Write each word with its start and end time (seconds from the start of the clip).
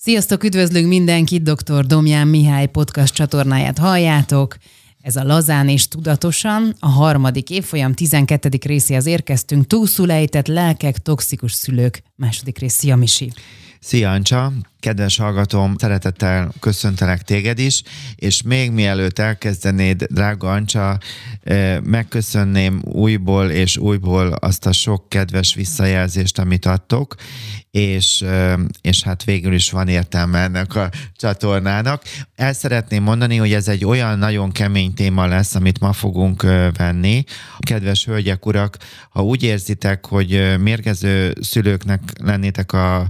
Sziasztok, 0.00 0.44
üdvözlünk 0.44 0.88
mindenkit, 0.88 1.42
dr. 1.42 1.86
Domján 1.86 2.28
Mihály 2.28 2.66
podcast 2.66 3.14
csatornáját 3.14 3.78
halljátok. 3.78 4.56
Ez 5.00 5.16
a 5.16 5.24
Lazán 5.24 5.68
és 5.68 5.88
Tudatosan, 5.88 6.74
a 6.78 6.88
harmadik 6.88 7.50
évfolyam 7.50 7.94
12. 7.94 8.48
részéhez 8.64 9.06
érkeztünk, 9.06 9.66
túlszulejtett 9.66 10.46
lelkek, 10.46 10.98
toxikus 10.98 11.52
szülők. 11.52 12.02
Második 12.16 12.58
rész, 12.58 12.74
szia 12.74 12.96
Misi! 12.96 13.32
Szia 13.80 14.10
Ancsa, 14.10 14.52
kedves 14.80 15.16
hallgatóm, 15.16 15.76
szeretettel 15.78 16.52
köszöntelek 16.60 17.22
téged 17.22 17.58
is, 17.58 17.82
és 18.14 18.42
még 18.42 18.70
mielőtt 18.70 19.18
elkezdenéd, 19.18 20.02
drága 20.02 20.50
Ancsa, 20.50 20.98
eh, 21.42 21.80
megköszönném 21.80 22.80
újból 22.84 23.50
és 23.50 23.76
újból 23.76 24.32
azt 24.32 24.66
a 24.66 24.72
sok 24.72 25.08
kedves 25.08 25.54
visszajelzést, 25.54 26.38
amit 26.38 26.66
adtok, 26.66 27.14
és, 27.70 28.24
és 28.80 29.02
hát 29.02 29.24
végül 29.24 29.52
is 29.52 29.70
van 29.70 29.88
értelme 29.88 30.38
ennek 30.38 30.74
a 30.74 30.90
csatornának. 31.16 32.02
El 32.34 32.52
szeretném 32.52 33.02
mondani, 33.02 33.36
hogy 33.36 33.52
ez 33.52 33.68
egy 33.68 33.84
olyan 33.84 34.18
nagyon 34.18 34.52
kemény 34.52 34.94
téma 34.94 35.26
lesz, 35.26 35.54
amit 35.54 35.80
ma 35.80 35.92
fogunk 35.92 36.42
venni. 36.76 37.24
Kedves 37.58 38.04
hölgyek, 38.04 38.46
urak, 38.46 38.76
ha 39.10 39.24
úgy 39.24 39.42
érzitek, 39.42 40.06
hogy 40.06 40.58
mérgező 40.60 41.32
szülőknek 41.40 42.00
lennétek 42.22 42.72
a 42.72 43.06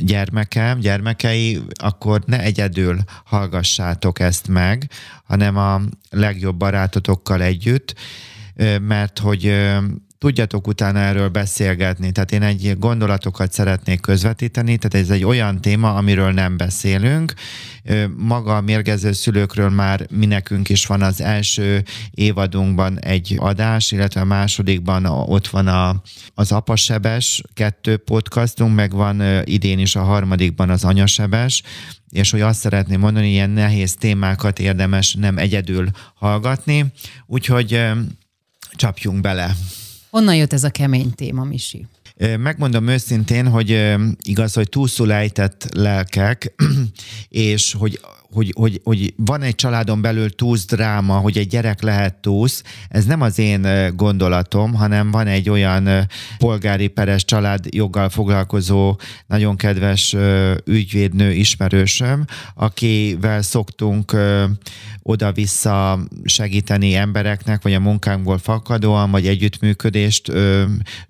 gyermekem, 0.00 0.80
gyermekei, 0.94 1.60
akkor 1.74 2.22
ne 2.26 2.40
egyedül 2.40 2.98
hallgassátok 3.24 4.20
ezt 4.20 4.48
meg, 4.48 4.90
hanem 5.24 5.56
a 5.56 5.80
legjobb 6.10 6.56
barátotokkal 6.56 7.42
együtt, 7.42 7.94
mert 8.80 9.18
hogy 9.18 9.64
tudjatok 10.18 10.66
utána 10.66 10.98
erről 10.98 11.28
beszélgetni. 11.28 12.12
Tehát 12.12 12.32
én 12.32 12.42
egy 12.42 12.78
gondolatokat 12.78 13.52
szeretnék 13.52 14.00
közvetíteni, 14.00 14.76
tehát 14.76 15.06
ez 15.06 15.14
egy 15.14 15.24
olyan 15.24 15.60
téma, 15.60 15.94
amiről 15.94 16.32
nem 16.32 16.56
beszélünk. 16.56 17.34
Maga 18.16 18.56
a 18.56 18.60
mérgező 18.60 19.12
szülőkről 19.12 19.68
már 19.68 20.06
mi 20.10 20.26
nekünk 20.26 20.68
is 20.68 20.86
van 20.86 21.02
az 21.02 21.20
első 21.20 21.84
évadunkban 22.10 23.00
egy 23.00 23.36
adás, 23.38 23.92
illetve 23.92 24.20
a 24.20 24.24
másodikban 24.24 25.04
ott 25.04 25.48
van 25.48 25.66
a, 25.66 26.02
az 26.34 26.52
apasebes 26.52 27.42
kettő 27.54 27.96
podcastunk, 27.96 28.74
meg 28.74 28.92
van 28.92 29.22
idén 29.44 29.78
is 29.78 29.96
a 29.96 30.02
harmadikban 30.02 30.70
az 30.70 30.84
anyasebes, 30.84 31.62
és 32.10 32.30
hogy 32.30 32.40
azt 32.40 32.60
szeretném 32.60 33.00
mondani, 33.00 33.30
ilyen 33.30 33.50
nehéz 33.50 33.94
témákat 33.94 34.58
érdemes 34.58 35.14
nem 35.14 35.38
egyedül 35.38 35.88
hallgatni, 36.14 36.92
úgyhogy 37.26 37.80
csapjunk 38.76 39.20
bele. 39.20 39.54
Honnan 40.14 40.36
jött 40.36 40.52
ez 40.52 40.64
a 40.64 40.70
kemény 40.70 41.14
téma, 41.14 41.44
Misi? 41.44 41.86
Megmondom 42.38 42.88
őszintén, 42.88 43.48
hogy 43.48 43.94
igaz, 44.22 44.54
hogy 44.54 44.68
túlszul 44.68 45.12
ejtett 45.12 45.68
lelkek, 45.72 46.54
és 47.28 47.72
hogy 47.78 48.00
hogy, 48.34 48.52
hogy, 48.56 48.80
hogy 48.84 49.14
van 49.16 49.42
egy 49.42 49.54
családon 49.54 50.00
belül 50.00 50.34
túsz 50.34 50.66
dráma, 50.66 51.16
hogy 51.16 51.38
egy 51.38 51.48
gyerek 51.48 51.82
lehet 51.82 52.14
túsz, 52.14 52.62
ez 52.88 53.04
nem 53.04 53.20
az 53.20 53.38
én 53.38 53.92
gondolatom, 53.96 54.74
hanem 54.74 55.10
van 55.10 55.26
egy 55.26 55.50
olyan 55.50 56.08
polgári 56.38 56.88
peres 56.88 57.24
család 57.24 57.74
joggal 57.74 58.08
foglalkozó, 58.08 58.98
nagyon 59.26 59.56
kedves 59.56 60.16
ügyvédnő 60.64 61.32
ismerősöm, 61.32 62.24
akivel 62.54 63.42
szoktunk 63.42 64.16
oda-vissza 65.02 65.98
segíteni 66.24 66.94
embereknek, 66.94 67.62
vagy 67.62 67.74
a 67.74 67.80
munkánkból 67.80 68.38
fakadóan, 68.38 69.10
vagy 69.10 69.26
együttműködést 69.26 70.32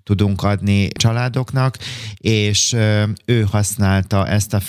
tudunk 0.03 0.43
adni 0.43 0.87
családoknak, 0.87 1.77
és 2.17 2.75
ő 3.25 3.47
használta 3.51 4.27
ezt 4.27 4.53
a 4.53 4.61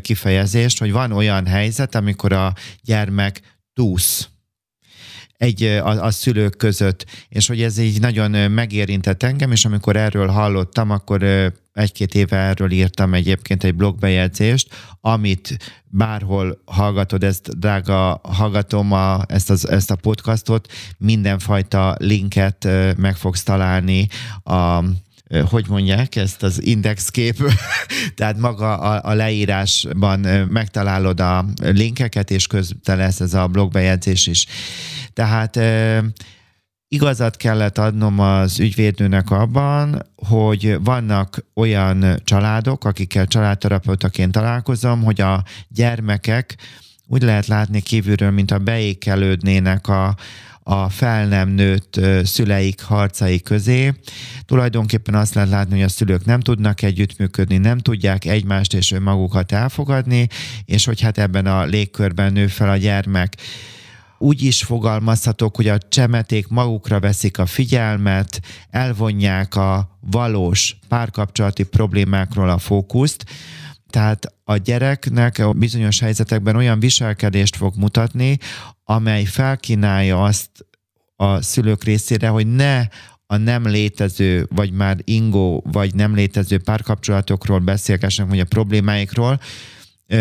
kifejezést, 0.00 0.78
hogy 0.78 0.92
van 0.92 1.12
olyan 1.12 1.46
helyzet, 1.46 1.94
amikor 2.02 2.32
a 2.32 2.54
gyermek 2.82 3.40
túsz 3.72 4.28
egy 5.42 5.62
a, 5.62 6.04
a 6.04 6.10
szülők 6.10 6.56
között, 6.56 7.06
és 7.28 7.46
hogy 7.46 7.62
ez 7.62 7.78
így 7.78 8.00
nagyon 8.00 8.50
megérintett 8.50 9.22
engem, 9.22 9.52
és 9.52 9.64
amikor 9.64 9.96
erről 9.96 10.28
hallottam, 10.28 10.90
akkor 10.90 11.22
egy-két 11.72 12.14
éve 12.14 12.36
erről 12.36 12.70
írtam 12.70 13.14
egyébként 13.14 13.64
egy 13.64 13.74
blogbejegyzést, 13.74 14.74
amit 15.00 15.56
bárhol 15.84 16.62
hallgatod 16.64 17.24
ezt, 17.24 17.58
drága 17.58 18.20
hallgatom 18.22 18.92
a, 18.92 19.24
ezt, 19.26 19.50
az, 19.50 19.68
ezt 19.68 19.90
a 19.90 19.96
podcastot, 19.96 20.72
mindenfajta 20.98 21.96
linket 21.98 22.68
meg 22.96 23.16
fogsz 23.16 23.42
találni 23.42 24.08
a 24.42 24.84
hogy 25.50 25.64
mondják 25.68 26.16
ezt 26.16 26.42
az 26.42 26.62
indexkép, 26.62 27.36
tehát 28.16 28.38
maga 28.38 28.78
a, 28.78 29.10
a 29.10 29.14
leírásban 29.14 30.20
megtalálod 30.50 31.20
a 31.20 31.44
linkeket, 31.62 32.30
és 32.30 32.46
közte 32.46 32.94
lesz 32.94 33.20
ez 33.20 33.34
a 33.34 33.46
blogbejegyzés 33.46 34.26
is. 34.26 34.46
Tehát 35.12 35.58
igazat 36.88 37.36
kellett 37.36 37.78
adnom 37.78 38.18
az 38.18 38.60
ügyvédnőnek 38.60 39.30
abban, 39.30 40.02
hogy 40.16 40.78
vannak 40.82 41.44
olyan 41.54 42.20
családok, 42.24 42.84
akikkel 42.84 43.26
családterapeutaként 43.26 44.32
találkozom, 44.32 45.02
hogy 45.02 45.20
a 45.20 45.44
gyermekek 45.68 46.56
úgy 47.06 47.22
lehet 47.22 47.46
látni 47.46 47.80
kívülről, 47.80 48.30
mint 48.30 48.50
a 48.50 48.58
beékelődnének 48.58 49.88
a, 49.88 50.16
a 50.62 50.88
fel 50.88 51.26
nem 51.26 51.48
nőtt 51.48 52.00
szüleik 52.22 52.82
harcai 52.82 53.40
közé. 53.40 53.92
Tulajdonképpen 54.44 55.14
azt 55.14 55.34
lehet 55.34 55.50
látni, 55.50 55.74
hogy 55.74 55.84
a 55.84 55.88
szülők 55.88 56.24
nem 56.24 56.40
tudnak 56.40 56.82
együttműködni, 56.82 57.56
nem 57.56 57.78
tudják 57.78 58.24
egymást 58.24 58.74
és 58.74 58.92
önmagukat 58.92 59.52
elfogadni, 59.52 60.28
és 60.64 60.84
hogy 60.84 61.00
hát 61.00 61.18
ebben 61.18 61.46
a 61.46 61.64
légkörben 61.64 62.32
nő 62.32 62.46
fel 62.46 62.70
a 62.70 62.76
gyermek 62.76 63.36
úgy 64.22 64.42
is 64.42 64.62
fogalmazhatok, 64.62 65.56
hogy 65.56 65.68
a 65.68 65.78
csemeték 65.88 66.48
magukra 66.48 67.00
veszik 67.00 67.38
a 67.38 67.46
figyelmet, 67.46 68.40
elvonják 68.70 69.54
a 69.54 69.98
valós 70.00 70.76
párkapcsolati 70.88 71.62
problémákról 71.62 72.48
a 72.48 72.58
fókuszt, 72.58 73.24
tehát 73.92 74.34
a 74.44 74.56
gyereknek 74.56 75.38
a 75.38 75.52
bizonyos 75.52 76.00
helyzetekben 76.00 76.56
olyan 76.56 76.80
viselkedést 76.80 77.56
fog 77.56 77.74
mutatni, 77.76 78.38
amely 78.84 79.24
felkínálja 79.24 80.24
azt 80.24 80.50
a 81.16 81.42
szülők 81.42 81.84
részére, 81.84 82.28
hogy 82.28 82.46
ne 82.46 82.80
a 83.26 83.36
nem 83.36 83.66
létező, 83.66 84.46
vagy 84.50 84.72
már 84.72 84.96
ingó, 85.04 85.64
vagy 85.72 85.94
nem 85.94 86.14
létező 86.14 86.58
párkapcsolatokról 86.58 87.58
beszélgessenek, 87.58 88.30
vagy 88.30 88.40
a 88.40 88.44
problémáikról 88.44 89.40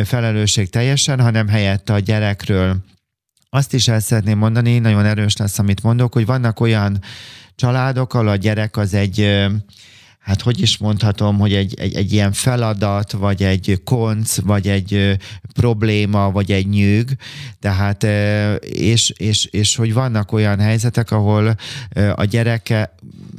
felelősség 0.04 0.70
teljesen, 0.70 1.20
hanem 1.20 1.48
helyette 1.48 1.94
a 1.94 2.00
gyerekről. 2.00 2.78
Azt 3.50 3.74
is 3.74 3.88
el 3.88 4.00
szeretném 4.00 4.38
mondani, 4.38 4.80
nagyon 4.80 5.06
erős 5.06 5.38
lesz, 5.38 5.60
amit 5.60 5.84
mondok, 5.84 6.14
hogy 6.14 6.26
vannak 6.26 6.60
olyan 6.60 7.00
családok, 7.56 8.14
ahol 8.14 8.28
a 8.28 8.36
gyerek 8.36 8.78
az 8.78 8.94
egy 8.94 9.48
hát 10.22 10.42
hogy 10.42 10.62
is 10.62 10.78
mondhatom, 10.78 11.40
hogy 11.40 11.54
egy, 11.54 11.80
egy, 11.80 11.96
egy 11.96 12.14
ilyen 12.14 12.32
feladat, 12.32 13.12
vagy 13.12 13.44
egy 13.44 13.82
konc, 13.84 14.40
vagy 14.40 14.68
egy 14.68 15.18
probléma, 15.54 16.32
vagy 16.32 16.52
egy 16.52 16.68
nyűg, 16.68 17.16
tehát 17.60 18.04
és, 18.64 19.10
és, 19.10 19.46
és 19.46 19.76
hogy 19.76 19.94
vannak 19.94 20.32
olyan 20.32 20.60
helyzetek, 20.60 21.12
ahol 21.12 21.56
a 22.16 22.24
gyereke 22.24 22.96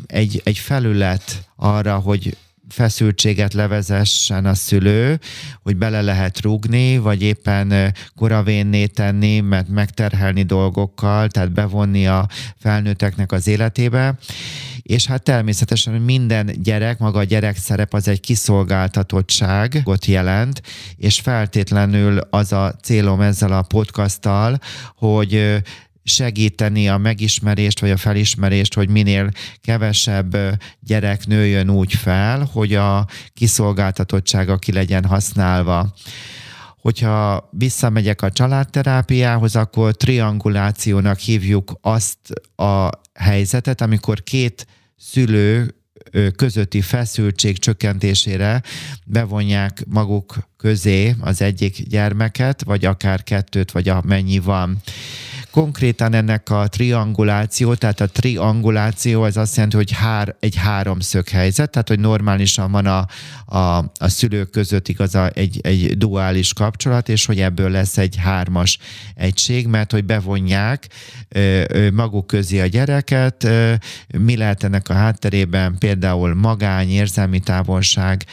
egy, 0.06 0.40
egy 0.44 0.58
felület 0.58 1.48
arra, 1.56 1.98
hogy 1.98 2.36
feszültséget 2.68 3.52
levezessen 3.52 4.46
a 4.46 4.54
szülő, 4.54 5.20
hogy 5.62 5.76
bele 5.76 6.00
lehet 6.00 6.40
rúgni, 6.40 6.98
vagy 6.98 7.22
éppen 7.22 7.94
koravénné 8.16 8.86
tenni, 8.86 9.40
mert 9.40 9.68
megterhelni 9.68 10.42
dolgokkal, 10.42 11.28
tehát 11.28 11.52
bevonni 11.52 12.06
a 12.06 12.28
felnőtteknek 12.58 13.32
az 13.32 13.46
életébe 13.46 14.18
és 14.82 15.06
hát 15.06 15.22
természetesen, 15.22 15.94
minden 15.94 16.50
gyerek, 16.62 16.98
maga 16.98 17.18
a 17.18 17.24
gyerek 17.24 17.56
szerep 17.56 17.94
az 17.94 18.08
egy 18.08 18.20
kiszolgáltatottságot 18.20 20.06
jelent, 20.06 20.62
és 20.96 21.20
feltétlenül 21.20 22.18
az 22.18 22.52
a 22.52 22.74
célom 22.82 23.20
ezzel 23.20 23.52
a 23.52 23.62
podcasttal, 23.62 24.58
hogy 24.96 25.62
segíteni 26.04 26.88
a 26.88 26.98
megismerést 26.98 27.80
vagy 27.80 27.90
a 27.90 27.96
felismerést, 27.96 28.74
hogy 28.74 28.88
minél 28.88 29.30
kevesebb 29.60 30.36
gyerek 30.80 31.26
nőjön 31.26 31.70
úgy 31.70 31.94
fel, 31.94 32.48
hogy 32.52 32.74
a 32.74 33.06
kiszolgáltatottsága 33.34 34.56
ki 34.56 34.72
legyen 34.72 35.04
használva. 35.04 35.94
Hogyha 36.80 37.48
visszamegyek 37.50 38.22
a 38.22 38.30
családterápiához, 38.30 39.56
akkor 39.56 39.96
triangulációnak 39.96 41.18
hívjuk 41.18 41.72
azt 41.80 42.18
a 42.56 42.90
helyzetet, 43.22 43.80
amikor 43.80 44.22
két 44.22 44.66
szülő 44.96 45.74
közötti 46.36 46.80
feszültség 46.80 47.58
csökkentésére 47.58 48.62
bevonják 49.06 49.84
maguk 49.88 50.48
közé 50.56 51.14
az 51.20 51.42
egyik 51.42 51.88
gyermeket, 51.88 52.64
vagy 52.64 52.84
akár 52.84 53.22
kettőt, 53.22 53.70
vagy 53.70 53.88
amennyi 53.88 54.38
van. 54.38 54.80
Konkrétan 55.52 56.14
ennek 56.14 56.50
a 56.50 56.68
trianguláció, 56.68 57.74
tehát 57.74 58.00
a 58.00 58.06
trianguláció 58.06 59.22
az 59.22 59.36
azt 59.36 59.54
jelenti, 59.54 59.76
hogy 59.76 59.90
hár, 59.92 60.34
egy 60.40 60.56
háromszög 60.56 61.28
helyzet, 61.28 61.70
tehát 61.70 61.88
hogy 61.88 62.00
normálisan 62.00 62.70
van 62.70 62.86
a, 62.86 63.06
a, 63.56 63.78
a 63.78 64.08
szülők 64.08 64.50
között 64.50 64.88
igaz 64.88 65.18
egy, 65.32 65.60
egy 65.62 65.98
duális 65.98 66.52
kapcsolat, 66.52 67.08
és 67.08 67.26
hogy 67.26 67.40
ebből 67.40 67.70
lesz 67.70 67.98
egy 67.98 68.16
hármas 68.16 68.78
egység, 69.14 69.66
mert 69.66 69.92
hogy 69.92 70.04
bevonják 70.04 70.88
maguk 71.92 72.26
közé 72.26 72.60
a 72.60 72.66
gyereket, 72.66 73.48
mi 74.18 74.36
lehet 74.36 74.62
ennek 74.62 74.88
a 74.88 74.94
hátterében, 74.94 75.78
például 75.78 76.34
magány, 76.34 76.90
érzelmi 76.90 77.40
távolság, 77.40 78.24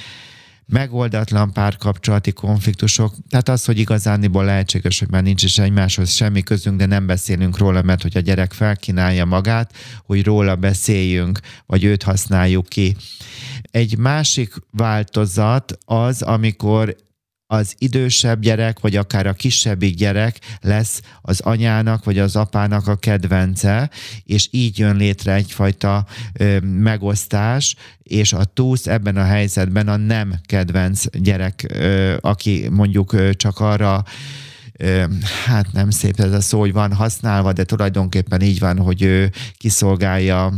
megoldatlan 0.69 1.54
párkapcsolati 1.54 2.31
konfliktusok, 2.31 3.13
tehát 3.30 3.50
az, 3.50 3.66
hogy 3.66 3.80
igazániból 3.80 4.45
lehetséges, 4.45 5.00
hogy 5.00 5.10
már 5.10 5.24
nincs 5.24 5.44
is 5.44 5.57
egymáshoz 5.57 6.12
semmi 6.12 6.42
közünk, 6.42 6.77
de 6.77 6.86
nem 6.86 7.06
beszélünk 7.06 7.57
róla, 7.57 7.81
mert 7.81 8.01
hogy 8.01 8.18
a 8.18 8.19
gyerek 8.19 8.54
felkínálja 8.54 9.25
magát, 9.25 9.74
hogy 10.06 10.24
róla 10.24 10.56
beszéljünk, 10.56 11.39
vagy 11.66 11.83
őt 11.83 12.04
használjuk 12.04 12.66
ki. 12.66 12.95
Egy 13.71 13.98
másik 13.98 14.54
változat 14.71 15.77
az, 15.86 16.21
amikor 16.21 16.95
az 17.51 17.75
idősebb 17.78 18.42
gyerek, 18.42 18.80
vagy 18.80 18.96
akár 18.96 19.28
a 19.28 19.34
kisebbik 19.34 19.96
gyerek 19.96 20.40
lesz 20.62 21.01
az 21.22 21.40
anyának, 21.40 22.04
vagy 22.04 22.19
az 22.19 22.36
apának 22.36 22.88
a 22.88 22.96
kedvence, 22.96 23.90
és 24.25 24.48
így 24.51 24.78
jön 24.78 24.96
létre 24.96 25.34
egyfajta 25.34 26.06
ö, 26.34 26.60
megosztás, 26.60 27.75
és 28.04 28.34
a 28.34 28.44
túsz 28.44 28.88
ebben 28.88 29.18
a 29.18 29.24
helyzetben 29.24 29.88
a 29.88 29.96
nem 29.96 30.34
kedvenc 30.46 31.04
gyerek, 31.18 31.66
ö, 31.74 32.16
aki 32.22 32.68
mondjuk 32.72 33.13
ö, 33.13 33.34
csak 33.34 33.60
arra 33.60 34.04
hát 35.46 35.72
nem 35.72 35.90
szép 35.90 36.19
ez 36.19 36.31
a 36.31 36.42
szó, 36.42 36.60
hogy 36.60 36.74
van 36.74 36.94
használva, 36.94 37.54
de 37.54 37.63
tulajdonképpen 37.63 38.42
így 38.42 38.60
van, 38.60 38.78
hogy 38.78 39.01
ő 39.01 39.31
kiszolgálja 39.57 40.54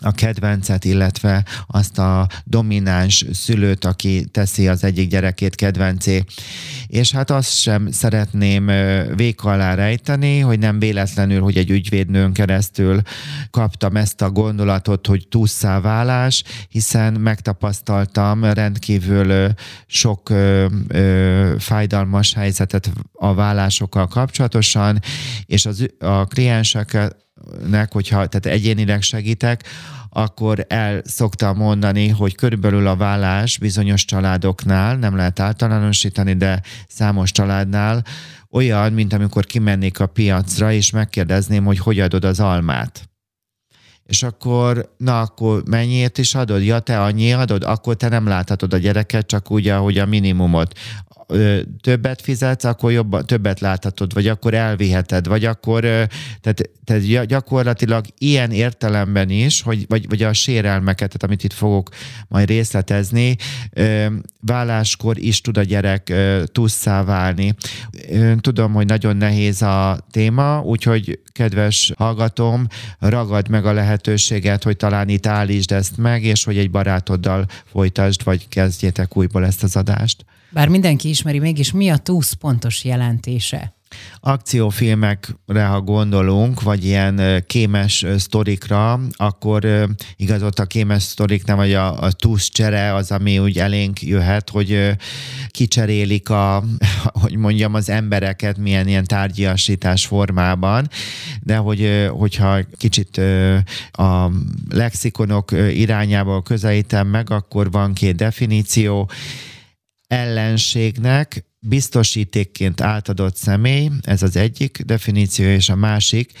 a 0.00 0.12
kedvencet, 0.12 0.84
illetve 0.84 1.44
azt 1.66 1.98
a 1.98 2.28
domináns 2.44 3.24
szülőt, 3.32 3.84
aki 3.84 4.24
teszi 4.30 4.68
az 4.68 4.84
egyik 4.84 5.08
gyerekét 5.08 5.54
kedvencé. 5.54 6.24
És 6.86 7.12
hát 7.12 7.30
azt 7.30 7.60
sem 7.60 7.90
szeretném 7.90 8.66
vék 9.16 9.44
alá 9.44 9.74
rejteni, 9.74 10.38
hogy 10.38 10.58
nem 10.58 10.78
véletlenül, 10.78 11.40
hogy 11.40 11.56
egy 11.56 11.70
ügyvédnőn 11.70 12.32
keresztül 12.32 13.00
kaptam 13.50 13.96
ezt 13.96 14.22
a 14.22 14.30
gondolatot, 14.30 15.06
hogy 15.06 15.28
túlszá 15.28 15.80
válás, 15.80 16.42
hiszen 16.68 17.12
megtapasztaltam 17.12 18.44
rendkívül 18.44 19.52
sok 19.86 20.32
fájdalmas 21.58 22.34
helyzetet 22.34 22.90
a 23.12 23.34
vállásokkal 23.34 24.06
kapcsolatosan, 24.06 25.00
és 25.46 25.66
az, 25.66 25.86
a 25.98 26.24
kliensek 26.24 27.16
nek, 27.66 27.92
hogyha 27.92 28.26
tehát 28.26 28.58
egyénileg 28.58 29.02
segítek, 29.02 29.64
akkor 30.10 30.64
el 30.68 31.00
szoktam 31.04 31.56
mondani, 31.56 32.08
hogy 32.08 32.34
körülbelül 32.34 32.86
a 32.86 32.96
vállás 32.96 33.58
bizonyos 33.58 34.04
családoknál, 34.04 34.96
nem 34.96 35.16
lehet 35.16 35.40
általánosítani, 35.40 36.34
de 36.34 36.62
számos 36.88 37.32
családnál 37.32 38.04
olyan, 38.50 38.92
mint 38.92 39.12
amikor 39.12 39.46
kimennék 39.46 40.00
a 40.00 40.06
piacra, 40.06 40.72
és 40.72 40.90
megkérdezném, 40.90 41.64
hogy 41.64 41.78
hogy 41.78 42.00
adod 42.00 42.24
az 42.24 42.40
almát. 42.40 43.08
És 44.04 44.22
akkor, 44.22 44.94
na 44.96 45.20
akkor 45.20 45.62
mennyiért 45.66 46.18
is 46.18 46.34
adod? 46.34 46.64
Ja, 46.64 46.78
te 46.78 47.02
annyi 47.02 47.32
adod? 47.32 47.62
Akkor 47.62 47.96
te 47.96 48.08
nem 48.08 48.26
láthatod 48.26 48.72
a 48.72 48.76
gyereket, 48.78 49.26
csak 49.26 49.50
úgy, 49.50 49.68
ahogy 49.68 49.98
a 49.98 50.06
minimumot 50.06 50.78
többet 51.80 52.22
fizetsz, 52.22 52.64
akkor 52.64 52.92
jobban, 52.92 53.26
többet 53.26 53.60
láthatod, 53.60 54.14
vagy 54.14 54.26
akkor 54.26 54.54
elviheted, 54.54 55.26
vagy 55.26 55.44
akkor, 55.44 55.80
tehát, 56.40 56.70
tehát 56.84 57.26
gyakorlatilag 57.26 58.04
ilyen 58.18 58.50
értelemben 58.50 59.30
is, 59.30 59.62
hogy, 59.62 59.84
vagy, 59.88 60.08
vagy 60.08 60.22
a 60.22 60.32
sérelmeket, 60.32 61.06
tehát 61.06 61.22
amit 61.22 61.44
itt 61.44 61.52
fogok 61.52 61.88
majd 62.28 62.48
részletezni, 62.48 63.36
válláskor 64.40 65.18
is 65.18 65.40
tud 65.40 65.56
a 65.56 65.62
gyerek 65.62 66.12
tusszá 66.52 67.04
válni. 67.04 67.54
Tudom, 68.40 68.72
hogy 68.72 68.86
nagyon 68.86 69.16
nehéz 69.16 69.62
a 69.62 70.06
téma, 70.10 70.60
úgyhogy 70.60 71.20
kedves 71.32 71.92
hallgatom, 71.96 72.66
ragad 72.98 73.48
meg 73.48 73.66
a 73.66 73.72
lehetőséget, 73.72 74.62
hogy 74.62 74.76
talán 74.76 75.08
itt 75.08 75.26
állítsd 75.26 75.72
ezt 75.72 75.96
meg, 75.96 76.24
és 76.24 76.44
hogy 76.44 76.58
egy 76.58 76.70
barátoddal 76.70 77.46
folytasd, 77.64 78.24
vagy 78.24 78.48
kezdjétek 78.48 79.16
újból 79.16 79.44
ezt 79.44 79.62
az 79.62 79.76
adást. 79.76 80.24
Bár 80.50 80.68
mindenki 80.68 81.08
ismeri, 81.08 81.38
mégis 81.38 81.72
mi 81.72 81.88
a 81.88 81.96
túsz 81.96 82.32
pontos 82.32 82.84
jelentése? 82.84 83.76
akciófilmekre, 84.20 85.64
ha 85.64 85.80
gondolunk, 85.80 86.62
vagy 86.62 86.84
ilyen 86.84 87.44
kémes 87.46 88.06
sztorikra, 88.18 89.00
akkor 89.16 89.88
igaz 90.16 90.42
ott 90.42 90.58
a 90.58 90.64
kémes 90.64 91.02
sztoriknál, 91.02 91.56
vagy 91.56 91.72
a, 91.72 92.02
a 92.02 92.12
túsz 92.12 92.48
csere 92.48 92.94
az, 92.94 93.10
ami 93.10 93.38
úgy 93.38 93.58
elénk 93.58 94.02
jöhet, 94.02 94.50
hogy 94.50 94.90
kicserélik 95.48 96.30
a, 96.30 96.64
hogy 97.22 97.36
mondjam, 97.36 97.74
az 97.74 97.90
embereket 97.90 98.58
milyen 98.58 98.88
ilyen 98.88 99.04
tárgyiasítás 99.04 100.06
formában, 100.06 100.88
de 101.42 101.56
hogy, 101.56 102.08
hogyha 102.10 102.58
kicsit 102.76 103.20
a 103.92 104.30
lexikonok 104.70 105.52
irányából 105.52 106.42
közelítem 106.42 107.06
meg, 107.06 107.30
akkor 107.30 107.70
van 107.70 107.92
két 107.92 108.16
definíció, 108.16 109.10
ellenségnek 110.08 111.44
biztosítékként 111.60 112.80
átadott 112.80 113.36
személy, 113.36 113.90
ez 114.02 114.22
az 114.22 114.36
egyik 114.36 114.82
definíció, 114.82 115.46
és 115.46 115.68
a 115.68 115.76
másik, 115.76 116.32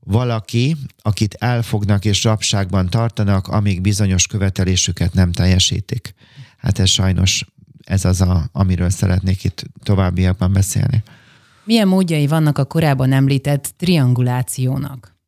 valaki, 0.00 0.76
akit 1.02 1.34
elfognak 1.34 2.04
és 2.04 2.24
rabságban 2.24 2.88
tartanak, 2.88 3.48
amíg 3.48 3.80
bizonyos 3.80 4.26
követelésüket 4.26 5.14
nem 5.14 5.32
teljesítik. 5.32 6.14
Hát 6.56 6.78
ez 6.78 6.88
sajnos 6.88 7.44
ez 7.90 8.04
az, 8.04 8.20
a, 8.20 8.48
amiről 8.52 8.90
szeretnék 8.90 9.44
itt 9.44 9.64
továbbiakban 9.82 10.52
beszélni. 10.52 11.02
Milyen 11.64 11.88
módjai 11.88 12.26
vannak 12.26 12.58
a 12.58 12.64
korábban 12.64 13.12
említett 13.12 13.72
triangulációnak? 13.76 15.18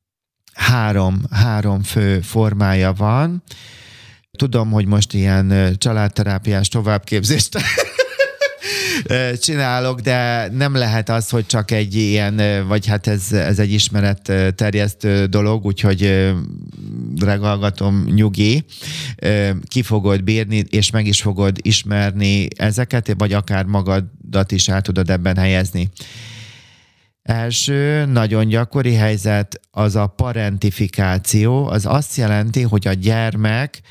Három, 0.52 1.23
három 1.31 1.82
fő 1.82 2.20
formája 2.20 2.93
van. 2.93 3.43
Tudom, 4.43 4.71
hogy 4.71 4.87
most 4.87 5.15
ilyen 5.15 5.77
családterápiás 5.79 6.69
továbbképzést 6.69 7.59
csinálok, 9.47 10.00
de 10.00 10.49
nem 10.53 10.75
lehet 10.75 11.09
az, 11.09 11.31
hogy 11.31 11.47
csak 11.47 11.71
egy 11.71 11.94
ilyen, 11.94 12.67
vagy 12.67 12.87
hát 12.87 13.06
ez, 13.06 13.33
ez 13.33 13.59
egy 13.59 13.73
ismeret 13.73 14.33
terjesztő 14.55 15.27
dolog, 15.27 15.65
úgyhogy 15.65 16.33
regalgatom 17.21 18.05
nyugi, 18.05 18.65
ki 19.69 19.83
fogod 19.83 20.25
bírni, 20.25 20.65
és 20.71 20.91
meg 20.91 21.06
is 21.06 21.23
fogod 21.23 21.59
ismerni 21.61 22.47
ezeket, 22.56 23.15
vagy 23.19 23.33
akár 23.33 23.65
magadat 23.65 24.53
is 24.53 24.69
el 24.69 24.81
tudod 24.81 25.11
ebben 25.11 25.37
helyezni. 25.37 25.89
Első 27.22 28.05
nagyon 28.05 28.49
gyakori 28.49 28.94
helyzet 28.94 29.61
az 29.70 29.96
a 29.96 30.06
parentifikáció, 30.06 31.67
az 31.67 31.87
azt 31.87 32.17
jelenti, 32.17 32.63
hogy 32.63 32.87
a 32.87 32.93
gyermek 32.93 33.82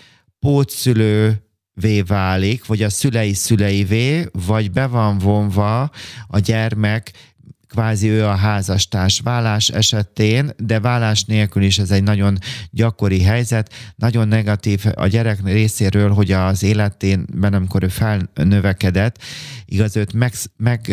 pótszülővé 0.42 2.02
válik, 2.06 2.66
vagy 2.66 2.84
a 2.84 2.90
szülei 2.90 3.34
szüleivé, 3.34 4.26
vagy 4.46 4.72
be 4.72 4.88
van 4.88 5.18
vonva 5.18 5.92
a 6.28 6.40
gyermek 6.40 7.12
kvázi 7.72 8.10
ő 8.10 8.26
a 8.26 8.36
házastárs 8.36 9.20
vállás 9.20 9.70
esetén, 9.70 10.52
de 10.58 10.80
vállás 10.80 11.24
nélkül 11.24 11.64
is 11.64 11.80
ez 11.80 11.92
egy 11.92 12.04
nagyon 12.04 12.38
gyakori 12.70 13.22
helyzet. 13.22 13.74
Nagyon 13.96 14.28
negatív 14.28 14.84
a 14.96 15.08
gyerek 15.08 15.44
részéről, 15.44 16.10
hogy 16.10 16.32
az 16.32 16.64
életében, 16.64 17.54
amikor 17.54 17.84
ő 17.84 17.88
felnövekedett, 17.88 19.18
igaz, 19.66 19.96
őt 19.96 20.14
meg, 20.14 20.34
meg 20.58 20.88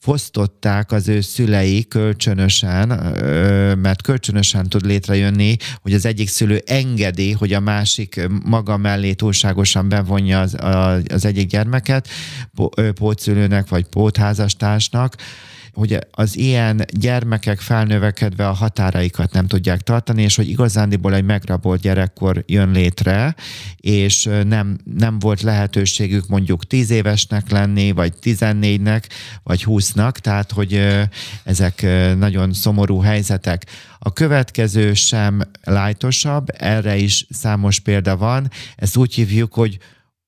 fosztották 0.00 0.92
az 0.92 1.08
ő 1.08 1.20
szülei 1.20 1.88
kölcsönösen, 1.88 2.88
mert 3.78 4.02
kölcsönösen 4.02 4.68
tud 4.68 4.86
létrejönni, 4.86 5.56
hogy 5.82 5.92
az 5.92 6.04
egyik 6.04 6.28
szülő 6.28 6.62
engedi, 6.66 7.32
hogy 7.32 7.52
a 7.52 7.60
másik 7.60 8.28
maga 8.44 8.76
mellé 8.76 9.12
túlságosan 9.12 9.88
bevonja 9.88 10.40
az, 10.40 10.56
az 11.08 11.24
egyik 11.24 11.48
gyermeket, 11.48 12.08
pótszülőnek 12.94 13.68
vagy 13.68 13.84
pótházastársnak, 13.84 15.14
hogy 15.72 15.98
az 16.10 16.36
ilyen 16.36 16.84
gyermekek 16.92 17.60
felnövekedve 17.60 18.48
a 18.48 18.52
határaikat 18.52 19.32
nem 19.32 19.46
tudják 19.46 19.80
tartani, 19.80 20.22
és 20.22 20.36
hogy 20.36 20.48
igazándiból 20.48 21.14
egy 21.14 21.24
megrabolt 21.24 21.80
gyerekkor 21.80 22.44
jön 22.46 22.70
létre, 22.70 23.34
és 23.76 24.28
nem, 24.46 24.78
nem 24.84 25.18
volt 25.18 25.42
lehetőségük 25.42 26.28
mondjuk 26.28 26.66
tíz 26.66 26.90
évesnek 26.90 27.50
lenni, 27.50 27.92
vagy 27.92 28.12
tizennégynek, 28.18 29.08
vagy 29.42 29.64
húsznak, 29.64 30.18
tehát 30.18 30.52
hogy 30.52 30.98
ezek 31.44 31.86
nagyon 32.16 32.52
szomorú 32.52 33.00
helyzetek. 33.00 33.66
A 33.98 34.12
következő 34.12 34.94
sem 34.94 35.40
lájtosabb, 35.62 36.46
erre 36.58 36.96
is 36.96 37.26
számos 37.30 37.78
példa 37.80 38.16
van, 38.16 38.50
ezt 38.76 38.96
úgy 38.96 39.14
hívjuk, 39.14 39.54
hogy 39.54 39.78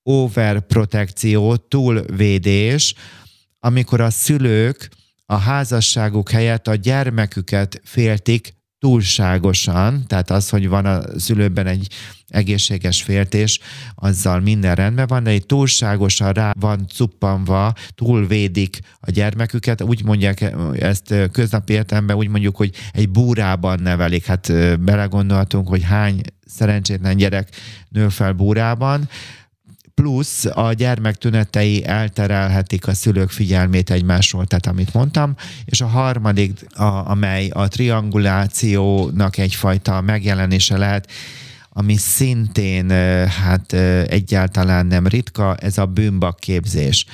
overprotekció, 0.02 1.56
túlvédés, 1.56 2.94
amikor 3.61 4.00
a 4.00 4.11
szülők 4.11 4.90
a 5.33 5.37
házasságuk 5.37 6.31
helyett 6.31 6.69
a 6.69 6.75
gyermeküket 6.75 7.81
féltik 7.85 8.55
túlságosan, 8.79 10.07
tehát 10.07 10.31
az, 10.31 10.49
hogy 10.49 10.69
van 10.69 10.87
a 10.87 11.19
szülőben 11.19 11.67
egy 11.67 11.89
egészséges 12.27 13.03
féltés, 13.03 13.61
azzal 13.95 14.41
minden 14.41 14.75
rendben 14.75 15.07
van, 15.07 15.23
de 15.23 15.31
egy 15.31 15.47
túlságosan 15.47 16.33
rá 16.33 16.53
van 16.61 16.87
cuppanva, 16.95 17.73
túlvédik 17.95 18.79
a 19.01 19.11
gyermeküket, 19.11 19.83
úgy 19.83 20.05
mondják 20.05 20.55
ezt 20.79 21.15
köznapi 21.33 21.73
értelemben, 21.73 22.17
úgy 22.17 22.29
mondjuk, 22.29 22.57
hogy 22.57 22.75
egy 22.93 23.11
búrában 23.11 23.81
nevelik. 23.83 24.27
Hát 24.27 24.53
belegondolhatunk, 24.81 25.69
hogy 25.69 25.83
hány 25.83 26.21
szerencsétlen 26.47 27.17
gyerek 27.17 27.49
nő 27.89 28.09
fel 28.09 28.33
búrában, 28.33 29.09
plusz 29.94 30.44
a 30.44 30.72
gyermek 30.72 31.16
tünetei 31.16 31.84
elterelhetik 31.84 32.87
a 32.87 32.94
szülők 32.94 33.30
figyelmét 33.30 33.90
egymásról, 33.90 34.46
tehát 34.46 34.66
amit 34.66 34.94
mondtam, 34.94 35.34
és 35.64 35.80
a 35.80 35.87
harmadik, 35.87 36.66
a, 36.75 37.11
amely 37.11 37.49
a 37.49 37.68
triangulációnak 37.68 39.38
egyfajta 39.38 40.00
megjelenése 40.00 40.76
lehet, 40.76 41.11
ami 41.68 41.96
szintén 41.96 42.90
hát 43.28 43.72
egyáltalán 44.06 44.87
nem 44.87 45.06
ritka, 45.06 45.56
ez 45.56 45.78
a 45.78 45.87
bűnbak 45.87 46.38
képzés. 46.38 47.06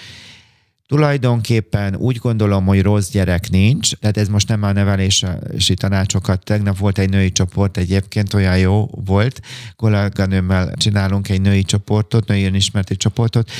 Tulajdonképpen 0.88 1.96
úgy 1.96 2.16
gondolom, 2.16 2.66
hogy 2.66 2.82
rossz 2.82 3.10
gyerek 3.10 3.50
nincs, 3.50 3.92
tehát 3.96 4.16
ez 4.16 4.28
most 4.28 4.48
nem 4.48 4.62
a 4.62 4.72
nevelési 4.72 5.74
tanácsokat. 5.74 6.44
Tegnap 6.44 6.78
volt 6.78 6.98
egy 6.98 7.10
női 7.10 7.32
csoport, 7.32 7.76
egyébként 7.76 8.34
olyan 8.34 8.58
jó 8.58 8.88
volt, 9.04 9.40
kolléganőmmel 9.76 10.72
csinálunk 10.76 11.28
egy 11.28 11.40
női 11.40 11.62
csoportot, 11.62 12.28
női 12.28 12.44
önismerti 12.44 12.96
csoportot, 12.96 13.50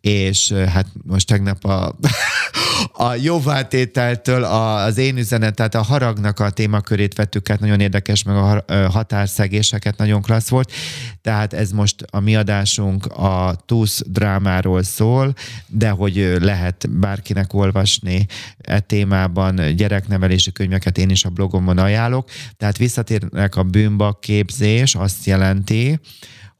és 0.00 0.52
hát 0.52 0.86
most 1.06 1.26
tegnap 1.26 1.64
a, 1.64 1.96
a 3.08 3.14
jóváltételtől 3.14 4.44
az 4.44 4.98
én 4.98 5.16
üzenet, 5.16 5.54
tehát 5.54 5.74
a 5.74 5.82
haragnak 5.82 6.40
a 6.40 6.50
témakörét 6.50 7.14
vettük 7.14 7.50
át, 7.50 7.60
nagyon 7.60 7.80
érdekes, 7.80 8.22
meg 8.22 8.36
a 8.36 8.64
határszegéseket 8.90 9.96
nagyon 9.96 10.22
klassz 10.22 10.48
volt, 10.48 10.72
tehát 11.20 11.52
ez 11.52 11.70
most 11.70 12.04
a 12.10 12.20
mi 12.20 12.36
adásunk 12.36 13.06
a 13.06 13.62
TUSZ 13.66 14.02
drámáról 14.06 14.82
szól, 14.82 15.34
de 15.66 15.90
hogy 15.90 16.36
lehet 16.40 16.71
lehet 16.72 17.00
bárkinek 17.00 17.54
olvasni 17.54 18.26
e 18.58 18.80
témában 18.80 19.76
gyereknevelési 19.76 20.52
könyveket, 20.52 20.98
én 20.98 21.10
is 21.10 21.24
a 21.24 21.30
blogomon 21.30 21.78
ajánlok. 21.78 22.28
Tehát 22.56 22.76
visszatérnek 22.76 23.56
a 23.56 23.62
bűnbak 23.62 24.20
képzés, 24.20 24.94
azt 24.94 25.26
jelenti, 25.26 26.00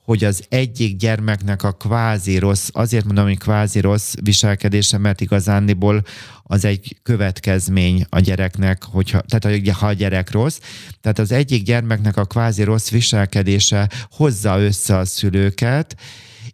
hogy 0.04 0.24
az 0.24 0.44
egyik 0.48 0.96
gyermeknek 0.96 1.62
a 1.62 1.72
kvázi 1.72 2.38
rossz, 2.38 2.68
azért 2.72 3.04
mondom, 3.04 3.24
hogy 3.24 3.38
kvázi 3.38 3.80
rossz 3.80 4.14
viselkedése, 4.22 4.98
mert 4.98 5.20
igazándiból 5.20 6.02
az 6.42 6.64
egy 6.64 6.96
következmény 7.02 8.04
a 8.08 8.20
gyereknek, 8.20 8.82
hogyha, 8.84 9.20
tehát 9.20 9.76
ha 9.76 9.86
a 9.86 9.92
gyerek 9.92 10.30
rossz, 10.30 10.58
tehát 11.00 11.18
az 11.18 11.32
egyik 11.32 11.62
gyermeknek 11.62 12.16
a 12.16 12.24
kvázi 12.24 12.62
rossz 12.62 12.90
viselkedése 12.90 13.88
hozza 14.10 14.60
össze 14.60 14.96
a 14.96 15.04
szülőket, 15.04 15.96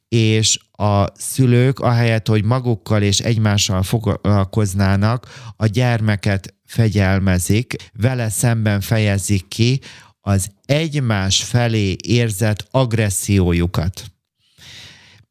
és 0.08 0.58
a 0.72 1.04
szülők 1.14 1.80
ahelyett, 1.80 2.28
hogy 2.28 2.44
magukkal 2.44 3.02
és 3.02 3.18
egymással 3.18 3.82
foglalkoznának, 3.82 5.26
a 5.56 5.66
gyermeket 5.66 6.54
fegyelmezik, 6.64 7.90
vele 7.92 8.28
szemben 8.28 8.80
fejezik 8.80 9.48
ki 9.48 9.80
az 10.20 10.50
egymás 10.64 11.42
felé 11.42 11.96
érzett 12.06 12.66
agressziójukat. 12.70 14.04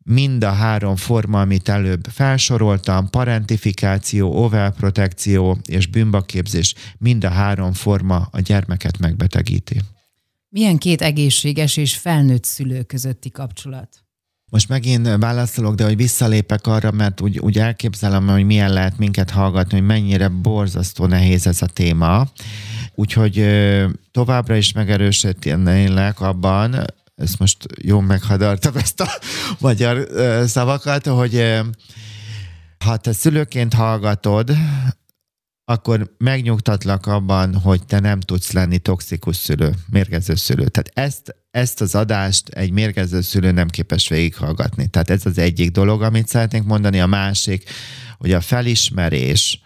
Mind 0.04 0.44
a 0.44 0.52
három 0.52 0.96
forma, 0.96 1.42
amit 1.42 1.70
előbb 1.70 2.06
felsoroltam, 2.10 3.10
parentifikáció, 3.10 4.44
overprotekció 4.44 5.58
és 5.66 5.88
bűnbaképzés, 5.88 6.74
mind 6.98 7.24
a 7.24 7.30
három 7.30 7.74
forma 7.74 8.28
a 8.32 8.40
gyermeket 8.40 8.98
megbetegíti. 8.98 9.82
Milyen 10.50 10.78
két 10.78 11.02
egészséges 11.02 11.78
és 11.78 11.98
felnőtt 11.98 12.44
szülő 12.44 12.84
közötti 12.84 13.32
kapcsolat? 13.32 14.07
Most 14.50 14.70
megint 14.70 15.16
válaszolok, 15.20 15.76
de 15.76 15.84
hogy 15.84 15.96
visszalépek 15.96 16.68
arra, 16.68 16.92
mert 16.92 17.22
úgy, 17.22 17.40
úgy 17.40 17.58
elképzelem, 17.58 18.28
hogy 18.28 18.46
milyen 18.46 18.74
lehet 18.74 18.98
minket 18.98 19.30
hallgatni, 19.30 19.78
hogy 19.78 19.88
mennyire 19.88 20.28
borzasztó 20.28 21.06
nehéz 21.06 21.48
ez 21.48 21.62
a 21.62 21.66
téma. 21.66 22.28
Úgyhogy 22.96 23.46
továbbra 24.12 24.56
is 24.56 24.72
megerősítenélek 24.72 26.22
abban, 26.22 26.86
ezt 27.16 27.40
most 27.40 27.58
jó 27.82 28.00
meghadartam 28.00 28.78
ezt 28.84 29.02
a 29.02 29.10
magyar 29.60 30.08
szavakat, 30.48 31.08
hogy 31.08 31.62
ha 32.86 32.98
te 32.98 33.14
szülőként 33.14 33.74
hallgatod, 33.74 34.52
akkor 35.70 36.16
megnyugtatlak 36.18 37.06
abban, 37.06 37.56
hogy 37.56 37.86
te 37.86 38.00
nem 38.00 38.20
tudsz 38.20 38.52
lenni 38.52 38.78
toxikus 38.78 39.36
szülő, 39.36 39.74
mérgező 39.90 40.36
szülő. 40.36 40.68
Tehát 40.68 40.92
ezt, 40.94 41.36
ezt 41.52 41.82
az 41.82 41.96
adást 41.96 42.50
egy 42.50 42.72
mérgező 42.72 43.22
szülő 43.22 43.52
nem 43.52 43.68
képes 43.68 44.08
végighallgatni. 44.08 44.88
Tehát 44.88 45.10
ez 45.10 45.26
az 45.26 45.38
egyik 45.38 45.72
dolog, 45.72 46.02
amit 46.02 46.28
szeretnénk 46.28 46.66
mondani. 46.66 47.00
A 47.00 47.06
másik, 47.06 47.70
hogy 48.18 48.32
a 48.32 48.42
felismerés, 48.42 49.62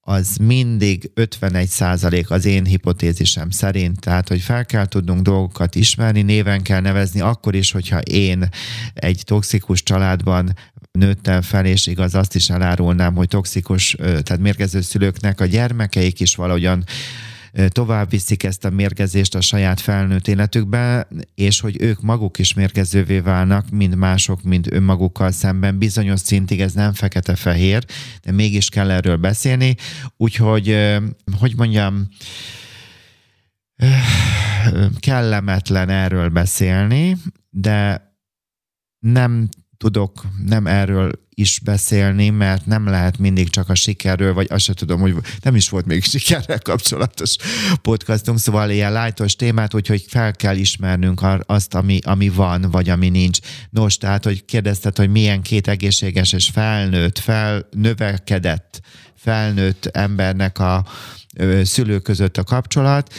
az 0.00 0.36
mindig 0.36 1.10
51 1.14 1.68
százalék 1.68 2.30
az 2.30 2.44
én 2.44 2.64
hipotézisem 2.64 3.50
szerint. 3.50 4.00
Tehát, 4.00 4.28
hogy 4.28 4.40
fel 4.40 4.66
kell 4.66 4.86
tudnunk 4.86 5.22
dolgokat 5.22 5.74
ismerni, 5.74 6.22
néven 6.22 6.62
kell 6.62 6.80
nevezni, 6.80 7.20
akkor 7.20 7.54
is, 7.54 7.70
hogyha 7.70 7.98
én 7.98 8.48
egy 8.94 9.22
toxikus 9.24 9.82
családban 9.82 10.54
nőttem 10.98 11.42
fel, 11.42 11.66
és 11.66 11.86
igaz, 11.86 12.14
azt 12.14 12.34
is 12.34 12.50
elárulnám, 12.50 13.14
hogy 13.14 13.28
toxikus, 13.28 13.96
tehát 13.98 14.38
mérgező 14.38 14.80
szülőknek 14.80 15.40
a 15.40 15.46
gyermekeik 15.46 16.20
is 16.20 16.34
valahogyan 16.34 16.84
tovább 17.68 18.10
viszik 18.10 18.42
ezt 18.42 18.64
a 18.64 18.70
mérgezést 18.70 19.34
a 19.34 19.40
saját 19.40 19.80
felnőtt 19.80 20.28
életükbe, 20.28 21.08
és 21.34 21.60
hogy 21.60 21.76
ők 21.80 22.00
maguk 22.00 22.38
is 22.38 22.54
mérgezővé 22.54 23.18
válnak, 23.18 23.70
mind 23.70 23.94
mások, 23.94 24.42
mind 24.42 24.66
önmagukkal 24.70 25.30
szemben. 25.30 25.78
Bizonyos 25.78 26.20
szintig 26.20 26.60
ez 26.60 26.72
nem 26.72 26.92
fekete-fehér, 26.92 27.84
de 28.22 28.32
mégis 28.32 28.68
kell 28.68 28.90
erről 28.90 29.16
beszélni. 29.16 29.76
Úgyhogy, 30.16 30.76
hogy 31.38 31.56
mondjam, 31.56 32.08
kellemetlen 35.00 35.88
erről 35.88 36.28
beszélni, 36.28 37.16
de 37.50 38.10
nem 38.98 39.48
tudok 39.82 40.22
nem 40.46 40.66
erről 40.66 41.10
is 41.34 41.60
beszélni, 41.64 42.30
mert 42.30 42.66
nem 42.66 42.86
lehet 42.86 43.18
mindig 43.18 43.50
csak 43.50 43.68
a 43.68 43.74
sikerről, 43.74 44.34
vagy 44.34 44.46
azt 44.50 44.64
sem 44.64 44.74
tudom, 44.74 45.00
hogy 45.00 45.14
nem 45.42 45.54
is 45.54 45.68
volt 45.68 45.86
még 45.86 46.04
sikerrel 46.12 46.58
kapcsolatos 46.58 47.36
podcastunk, 47.82 48.38
szóval 48.38 48.70
ilyen 48.70 48.92
lájtos 48.92 49.36
témát, 49.36 49.74
úgyhogy 49.74 50.04
fel 50.08 50.32
kell 50.32 50.56
ismernünk 50.56 51.20
azt, 51.46 51.74
ami, 51.74 51.98
ami 52.04 52.28
van, 52.28 52.70
vagy 52.70 52.88
ami 52.88 53.08
nincs. 53.08 53.38
Nos, 53.70 53.96
tehát, 53.96 54.24
hogy 54.24 54.44
kérdezted, 54.44 54.96
hogy 54.96 55.10
milyen 55.10 55.42
két 55.42 55.68
egészséges 55.68 56.32
és 56.32 56.48
felnőtt, 56.52 57.18
felnövekedett, 57.18 58.80
felnőtt 59.14 59.86
embernek 59.86 60.58
a 60.58 60.86
szülő 61.62 61.98
között 61.98 62.36
a 62.36 62.44
kapcsolat, 62.44 63.14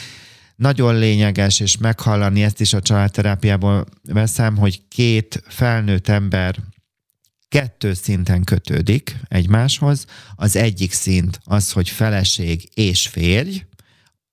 nagyon 0.56 0.98
lényeges, 0.98 1.60
és 1.60 1.78
meghallani 1.78 2.44
ezt 2.44 2.62
is 2.62 2.74
a 2.74 2.82
családterápiából 2.82 3.86
veszem, 4.04 4.58
hogy 4.58 4.82
két 4.88 5.44
felnőtt 5.48 6.08
ember 6.08 6.56
kettő 7.48 7.94
szinten 7.94 8.44
kötődik 8.44 9.16
egymáshoz. 9.28 10.06
Az 10.36 10.56
egyik 10.56 10.92
szint 10.92 11.40
az, 11.44 11.72
hogy 11.72 11.90
feleség 11.90 12.70
és 12.74 13.08
férj, 13.08 13.66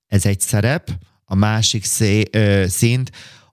ez 0.07 0.27
egy 0.27 0.41
szerep, 0.41 0.91
a 1.25 1.35
másik 1.35 1.85
szé- 1.85 2.37
ö, 2.37 2.65
szint 2.69 3.11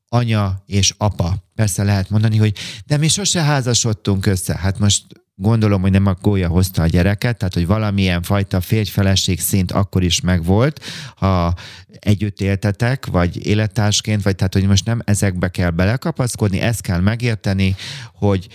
anya 0.09 0.63
és 0.65 0.93
apa. 0.97 1.43
Persze 1.55 1.83
lehet 1.83 2.09
mondani, 2.09 2.37
hogy 2.37 2.57
de 2.85 2.97
mi 2.97 3.07
sose 3.07 3.41
házasodtunk 3.41 4.25
össze. 4.25 4.57
Hát 4.57 4.79
most 4.79 5.05
gondolom, 5.39 5.81
hogy 5.81 5.91
nem 5.91 6.05
a 6.05 6.15
gólya 6.21 6.47
hozta 6.47 6.81
a 6.81 6.87
gyereket, 6.87 7.37
tehát 7.37 7.53
hogy 7.53 7.67
valamilyen 7.67 8.21
fajta 8.21 8.61
férj-feleség 8.61 9.39
szint 9.39 9.71
akkor 9.71 10.03
is 10.03 10.21
megvolt, 10.21 10.83
ha 11.15 11.53
együtt 11.99 12.41
éltetek, 12.41 13.05
vagy 13.05 13.45
élettársként, 13.45 14.23
vagy 14.23 14.35
tehát, 14.35 14.53
hogy 14.53 14.67
most 14.67 14.85
nem 14.85 15.01
ezekbe 15.03 15.47
kell 15.49 15.69
belekapaszkodni, 15.69 16.59
ezt 16.59 16.81
kell 16.81 16.99
megérteni, 16.99 17.75
hogy 18.13 18.47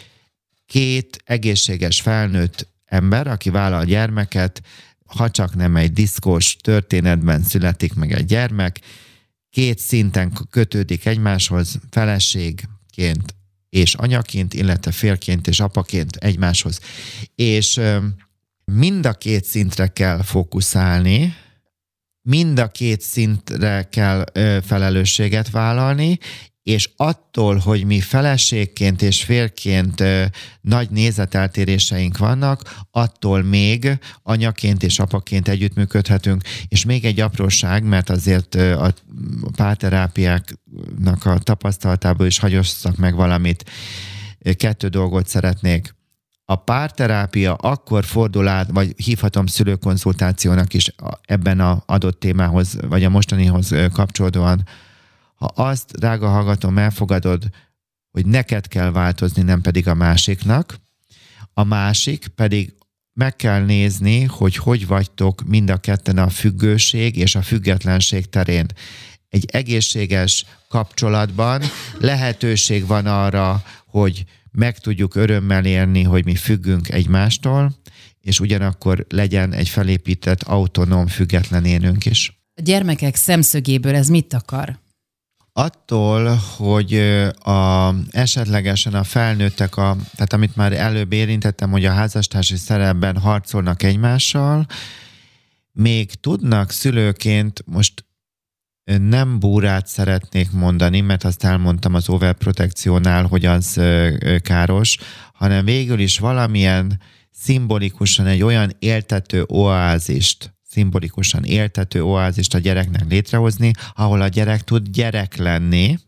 két 0.66 1.22
egészséges 1.24 2.00
felnőtt 2.00 2.68
ember, 2.84 3.26
aki 3.26 3.50
vállal 3.50 3.84
gyermeket, 3.84 4.62
ha 5.06 5.30
csak 5.30 5.54
nem 5.54 5.76
egy 5.76 5.92
diszkós 5.92 6.56
történetben 6.56 7.42
születik 7.42 7.94
meg 7.94 8.12
egy 8.12 8.24
gyermek, 8.24 8.80
két 9.50 9.78
szinten 9.78 10.32
kötődik 10.50 11.06
egymáshoz, 11.06 11.78
feleségként 11.90 13.34
és 13.76 13.94
anyaként, 13.94 14.54
illetve 14.54 14.90
félként 14.92 15.46
és 15.46 15.60
apaként 15.60 16.16
egymáshoz. 16.16 16.80
És 17.34 17.80
mind 18.64 19.06
a 19.06 19.12
két 19.12 19.44
szintre 19.44 19.86
kell 19.86 20.22
fókuszálni, 20.22 21.36
mind 22.22 22.58
a 22.58 22.68
két 22.68 23.00
szintre 23.00 23.88
kell 23.90 24.24
felelősséget 24.64 25.50
vállalni, 25.50 26.18
és 26.62 26.90
attól, 26.97 27.57
hogy 27.57 27.85
mi 27.85 28.00
feleségként 28.00 29.02
és 29.02 29.25
férként 29.25 30.00
ö, 30.00 30.25
nagy 30.61 30.90
nézeteltéréseink 30.90 32.19
vannak, 32.19 32.85
attól 32.90 33.42
még 33.42 33.99
anyaként 34.23 34.83
és 34.83 34.99
apaként 34.99 35.49
együttműködhetünk. 35.49 36.42
És 36.69 36.85
még 36.85 37.04
egy 37.04 37.21
apróság, 37.21 37.85
mert 37.85 38.11
azért 38.11 38.54
ö, 38.54 38.73
a 38.73 38.95
párterápiáknak 39.57 41.25
a 41.25 41.38
tapasztalatából 41.38 42.26
is 42.26 42.38
hagyosszak 42.38 42.97
meg 42.97 43.14
valamit. 43.14 43.71
Kettő 44.57 44.88
dolgot 44.88 45.26
szeretnék 45.26 45.95
a 46.45 46.57
párterápia 46.57 47.54
akkor 47.54 48.04
fordul 48.04 48.49
át, 48.49 48.69
vagy 48.73 48.92
hívhatom 48.97 49.47
szülőkonzultációnak 49.47 50.75
is 50.75 50.95
ebben 51.23 51.61
a 51.61 51.83
adott 51.87 52.21
témához, 52.21 52.78
vagy 52.88 53.04
a 53.04 53.09
mostanihoz 53.09 53.75
kapcsolódóan, 53.92 54.64
ha 55.42 55.62
azt, 55.62 55.92
drága 55.92 56.28
hallgatom, 56.28 56.78
elfogadod, 56.78 57.44
hogy 58.11 58.26
neked 58.26 58.68
kell 58.68 58.90
változni, 58.90 59.42
nem 59.42 59.61
pedig 59.61 59.88
a 59.88 59.94
másiknak, 59.94 60.80
a 61.52 61.64
másik 61.64 62.26
pedig 62.26 62.75
meg 63.12 63.37
kell 63.37 63.64
nézni, 63.64 64.22
hogy 64.22 64.56
hogy 64.56 64.87
vagytok 64.87 65.42
mind 65.46 65.70
a 65.70 65.76
ketten 65.76 66.18
a 66.18 66.28
függőség 66.28 67.16
és 67.16 67.34
a 67.34 67.42
függetlenség 67.42 68.28
terén. 68.28 68.66
Egy 69.28 69.44
egészséges 69.52 70.44
kapcsolatban 70.68 71.62
lehetőség 71.99 72.87
van 72.87 73.06
arra, 73.06 73.62
hogy 73.87 74.25
meg 74.50 74.78
tudjuk 74.78 75.14
örömmel 75.14 75.64
érni, 75.64 76.02
hogy 76.02 76.25
mi 76.25 76.34
függünk 76.34 76.88
egymástól, 76.88 77.75
és 78.20 78.40
ugyanakkor 78.40 79.06
legyen 79.08 79.52
egy 79.52 79.68
felépített, 79.68 80.42
autonóm, 80.42 81.06
független 81.06 81.64
énünk 81.64 82.04
is. 82.06 82.40
A 82.54 82.62
gyermekek 82.62 83.14
szemszögéből 83.14 83.94
ez 83.94 84.08
mit 84.08 84.32
akar? 84.32 84.81
Attól, 85.54 86.40
hogy 86.56 86.94
a, 87.38 87.94
esetlegesen 88.11 88.94
a 88.94 89.04
felnőttek, 89.04 89.76
a, 89.76 89.97
tehát 90.14 90.32
amit 90.32 90.56
már 90.56 90.73
előbb 90.73 91.12
érintettem, 91.12 91.71
hogy 91.71 91.85
a 91.85 91.92
házastársi 91.92 92.56
szerepben 92.56 93.16
harcolnak 93.16 93.82
egymással, 93.82 94.66
még 95.73 96.14
tudnak 96.14 96.71
szülőként, 96.71 97.62
most 97.66 98.04
nem 98.85 99.38
búrát 99.38 99.87
szeretnék 99.87 100.50
mondani, 100.50 101.00
mert 101.00 101.25
azt 101.25 101.44
elmondtam 101.44 101.94
az 101.94 102.09
overprotekciónál, 102.09 103.26
hogy 103.26 103.44
az 103.44 103.80
káros, 104.42 104.99
hanem 105.32 105.64
végül 105.64 105.99
is 105.99 106.18
valamilyen 106.18 107.00
szimbolikusan 107.30 108.26
egy 108.26 108.42
olyan 108.42 108.73
éltető 108.78 109.44
oázist, 109.47 110.54
szimbolikusan 110.72 111.44
éltető 111.44 112.04
oázist 112.04 112.54
a 112.54 112.58
gyereknek 112.58 113.04
létrehozni, 113.08 113.70
ahol 113.94 114.20
a 114.20 114.28
gyerek 114.28 114.64
tud 114.64 114.88
gyerek 114.88 115.36
lenni, 115.36 115.98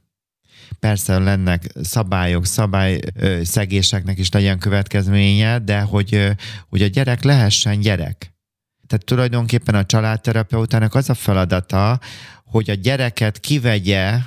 persze 0.78 1.18
lennek 1.18 1.72
szabályok, 1.82 2.46
szabályszegéseknek 2.46 4.18
is 4.18 4.30
legyen 4.30 4.58
következménye, 4.58 5.58
de 5.58 5.80
hogy, 5.80 6.28
hogy 6.68 6.82
a 6.82 6.86
gyerek 6.86 7.22
lehessen 7.22 7.80
gyerek. 7.80 8.32
Tehát 8.86 9.04
tulajdonképpen 9.04 9.74
a 9.74 9.86
családterapeutának 9.86 10.94
az 10.94 11.10
a 11.10 11.14
feladata, 11.14 12.00
hogy 12.44 12.70
a 12.70 12.74
gyereket 12.74 13.40
kivegye 13.40 14.18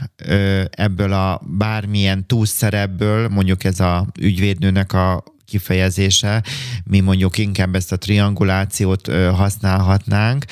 ebből 0.69 1.13
a 1.13 1.41
bármilyen 1.45 2.27
túlszerepből, 2.27 3.27
mondjuk 3.27 3.63
ez 3.63 3.79
a 3.79 4.07
ügyvédnőnek 4.19 4.93
a 4.93 5.23
kifejezése, 5.47 6.43
mi 6.83 6.99
mondjuk 6.99 7.37
inkább 7.37 7.75
ezt 7.75 7.91
a 7.91 7.97
triangulációt 7.97 9.07
használhatnánk, 9.13 10.45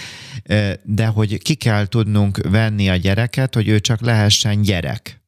de 0.84 1.06
hogy 1.06 1.38
ki 1.38 1.54
kell 1.54 1.86
tudnunk 1.86 2.38
venni 2.50 2.90
a 2.90 2.96
gyereket, 2.96 3.56
hogy 3.56 3.68
ő 3.68 3.80
csak 3.80 4.02
lehessen 4.02 4.62
gyerek. 4.62 5.24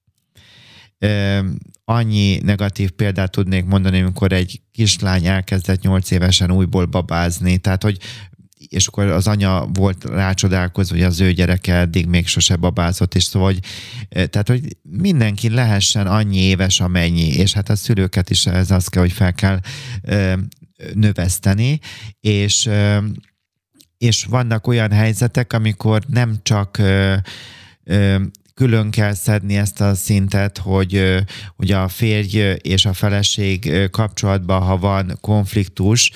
Annyi 1.86 2.39
negatív 2.43 2.89
példát 2.89 3.31
tudnék 3.31 3.65
mondani, 3.65 4.01
amikor 4.01 4.31
egy 4.31 4.62
kislány 4.71 5.25
elkezdett 5.25 5.81
nyolc 5.81 6.12
évesen 6.12 6.51
újból 6.51 6.86
babázni, 6.86 7.57
tehát 7.57 7.83
hogy 7.83 7.97
és 8.69 8.87
akkor 8.87 9.05
az 9.05 9.27
anya 9.27 9.65
volt 9.73 10.03
rácsodálkozva, 10.03 10.95
hogy 10.95 11.03
az 11.03 11.19
ő 11.19 11.31
gyereke 11.31 11.75
eddig 11.75 12.05
még 12.05 12.27
sose 12.27 12.55
babázott, 12.55 13.15
és 13.15 13.23
szóval, 13.23 13.47
hogy, 13.47 13.59
eh, 14.09 14.25
tehát, 14.25 14.47
hogy 14.47 14.77
mindenki 14.81 15.49
lehessen 15.49 16.07
annyi 16.07 16.37
éves, 16.37 16.79
amennyi, 16.79 17.27
és 17.27 17.53
hát 17.53 17.69
a 17.69 17.75
szülőket 17.75 18.29
is 18.29 18.45
ez 18.45 18.71
az 18.71 18.87
kell, 18.87 19.01
hogy 19.01 19.11
fel 19.11 19.33
kell 19.33 19.59
ö, 20.01 20.33
növeszteni, 20.93 21.79
és 22.19 22.65
ö, 22.65 22.97
és 23.97 24.23
vannak 24.23 24.67
olyan 24.67 24.91
helyzetek, 24.91 25.53
amikor 25.53 26.03
nem 26.07 26.35
csak 26.43 26.77
ö, 26.77 27.15
külön 28.57 28.91
kell 28.91 29.13
szedni 29.13 29.57
ezt 29.57 29.81
a 29.81 29.96
szintet, 29.96 30.57
hogy, 30.57 31.24
hogy 31.55 31.72
a 31.72 31.87
férj 31.87 32.37
és 32.61 32.85
a 32.85 32.93
feleség 32.93 33.89
kapcsolatban, 33.91 34.61
ha 34.61 34.77
van 34.77 35.17
konfliktus, 35.22 36.11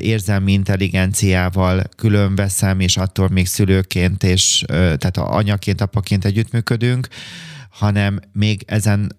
érzelmi 0.00 0.52
intelligenciával 0.52 1.82
külön 1.96 2.34
veszem, 2.34 2.80
és 2.80 2.96
attól 2.96 3.28
még 3.28 3.46
szülőként, 3.46 4.22
és 4.22 4.64
tehát 4.66 5.16
anyaként, 5.16 5.80
apaként 5.80 6.24
együttműködünk, 6.24 7.08
hanem 7.70 8.20
még 8.32 8.62
ezen 8.66 9.18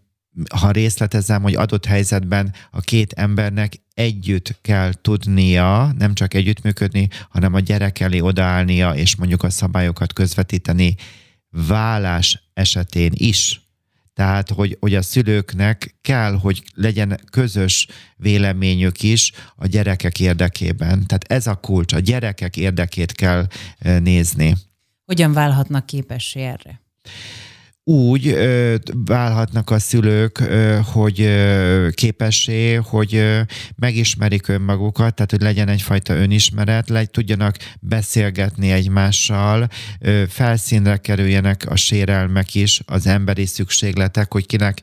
ha 0.55 0.71
részletezem, 0.71 1.41
hogy 1.41 1.55
adott 1.55 1.85
helyzetben 1.85 2.53
a 2.71 2.79
két 2.79 3.13
embernek 3.13 3.73
együtt 3.93 4.57
kell 4.61 4.93
tudnia, 4.93 5.93
nem 5.97 6.13
csak 6.13 6.33
együttműködni, 6.33 7.07
hanem 7.29 7.53
a 7.53 7.59
gyerek 7.59 7.99
elé 7.99 8.19
odaállnia, 8.19 8.91
és 8.91 9.15
mondjuk 9.15 9.43
a 9.43 9.49
szabályokat 9.49 10.13
közvetíteni 10.13 10.95
vállás 11.51 12.43
esetén 12.53 13.11
is. 13.13 13.61
Tehát, 14.13 14.49
hogy, 14.49 14.77
hogy 14.79 14.95
a 14.95 15.01
szülőknek 15.01 15.95
kell, 16.01 16.33
hogy 16.33 16.63
legyen 16.73 17.19
közös 17.31 17.87
véleményük 18.15 19.03
is 19.03 19.31
a 19.55 19.67
gyerekek 19.67 20.19
érdekében. 20.19 21.07
Tehát 21.07 21.23
ez 21.27 21.47
a 21.47 21.55
kulcs, 21.55 21.93
a 21.93 21.99
gyerekek 21.99 22.57
érdekét 22.57 23.11
kell 23.11 23.47
eh, 23.77 23.99
nézni. 23.99 24.55
Hogyan 25.05 25.33
válhatnak 25.33 25.85
képessé 25.85 26.41
erre? 26.41 26.81
Úgy 27.83 28.27
ö, 28.27 28.75
válhatnak 29.05 29.69
a 29.69 29.79
szülők, 29.79 30.39
ö, 30.39 30.79
hogy 30.83 31.21
ö, 31.21 31.87
képessé, 31.93 32.73
hogy 32.73 33.15
ö, 33.15 33.41
megismerik 33.75 34.47
önmagukat, 34.47 35.15
tehát 35.15 35.31
hogy 35.31 35.41
legyen 35.41 35.67
egyfajta 35.67 36.13
önismeret, 36.13 36.89
le, 36.89 37.05
tudjanak 37.05 37.57
beszélgetni 37.79 38.71
egymással, 38.71 39.67
ö, 39.99 40.23
felszínre 40.27 40.97
kerüljenek 40.97 41.65
a 41.69 41.75
sérelmek 41.75 42.55
is, 42.55 42.81
az 42.85 43.07
emberi 43.07 43.45
szükségletek, 43.45 44.33
hogy 44.33 44.45
kinek 44.45 44.81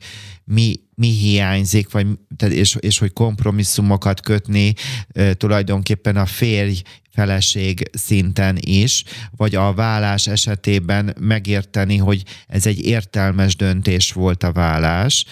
mi, 0.51 0.79
mi 0.95 1.07
hiányzik, 1.07 1.91
vagy, 1.91 2.07
és, 2.49 2.75
és 2.79 2.97
hogy 2.97 3.13
kompromisszumokat 3.13 4.21
kötni 4.21 4.73
tulajdonképpen 5.33 6.17
a 6.17 6.25
férj 6.25 6.81
feleség 7.11 7.89
szinten 7.93 8.57
is, 8.59 9.03
vagy 9.37 9.55
a 9.55 9.73
vállás 9.73 10.27
esetében 10.27 11.15
megérteni, 11.19 11.97
hogy 11.97 12.23
ez 12.47 12.65
egy 12.65 12.85
értelmes 12.85 13.55
döntés 13.55 14.11
volt 14.11 14.43
a 14.43 14.51
vállás, 14.51 15.25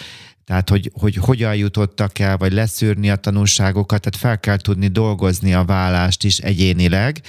tehát, 0.45 0.69
hogy, 0.69 0.91
hogy 0.93 1.15
hogyan 1.15 1.55
jutottak 1.55 2.19
el, 2.19 2.37
vagy 2.37 2.53
leszűrni 2.53 3.09
a 3.09 3.15
tanulságokat, 3.15 4.01
tehát 4.01 4.19
fel 4.19 4.39
kell 4.39 4.57
tudni 4.57 4.87
dolgozni 4.87 5.53
a 5.53 5.65
vállást 5.65 6.23
is 6.23 6.37
egyénileg, 6.37 7.21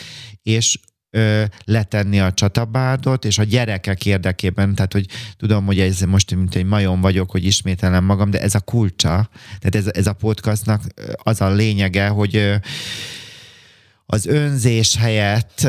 és 0.43 0.79
letenni 1.65 2.21
a 2.21 2.33
csatabárdot, 2.33 3.25
és 3.25 3.39
a 3.39 3.43
gyerekek 3.43 4.07
érdekében, 4.07 4.75
tehát 4.75 4.93
hogy 4.93 5.07
tudom, 5.37 5.67
hogy 5.67 5.81
ez 5.81 6.01
most 6.01 6.35
mint 6.35 6.55
egy 6.55 6.65
majom 6.65 7.01
vagyok, 7.01 7.31
hogy 7.31 7.45
ismételem 7.45 8.05
magam, 8.05 8.31
de 8.31 8.41
ez 8.41 8.55
a 8.55 8.61
kulcsa, 8.61 9.29
tehát 9.59 9.75
ez, 9.75 9.87
ez 9.93 10.07
a 10.07 10.13
podcastnak 10.13 10.83
az 11.17 11.41
a 11.41 11.51
lényege, 11.51 12.09
hogy 12.09 12.61
az 14.07 14.27
önzés 14.27 14.97
helyett 14.97 15.61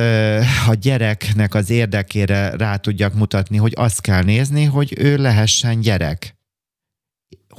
a 0.68 0.74
gyereknek 0.74 1.54
az 1.54 1.70
érdekére 1.70 2.50
rá 2.50 2.76
tudjak 2.76 3.14
mutatni, 3.14 3.58
hogy 3.58 3.74
azt 3.76 4.02
kell 4.02 4.24
nézni, 4.24 4.64
hogy 4.64 4.94
ő 4.98 5.18
lehessen 5.18 5.80
gyerek 5.80 6.39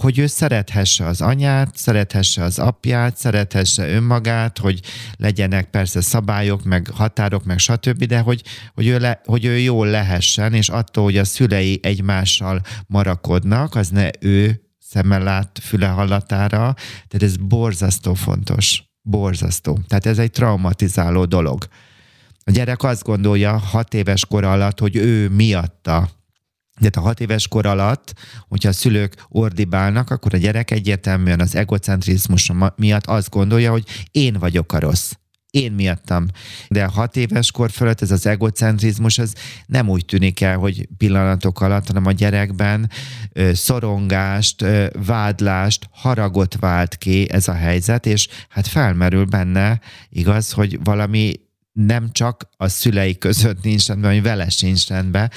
hogy 0.01 0.19
ő 0.19 0.27
szerethesse 0.27 1.07
az 1.07 1.21
anyát, 1.21 1.77
szerethesse 1.77 2.43
az 2.43 2.59
apját, 2.59 3.17
szerethesse 3.17 3.89
önmagát, 3.89 4.59
hogy 4.59 4.81
legyenek 5.17 5.71
persze 5.71 6.01
szabályok, 6.01 6.65
meg 6.65 6.91
határok, 6.95 7.45
meg 7.45 7.59
stb., 7.59 8.05
de 8.05 8.21
hogy, 8.21 8.43
hogy, 8.75 8.87
ő, 8.87 8.99
le, 8.99 9.21
hogy 9.25 9.45
ő 9.45 9.59
jól 9.59 9.87
lehessen, 9.87 10.55
és 10.55 10.69
attól, 10.69 11.05
hogy 11.05 11.17
a 11.17 11.25
szülei 11.25 11.81
egymással 11.83 12.61
marakodnak, 12.87 13.75
az 13.75 13.89
ne 13.89 14.09
ő 14.21 14.61
szemmel 14.79 15.23
lát 15.23 15.59
füle 15.63 15.87
hallatára, 15.87 16.75
tehát 17.09 17.23
ez 17.23 17.37
borzasztó 17.37 18.15
fontos. 18.15 18.83
Borzasztó. 19.03 19.79
Tehát 19.89 20.07
ez 20.07 20.19
egy 20.19 20.31
traumatizáló 20.31 21.25
dolog. 21.25 21.65
A 22.45 22.51
gyerek 22.51 22.83
azt 22.83 23.03
gondolja 23.03 23.59
hat 23.59 23.95
éves 23.95 24.27
kor 24.27 24.45
alatt, 24.45 24.79
hogy 24.79 24.97
ő 24.97 25.29
miatta 25.29 26.09
de 26.81 26.91
a 26.95 27.01
hat 27.01 27.21
éves 27.21 27.49
kor 27.49 27.67
alatt, 27.67 28.13
hogyha 28.49 28.69
a 28.69 28.73
szülők 28.73 29.25
ordibálnak, 29.29 30.11
akkor 30.11 30.35
a 30.35 30.37
gyerek 30.37 30.71
egyértelműen 30.71 31.41
az 31.41 31.55
egocentrizmus 31.55 32.53
miatt 32.77 33.07
azt 33.07 33.31
gondolja, 33.31 33.71
hogy 33.71 33.85
én 34.11 34.37
vagyok 34.39 34.73
a 34.73 34.79
rossz. 34.79 35.13
én 35.51 35.73
miattam. 35.73 36.27
De 36.69 36.85
hat 36.85 37.17
éves 37.17 37.51
kor 37.51 37.71
fölött 37.71 38.01
ez 38.01 38.11
az 38.11 38.27
egocentrizmus, 38.27 39.19
ez 39.19 39.33
nem 39.67 39.89
úgy 39.89 40.05
tűnik 40.05 40.41
el, 40.41 40.57
hogy 40.57 40.89
pillanatok 40.97 41.61
alatt, 41.61 41.87
hanem 41.87 42.07
a 42.07 42.13
gyerekben 42.13 42.91
szorongást, 43.53 44.65
vádlást, 45.07 45.89
haragot 45.93 46.57
vált 46.61 46.97
ki 46.97 47.31
ez 47.31 47.49
a 47.49 47.55
helyzet, 47.55 48.07
és 48.07 48.29
hát 48.49 48.67
felmerül 48.67 49.25
benne, 49.25 49.81
igaz, 50.09 50.53
hogy 50.53 50.79
valami 50.85 51.33
nem 51.73 52.13
csak 52.13 52.49
a 52.57 52.69
szülei 52.69 53.19
között 53.19 53.63
nincs 53.63 53.87
rendben, 53.87 54.11
vagy 54.11 54.23
vele 54.23 54.49
sincs 54.49 54.89
rendben. 54.89 55.31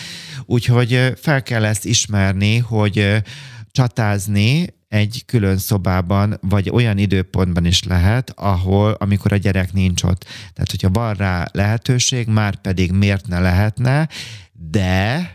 Úgyhogy 0.46 1.14
fel 1.16 1.44
kell 1.44 1.66
ezt 1.66 1.86
ismerni, 1.86 2.58
hogy 2.58 3.24
csatázni 3.72 4.68
egy 4.88 5.24
külön 5.26 5.58
szobában, 5.58 6.38
vagy 6.42 6.70
olyan 6.70 6.98
időpontban 6.98 7.66
is 7.66 7.84
lehet, 7.84 8.30
ahol, 8.36 8.92
amikor 8.92 9.34
a 9.34 9.38
gyerek 9.38 9.74
nincs 9.74 10.04
ott. 10.04 10.24
Tehát, 10.54 10.72
hogyha 10.72 10.90
van 10.90 11.14
rá 11.14 11.48
lehetőség, 11.52 12.28
már 12.28 12.56
pedig 12.56 12.92
miért 12.92 13.28
ne 13.28 13.40
lehetne, 13.40 14.10
de 14.52 15.32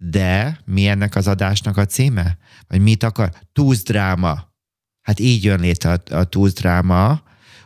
de 0.00 0.60
mi 0.64 0.86
ennek 0.86 1.14
az 1.14 1.26
adásnak 1.26 1.76
a 1.76 1.84
címe? 1.84 2.38
Vagy 2.68 2.80
mit 2.80 3.02
akar? 3.02 3.32
Túzdráma. 3.52 4.52
Hát 5.00 5.20
így 5.20 5.44
jön 5.44 5.60
létre 5.60 5.90
a, 5.90 6.14
a 6.14 6.24
túzdráma, 6.24 7.22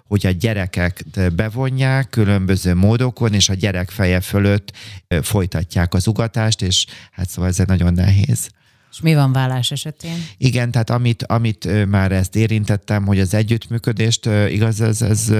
hogy 0.06 0.26
a 0.26 0.30
gyerekek 0.30 1.04
bevonják 1.36 2.08
különböző 2.08 2.74
módokon, 2.74 3.34
és 3.34 3.48
a 3.48 3.54
gyerek 3.54 3.90
feje 3.90 4.20
fölött 4.20 4.72
folytatják 5.22 5.94
az 5.94 6.06
ugatást, 6.06 6.62
és 6.62 6.86
hát 7.10 7.28
szóval 7.28 7.50
ez 7.50 7.58
nagyon 7.66 7.92
nehéz. 7.92 8.50
És 8.92 9.00
mi 9.00 9.14
van 9.14 9.32
vállás 9.32 9.70
esetén? 9.70 10.16
Igen, 10.36 10.70
tehát 10.70 10.90
amit, 10.90 11.22
amit 11.22 11.86
már 11.88 12.12
ezt 12.12 12.36
érintettem, 12.36 13.06
hogy 13.06 13.20
az 13.20 13.34
együttműködést, 13.34 14.26
igaz, 14.48 14.80
ez, 14.80 15.02
ez 15.02 15.32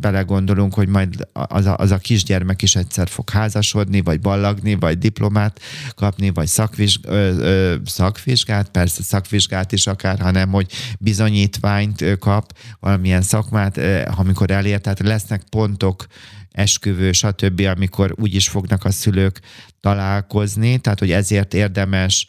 belegondolunk, 0.00 0.74
hogy 0.74 0.88
majd 0.88 1.28
az 1.32 1.66
a, 1.66 1.76
az 1.76 1.90
a 1.90 1.98
kisgyermek 1.98 2.62
is 2.62 2.76
egyszer 2.76 3.08
fog 3.08 3.30
házasodni, 3.30 4.00
vagy 4.00 4.20
ballagni, 4.20 4.74
vagy 4.74 4.98
diplomát 4.98 5.60
kapni, 5.94 6.30
vagy 6.30 6.46
szakvizs, 6.46 6.98
ö, 7.02 7.36
ö, 7.38 7.76
szakvizsgát, 7.84 8.68
persze 8.68 9.02
szakvizsgát 9.02 9.72
is 9.72 9.86
akár, 9.86 10.20
hanem 10.20 10.50
hogy 10.50 10.72
bizonyítványt 10.98 12.18
kap, 12.18 12.56
valamilyen 12.80 13.22
szakmát, 13.22 13.80
amikor 14.16 14.50
elér, 14.50 14.80
tehát 14.80 15.00
lesznek 15.00 15.42
pontok, 15.50 16.06
esküvő, 16.52 17.12
stb., 17.12 17.60
amikor 17.60 18.14
úgy 18.18 18.34
is 18.34 18.48
fognak 18.48 18.84
a 18.84 18.90
szülők 18.90 19.40
találkozni, 19.80 20.78
tehát 20.78 20.98
hogy 20.98 21.10
ezért 21.10 21.54
érdemes 21.54 22.26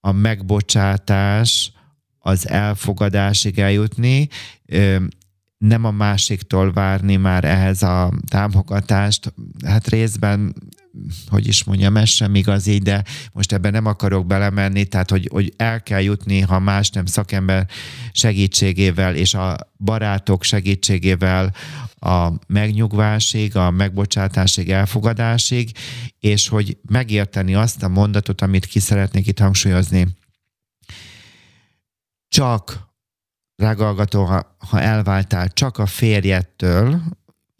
a 0.00 0.12
megbocsátás, 0.12 1.72
az 2.18 2.48
elfogadásig 2.48 3.58
eljutni, 3.58 4.28
nem 5.58 5.84
a 5.84 5.90
másiktól 5.90 6.72
várni 6.72 7.16
már 7.16 7.44
ehhez 7.44 7.82
a 7.82 8.12
támogatást. 8.28 9.32
Hát 9.66 9.88
részben, 9.88 10.54
hogy 11.28 11.46
is 11.46 11.64
mondjam, 11.64 11.96
ez 11.96 12.08
sem 12.08 12.34
igaz 12.34 12.66
így, 12.66 12.82
de 12.82 13.04
most 13.32 13.52
ebben 13.52 13.72
nem 13.72 13.86
akarok 13.86 14.26
belemenni, 14.26 14.84
tehát 14.84 15.10
hogy, 15.10 15.28
hogy 15.32 15.52
el 15.56 15.82
kell 15.82 16.00
jutni, 16.00 16.40
ha 16.40 16.58
más 16.58 16.90
nem 16.90 17.06
szakember 17.06 17.66
segítségével 18.12 19.14
és 19.14 19.34
a 19.34 19.56
barátok 19.78 20.42
segítségével 20.42 21.54
a 21.98 22.32
megnyugvásig, 22.46 23.56
a 23.56 23.70
megbocsátásig, 23.70 24.70
elfogadásig, 24.70 25.70
és 26.18 26.48
hogy 26.48 26.76
megérteni 26.88 27.54
azt 27.54 27.82
a 27.82 27.88
mondatot, 27.88 28.40
amit 28.40 28.66
ki 28.66 28.78
szeretnék 28.78 29.26
itt 29.26 29.38
hangsúlyozni. 29.38 30.06
Csak, 32.28 32.88
rágalgató, 33.56 34.24
ha, 34.24 34.56
ha 34.58 34.80
elváltál, 34.80 35.48
csak 35.48 35.78
a 35.78 35.86
férjettől, 35.86 37.02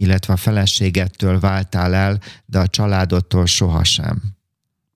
illetve 0.01 0.33
a 0.33 0.37
feleségettől 0.37 1.41
váltál 1.41 1.95
el, 1.95 2.21
de 2.47 2.59
a 2.59 2.67
családodtól 2.67 3.47
sohasem. 3.47 4.23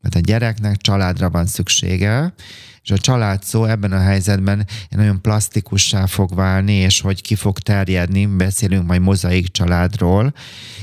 Mert 0.00 0.14
a 0.14 0.20
gyereknek 0.20 0.76
családra 0.76 1.30
van 1.30 1.46
szüksége, 1.46 2.34
és 2.82 2.90
a 2.90 2.98
család 2.98 3.42
szó 3.42 3.64
ebben 3.64 3.92
a 3.92 4.00
helyzetben 4.00 4.66
nagyon 4.90 5.20
plastikussá 5.20 6.06
fog 6.06 6.34
válni, 6.34 6.72
és 6.72 7.00
hogy 7.00 7.22
ki 7.22 7.34
fog 7.34 7.58
terjedni, 7.58 8.26
beszélünk 8.26 8.86
majd 8.86 9.00
mozaik 9.00 9.48
családról, 9.48 10.34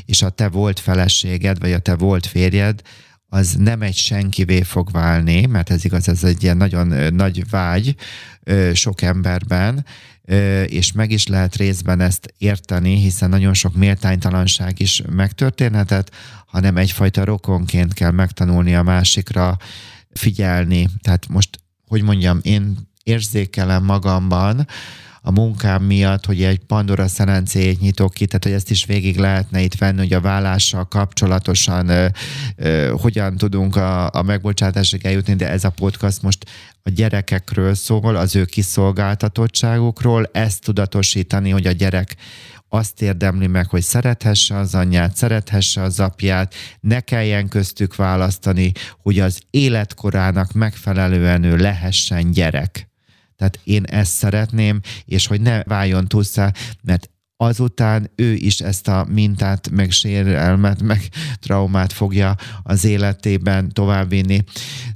és 0.05 0.21
a 0.21 0.29
te 0.29 0.49
volt 0.49 0.79
feleséged, 0.79 1.59
vagy 1.59 1.71
a 1.71 1.79
te 1.79 1.95
volt 1.95 2.25
férjed, 2.25 2.81
az 3.29 3.55
nem 3.55 3.81
egy 3.81 3.95
senkivé 3.95 4.61
fog 4.61 4.91
válni, 4.91 5.45
mert 5.45 5.69
ez 5.69 5.85
igaz, 5.85 6.07
ez 6.09 6.23
egy 6.23 6.43
ilyen 6.43 6.57
nagyon 6.57 7.13
nagy 7.13 7.49
vágy 7.49 7.95
sok 8.73 9.01
emberben, 9.01 9.85
és 10.65 10.91
meg 10.91 11.11
is 11.11 11.27
lehet 11.27 11.55
részben 11.55 11.99
ezt 11.99 12.33
érteni, 12.37 12.95
hiszen 12.95 13.29
nagyon 13.29 13.53
sok 13.53 13.75
méltánytalanság 13.75 14.79
is 14.79 15.01
megtörténhetett, 15.09 16.11
hanem 16.45 16.77
egyfajta 16.77 17.23
rokonként 17.23 17.93
kell 17.93 18.11
megtanulni 18.11 18.75
a 18.75 18.83
másikra 18.83 19.57
figyelni. 20.13 20.87
Tehát 21.01 21.27
most 21.27 21.59
hogy 21.87 22.01
mondjam, 22.01 22.39
én 22.41 22.77
érzékelem 23.03 23.83
magamban, 23.83 24.67
a 25.21 25.31
munkám 25.31 25.83
miatt, 25.83 26.25
hogy 26.25 26.43
egy 26.43 26.59
Pandora 26.59 27.07
szerencéjét 27.07 27.79
nyitok 27.79 28.13
ki, 28.13 28.25
tehát 28.25 28.43
hogy 28.43 28.53
ezt 28.53 28.71
is 28.71 28.85
végig 28.85 29.17
lehetne 29.17 29.61
itt 29.61 29.75
venni, 29.75 29.97
hogy 29.97 30.13
a 30.13 30.21
vállással 30.21 30.87
kapcsolatosan 30.87 31.89
ö, 31.89 32.07
ö, 32.55 32.93
hogyan 33.01 33.37
tudunk 33.37 33.75
a, 33.75 34.09
a 34.11 34.21
megbocsátásig 34.21 35.05
eljutni, 35.05 35.35
de 35.35 35.49
ez 35.49 35.63
a 35.63 35.69
podcast 35.69 36.21
most 36.21 36.45
a 36.83 36.89
gyerekekről 36.89 37.73
szól, 37.73 38.15
az 38.15 38.35
ő 38.35 38.45
kiszolgáltatottságukról, 38.45 40.29
ezt 40.31 40.63
tudatosítani, 40.63 41.49
hogy 41.49 41.67
a 41.67 41.71
gyerek 41.71 42.15
azt 42.69 43.01
érdemli 43.01 43.47
meg, 43.47 43.69
hogy 43.69 43.81
szerethesse 43.81 44.57
az 44.57 44.75
anyját, 44.75 45.15
szerethesse 45.15 45.81
az 45.81 45.99
apját, 45.99 46.53
ne 46.79 46.99
kelljen 46.99 47.47
köztük 47.47 47.95
választani, 47.95 48.71
hogy 49.01 49.19
az 49.19 49.41
életkorának 49.49 50.51
megfelelően 50.51 51.43
ő 51.43 51.55
lehessen 51.55 52.31
gyerek. 52.31 52.88
Tehát 53.39 53.59
én 53.63 53.83
ezt 53.83 54.11
szeretném, 54.11 54.79
és 55.05 55.27
hogy 55.27 55.41
ne 55.41 55.63
váljon 55.63 56.07
túlszá, 56.07 56.51
mert 56.83 57.09
azután 57.37 58.11
ő 58.15 58.33
is 58.33 58.59
ezt 58.59 58.87
a 58.87 59.05
mintát, 59.09 59.69
meg 59.69 59.91
sérelmet, 59.91 60.81
meg 60.81 61.09
traumát 61.39 61.93
fogja 61.93 62.35
az 62.63 62.85
életében 62.85 63.73
továbbvinni. 63.73 64.43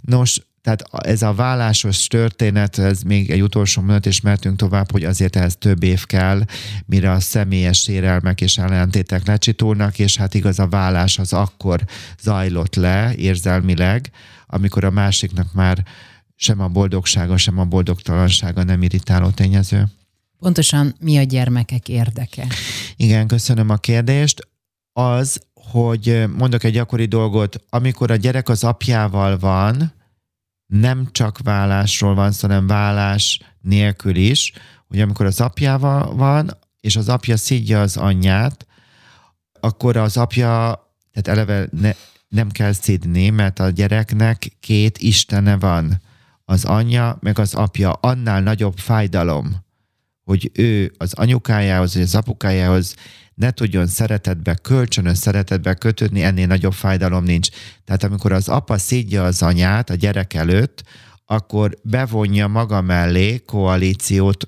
Nos, 0.02 0.42
tehát 0.62 0.84
ez 1.06 1.22
a 1.22 1.34
vállásos 1.34 2.08
történet, 2.08 2.78
ez 2.78 3.02
még 3.02 3.30
egy 3.30 3.42
utolsó 3.42 3.82
mondat, 3.82 4.06
és 4.06 4.22
mertünk 4.22 4.58
tovább, 4.58 4.92
hogy 4.92 5.04
azért 5.04 5.36
ehhez 5.36 5.56
több 5.56 5.84
év 5.84 6.06
kell, 6.06 6.44
mire 6.86 7.12
a 7.12 7.20
személyes 7.20 7.80
sérelmek 7.80 8.42
és 8.42 8.58
ellentétek 8.58 9.28
lecsitulnak, 9.28 10.00
és 10.00 10.18
hát 10.18 10.34
igaz 10.34 10.60
a 10.60 10.68
vállás 10.68 11.20
az 11.20 11.34
akkor 11.34 11.84
zajlott 12.22 12.76
le 12.76 13.16
érzelmileg, 13.16 14.12
amikor 14.48 14.84
a 14.84 14.92
másiknak 14.92 15.54
már 15.54 15.84
sem 16.44 16.60
a 16.60 16.68
boldogsága, 16.68 17.38
sem 17.38 17.60
a 17.60 17.66
boldogtalansága 17.66 18.64
nem 18.64 18.82
irritáló 18.82 19.30
tényező. 19.30 19.86
Pontosan 20.40 20.96
mi 21.00 21.18
a 21.18 21.24
gyermekek 21.24 21.90
érdeke? 21.90 22.48
Igen, 22.96 23.28
köszönöm 23.28 23.70
a 23.70 23.76
kérdést. 23.76 24.48
Az, 24.94 25.42
hogy 25.54 26.26
mondok 26.38 26.64
egy 26.64 26.74
gyakori 26.74 27.06
dolgot, 27.06 27.64
amikor 27.70 28.12
a 28.12 28.16
gyerek 28.16 28.50
az 28.50 28.64
apjával 28.64 29.38
van, 29.38 29.94
nem 30.66 31.08
csak 31.12 31.40
vállásról 31.44 32.16
van 32.16 32.32
szó, 32.32 32.48
hanem 32.48 32.68
vállás 32.68 33.40
nélkül 33.62 34.16
is, 34.16 34.52
hogy 34.88 35.00
amikor 35.00 35.26
az 35.26 35.42
apjával 35.42 36.16
van, 36.16 36.58
és 36.80 36.96
az 36.96 37.10
apja 37.10 37.38
szidja 37.38 37.82
az 37.82 37.98
anyját, 37.98 38.68
akkor 39.60 39.98
az 39.98 40.18
apja, 40.18 40.80
tehát 41.12 41.40
eleve 41.40 41.68
ne, 41.72 41.92
nem 42.28 42.50
kell 42.50 42.72
szidni, 42.72 43.30
mert 43.30 43.60
a 43.60 43.70
gyereknek 43.70 44.52
két 44.60 44.98
istene 44.98 45.58
van. 45.58 46.02
Az 46.46 46.66
anyja, 46.66 47.18
meg 47.22 47.40
az 47.40 47.54
apja. 47.54 47.92
Annál 47.92 48.42
nagyobb 48.42 48.78
fájdalom, 48.78 49.64
hogy 50.24 50.52
ő 50.54 50.92
az 50.98 51.14
anyukájához, 51.14 51.94
vagy 51.94 52.04
az 52.04 52.16
apukájához 52.16 52.96
ne 53.34 53.52
tudjon 53.52 53.88
szeretetbe, 53.88 54.56
kölcsönös 54.56 55.18
szeretetbe 55.18 55.74
kötődni, 55.74 56.24
ennél 56.24 56.48
nagyobb 56.48 56.74
fájdalom 56.74 57.24
nincs. 57.24 57.50
Tehát 57.86 58.04
amikor 58.04 58.32
az 58.32 58.50
apa 58.50 58.78
szidja 58.78 59.24
az 59.24 59.42
anyát 59.42 59.90
a 59.90 59.96
gyerek 59.96 60.34
előtt, 60.34 60.84
akkor 61.26 61.78
bevonja 61.84 62.48
maga 62.48 62.82
mellé 62.82 63.40
koalíciót, 63.46 64.48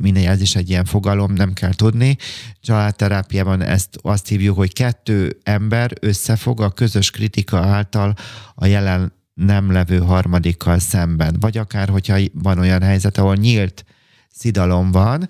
mindegy, 0.00 0.24
ez 0.24 0.40
is 0.40 0.56
egy 0.56 0.70
ilyen 0.70 0.84
fogalom, 0.84 1.32
nem 1.32 1.52
kell 1.52 1.74
tudni. 1.74 2.16
Családterápiában 2.60 3.62
ezt 3.62 3.98
azt 4.02 4.28
hívjuk, 4.28 4.56
hogy 4.56 4.72
kettő 4.72 5.38
ember 5.42 5.92
összefog 6.00 6.60
a 6.60 6.70
közös 6.70 7.10
kritika 7.10 7.58
által 7.58 8.14
a 8.54 8.66
jelen 8.66 9.12
nem 9.34 9.72
levő 9.72 9.98
harmadikkal 9.98 10.78
szemben. 10.78 11.36
Vagy 11.40 11.58
akár, 11.58 11.88
hogyha 11.88 12.18
van 12.32 12.58
olyan 12.58 12.82
helyzet, 12.82 13.18
ahol 13.18 13.34
nyílt 13.34 13.84
szidalom 14.30 14.90
van, 14.90 15.28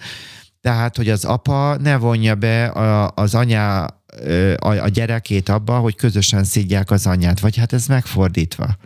tehát, 0.60 0.96
hogy 0.96 1.08
az 1.08 1.24
apa 1.24 1.76
ne 1.76 1.96
vonja 1.96 2.34
be 2.34 2.66
a, 2.66 3.12
az 3.14 3.34
anyá, 3.34 3.84
a, 4.56 4.68
a 4.68 4.88
gyerekét 4.88 5.48
abba, 5.48 5.78
hogy 5.78 5.96
közösen 5.96 6.44
szidják 6.44 6.90
az 6.90 7.06
anyát. 7.06 7.40
Vagy 7.40 7.56
hát 7.56 7.72
ez 7.72 7.86
megfordítva. 7.86 8.76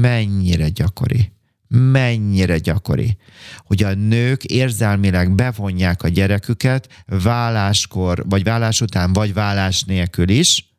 Mennyire 0.00 0.68
gyakori. 0.68 1.32
mennyire 1.68 2.58
gyakori, 2.58 3.16
hogy 3.56 3.82
a 3.82 3.94
nők 3.94 4.44
érzelmileg 4.44 5.34
bevonják 5.34 6.02
a 6.02 6.08
gyereküket 6.08 7.04
válláskor, 7.06 8.24
vagy 8.28 8.44
vállás 8.44 8.80
után, 8.80 9.12
vagy 9.12 9.34
vállás 9.34 9.82
nélkül 9.82 10.28
is, 10.28 10.74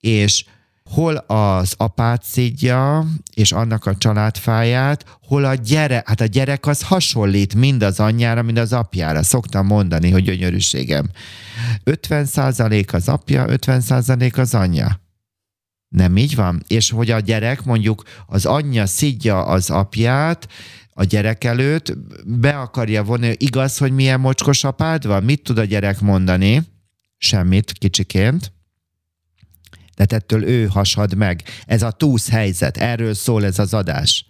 és 0.00 0.44
hol 0.90 1.16
az 1.16 1.74
apát 1.76 2.22
szidja, 2.22 3.06
és 3.34 3.52
annak 3.52 3.86
a 3.86 3.96
családfáját, 3.96 5.18
hol 5.22 5.44
a 5.44 5.54
gyerek, 5.54 6.08
hát 6.08 6.20
a 6.20 6.26
gyerek 6.26 6.66
az 6.66 6.82
hasonlít 6.82 7.54
mind 7.54 7.82
az 7.82 8.00
anyjára, 8.00 8.42
mind 8.42 8.58
az 8.58 8.72
apjára. 8.72 9.22
Szoktam 9.22 9.66
mondani, 9.66 10.10
hogy 10.10 10.22
gyönyörűségem. 10.22 11.10
50% 11.84 12.92
az 12.92 13.08
apja, 13.08 13.44
50% 13.48 14.38
az 14.38 14.54
anyja. 14.54 15.00
Nem 15.88 16.16
így 16.16 16.34
van? 16.34 16.62
És 16.66 16.90
hogy 16.90 17.10
a 17.10 17.20
gyerek 17.20 17.64
mondjuk 17.64 18.02
az 18.26 18.46
anyja 18.46 18.86
szidja 18.86 19.44
az 19.44 19.70
apját, 19.70 20.48
a 20.98 21.04
gyerek 21.04 21.44
előtt, 21.44 21.96
be 22.26 22.58
akarja 22.58 23.04
vonni, 23.04 23.34
igaz, 23.36 23.78
hogy 23.78 23.92
milyen 23.92 24.20
mocskos 24.20 24.64
apád 24.64 25.06
van? 25.06 25.22
Mit 25.22 25.42
tud 25.42 25.58
a 25.58 25.64
gyerek 25.64 26.00
mondani? 26.00 26.62
Semmit, 27.16 27.72
kicsiként 27.72 28.55
de 29.96 30.16
ettől 30.16 30.44
ő 30.44 30.66
hasad 30.66 31.14
meg. 31.14 31.42
Ez 31.66 31.82
a 31.82 31.90
túsz 31.90 32.28
helyzet, 32.28 32.76
erről 32.76 33.14
szól 33.14 33.44
ez 33.44 33.58
az 33.58 33.74
adás. 33.74 34.26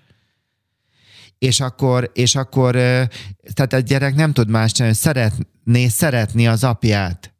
És 1.38 1.60
akkor, 1.60 2.10
és 2.14 2.34
akkor 2.34 2.72
tehát 3.52 3.72
a 3.72 3.78
gyerek 3.78 4.14
nem 4.14 4.32
tud 4.32 4.48
más 4.48 4.72
csinálni, 4.72 4.96
szeretné 4.96 5.88
szeretni 5.88 6.46
az 6.46 6.64
apját. 6.64 7.34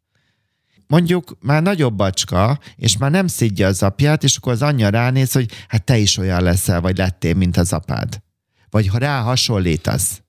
Mondjuk 0.87 1.37
már 1.41 1.63
nagyobb 1.63 1.95
bacska, 1.95 2.59
és 2.77 2.97
már 2.97 3.11
nem 3.11 3.27
szidja 3.27 3.67
az 3.67 3.83
apját, 3.83 4.25
és 4.25 4.37
akkor 4.37 4.53
az 4.53 4.63
anyja 4.63 4.89
ránéz, 4.89 5.33
hogy 5.33 5.51
hát 5.69 5.85
te 5.85 5.97
is 5.97 6.17
olyan 6.17 6.43
leszel, 6.43 6.81
vagy 6.81 6.97
lettél, 6.97 7.35
mint 7.35 7.57
az 7.57 7.73
apád. 7.73 8.23
Vagy 8.71 8.87
ha 8.87 8.99
rá 8.99 9.21
hasonlítasz, 9.21 10.23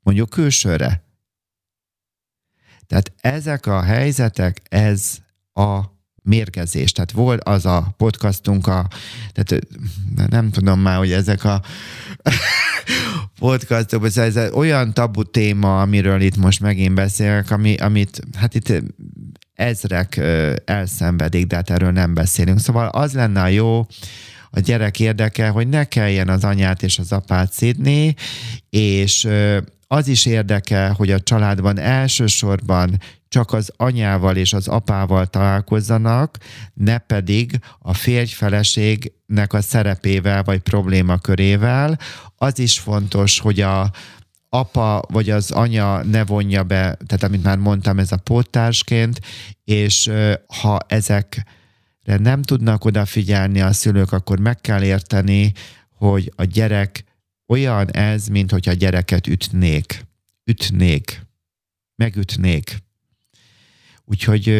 mondjuk 0.00 0.30
külsőre. 0.30 1.04
Tehát 2.86 3.12
ezek 3.16 3.66
a 3.66 3.82
helyzetek, 3.82 4.62
ez 4.68 5.18
a 5.52 5.80
mérgezés. 6.22 6.92
Tehát 6.92 7.12
volt 7.12 7.42
az 7.44 7.66
a 7.66 7.94
podcastunk, 7.96 8.66
a, 8.66 8.88
tehát 9.32 9.66
nem 10.30 10.50
tudom 10.50 10.80
már, 10.80 10.96
hogy 10.96 11.12
ezek 11.12 11.44
a 11.44 11.62
podcastok, 13.38 14.06
ez 14.16 14.36
olyan 14.52 14.92
tabu 14.92 15.22
téma, 15.22 15.80
amiről 15.80 16.20
itt 16.20 16.36
most 16.36 16.60
megint 16.60 16.94
beszélek, 16.94 17.50
ami, 17.50 17.74
amit 17.74 18.20
hát 18.36 18.54
itt 18.54 18.72
ezrek 19.54 20.20
elszenvedik, 20.64 21.46
de 21.46 21.56
hát 21.56 21.70
erről 21.70 21.90
nem 21.90 22.14
beszélünk. 22.14 22.58
Szóval 22.58 22.88
az 22.88 23.12
lenne 23.12 23.42
a 23.42 23.46
jó, 23.46 23.86
a 24.50 24.60
gyerek 24.60 25.00
érdeke, 25.00 25.48
hogy 25.48 25.68
ne 25.68 25.84
kelljen 25.84 26.28
az 26.28 26.44
anyát 26.44 26.82
és 26.82 26.98
az 26.98 27.12
apát 27.12 27.52
szidni, 27.52 28.14
és 28.70 29.28
az 29.86 30.08
is 30.08 30.26
érdekel, 30.26 30.92
hogy 30.92 31.10
a 31.10 31.20
családban 31.20 31.78
elsősorban 31.78 33.00
csak 33.30 33.52
az 33.52 33.72
anyával 33.76 34.36
és 34.36 34.52
az 34.52 34.68
apával 34.68 35.26
találkozzanak, 35.26 36.38
ne 36.74 36.98
pedig 36.98 37.60
a 37.78 37.94
férj-feleségnek 37.94 39.52
a 39.52 39.60
szerepével 39.60 40.42
vagy 40.42 40.58
problémakörével. 40.58 41.98
Az 42.36 42.58
is 42.58 42.78
fontos, 42.78 43.38
hogy 43.38 43.60
a, 43.60 43.90
apa 44.48 45.02
vagy 45.08 45.30
az 45.30 45.50
anya 45.50 46.04
ne 46.04 46.24
vonja 46.24 46.62
be, 46.62 46.96
tehát 47.06 47.22
amit 47.22 47.42
már 47.42 47.58
mondtam, 47.58 47.98
ez 47.98 48.12
a 48.12 48.16
póttársként, 48.16 49.20
és 49.64 50.10
ha 50.60 50.78
ezekre 50.86 51.44
nem 52.16 52.42
tudnak 52.42 52.84
odafigyelni 52.84 53.60
a 53.60 53.72
szülők, 53.72 54.12
akkor 54.12 54.38
meg 54.38 54.60
kell 54.60 54.82
érteni, 54.82 55.52
hogy 55.94 56.32
a 56.36 56.44
gyerek 56.44 57.04
olyan 57.46 57.90
ez, 57.90 58.26
mint 58.26 58.50
hogy 58.50 58.68
a 58.68 58.72
gyereket 58.72 59.26
ütnék. 59.26 60.06
Ütnék. 60.44 61.26
Megütnék. 61.96 62.89
Úgyhogy 64.10 64.54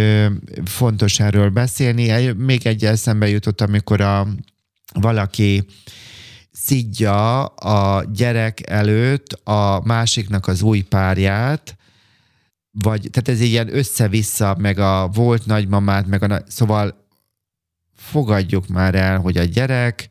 fontos 0.64 1.20
erről 1.20 1.50
beszélni. 1.50 2.32
Még 2.32 2.66
egy 2.66 2.84
eszembe 2.84 3.28
jutott, 3.28 3.60
amikor 3.60 4.00
a, 4.00 4.26
valaki 4.92 5.64
szidja 6.52 7.44
a 7.44 8.04
gyerek 8.12 8.70
előtt 8.70 9.32
a 9.32 9.80
másiknak 9.84 10.46
az 10.46 10.62
új 10.62 10.80
párját, 10.80 11.76
vagy, 12.70 13.08
tehát 13.10 13.28
ez 13.28 13.40
ilyen 13.40 13.76
össze-vissza, 13.76 14.56
meg 14.58 14.78
a 14.78 15.08
volt 15.08 15.46
nagymamát, 15.46 16.06
meg 16.06 16.22
a, 16.22 16.42
szóval 16.48 17.06
fogadjuk 17.94 18.68
már 18.68 18.94
el, 18.94 19.18
hogy 19.18 19.36
a 19.36 19.44
gyerek 19.44 20.08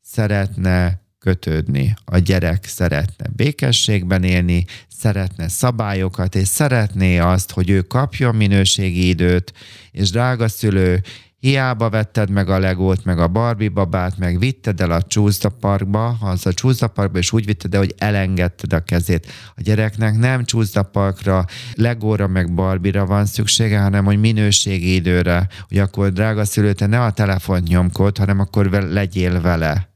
szeretne 0.00 1.01
kötődni. 1.22 1.94
A 2.04 2.18
gyerek 2.18 2.64
szeretne 2.64 3.26
békességben 3.36 4.22
élni, 4.22 4.64
szeretne 4.88 5.48
szabályokat, 5.48 6.34
és 6.34 6.48
szeretné 6.48 7.18
azt, 7.18 7.50
hogy 7.50 7.70
ő 7.70 7.80
kapjon 7.80 8.34
minőségi 8.34 9.08
időt, 9.08 9.52
és 9.90 10.10
drága 10.10 10.48
szülő, 10.48 11.02
hiába 11.38 11.90
vetted 11.90 12.30
meg 12.30 12.48
a 12.48 12.58
legót, 12.58 13.04
meg 13.04 13.18
a 13.18 13.28
Barbie 13.28 13.68
babát, 13.68 14.18
meg 14.18 14.38
vitted 14.38 14.80
el 14.80 14.90
a 14.90 15.02
Csúszda 15.02 15.48
parkba, 15.48 16.16
az 16.20 16.46
a 16.46 16.52
Csúszda 16.52 16.86
parkba, 16.86 17.18
és 17.18 17.32
úgy 17.32 17.44
vitted 17.44 17.74
el, 17.74 17.80
hogy 17.80 17.94
elengedted 17.98 18.72
a 18.72 18.80
kezét. 18.80 19.26
A 19.56 19.60
gyereknek 19.60 20.18
nem 20.18 20.44
Csúszda 20.44 20.82
parkra, 20.82 21.44
legóra, 21.74 22.26
meg 22.26 22.54
Barbira 22.54 23.06
van 23.06 23.26
szüksége, 23.26 23.80
hanem 23.80 24.04
hogy 24.04 24.20
minőségi 24.20 24.94
időre, 24.94 25.48
hogy 25.68 25.78
akkor 25.78 26.12
drága 26.12 26.44
szülő, 26.44 26.72
te 26.72 26.86
ne 26.86 27.00
a 27.00 27.10
telefont 27.10 27.68
nyomkod, 27.68 28.18
hanem 28.18 28.38
akkor 28.38 28.66
legyél 28.70 29.40
vele 29.40 29.91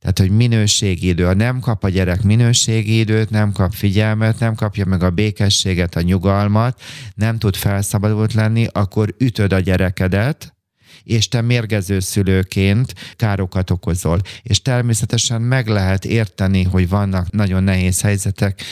tehát, 0.00 0.18
hogy 0.18 0.30
minőségi 0.30 1.08
idő. 1.08 1.24
Ha 1.24 1.34
nem 1.34 1.60
kap 1.60 1.84
a 1.84 1.88
gyerek 1.88 2.22
minőségi 2.22 2.98
időt, 2.98 3.30
nem 3.30 3.52
kap 3.52 3.72
figyelmet, 3.72 4.38
nem 4.38 4.54
kapja 4.54 4.84
meg 4.84 5.02
a 5.02 5.10
békességet, 5.10 5.96
a 5.96 6.00
nyugalmat, 6.00 6.80
nem 7.14 7.38
tud 7.38 7.56
felszabadult 7.56 8.32
lenni, 8.32 8.66
akkor 8.72 9.14
ütöd 9.18 9.52
a 9.52 9.60
gyerekedet, 9.60 10.54
és 11.02 11.28
te 11.28 11.40
mérgező 11.40 12.00
szülőként 12.00 12.94
károkat 13.16 13.70
okozol. 13.70 14.20
És 14.42 14.62
természetesen 14.62 15.42
meg 15.42 15.68
lehet 15.68 16.04
érteni, 16.04 16.62
hogy 16.62 16.88
vannak 16.88 17.30
nagyon 17.30 17.62
nehéz 17.62 18.00
helyzetek, 18.00 18.62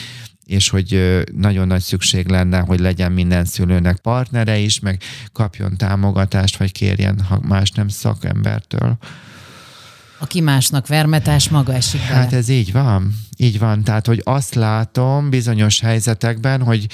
és 0.45 0.69
hogy 0.69 1.21
nagyon 1.35 1.67
nagy 1.67 1.81
szükség 1.81 2.27
lenne, 2.27 2.59
hogy 2.59 2.79
legyen 2.79 3.11
minden 3.11 3.45
szülőnek 3.45 3.97
partnere 3.97 4.57
is, 4.57 4.79
meg 4.79 5.01
kapjon 5.31 5.77
támogatást, 5.77 6.57
vagy 6.57 6.71
kérjen, 6.71 7.19
ha 7.19 7.39
más 7.47 7.71
nem 7.71 7.87
szakembertől. 7.87 8.97
Aki 10.19 10.41
másnak 10.41 10.87
vermetás, 10.87 11.49
maga 11.49 11.73
esik 11.73 12.01
bele. 12.01 12.13
Hát 12.13 12.33
ez 12.33 12.49
így 12.49 12.71
van. 12.71 13.13
Így 13.37 13.59
van. 13.59 13.83
Tehát, 13.83 14.05
hogy 14.05 14.21
azt 14.23 14.53
látom 14.53 15.29
bizonyos 15.29 15.79
helyzetekben, 15.79 16.63
hogy 16.63 16.87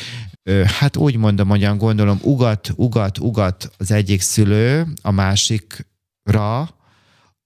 hát 0.80 0.98
úgy 0.98 1.16
mondom, 1.16 1.48
hogyan 1.48 1.78
gondolom, 1.78 2.20
ugat, 2.22 2.72
ugat, 2.76 3.18
ugat 3.18 3.72
az 3.78 3.92
egyik 3.92 4.22
szülő 4.22 4.88
a 5.02 5.12
másikra, 5.12 6.70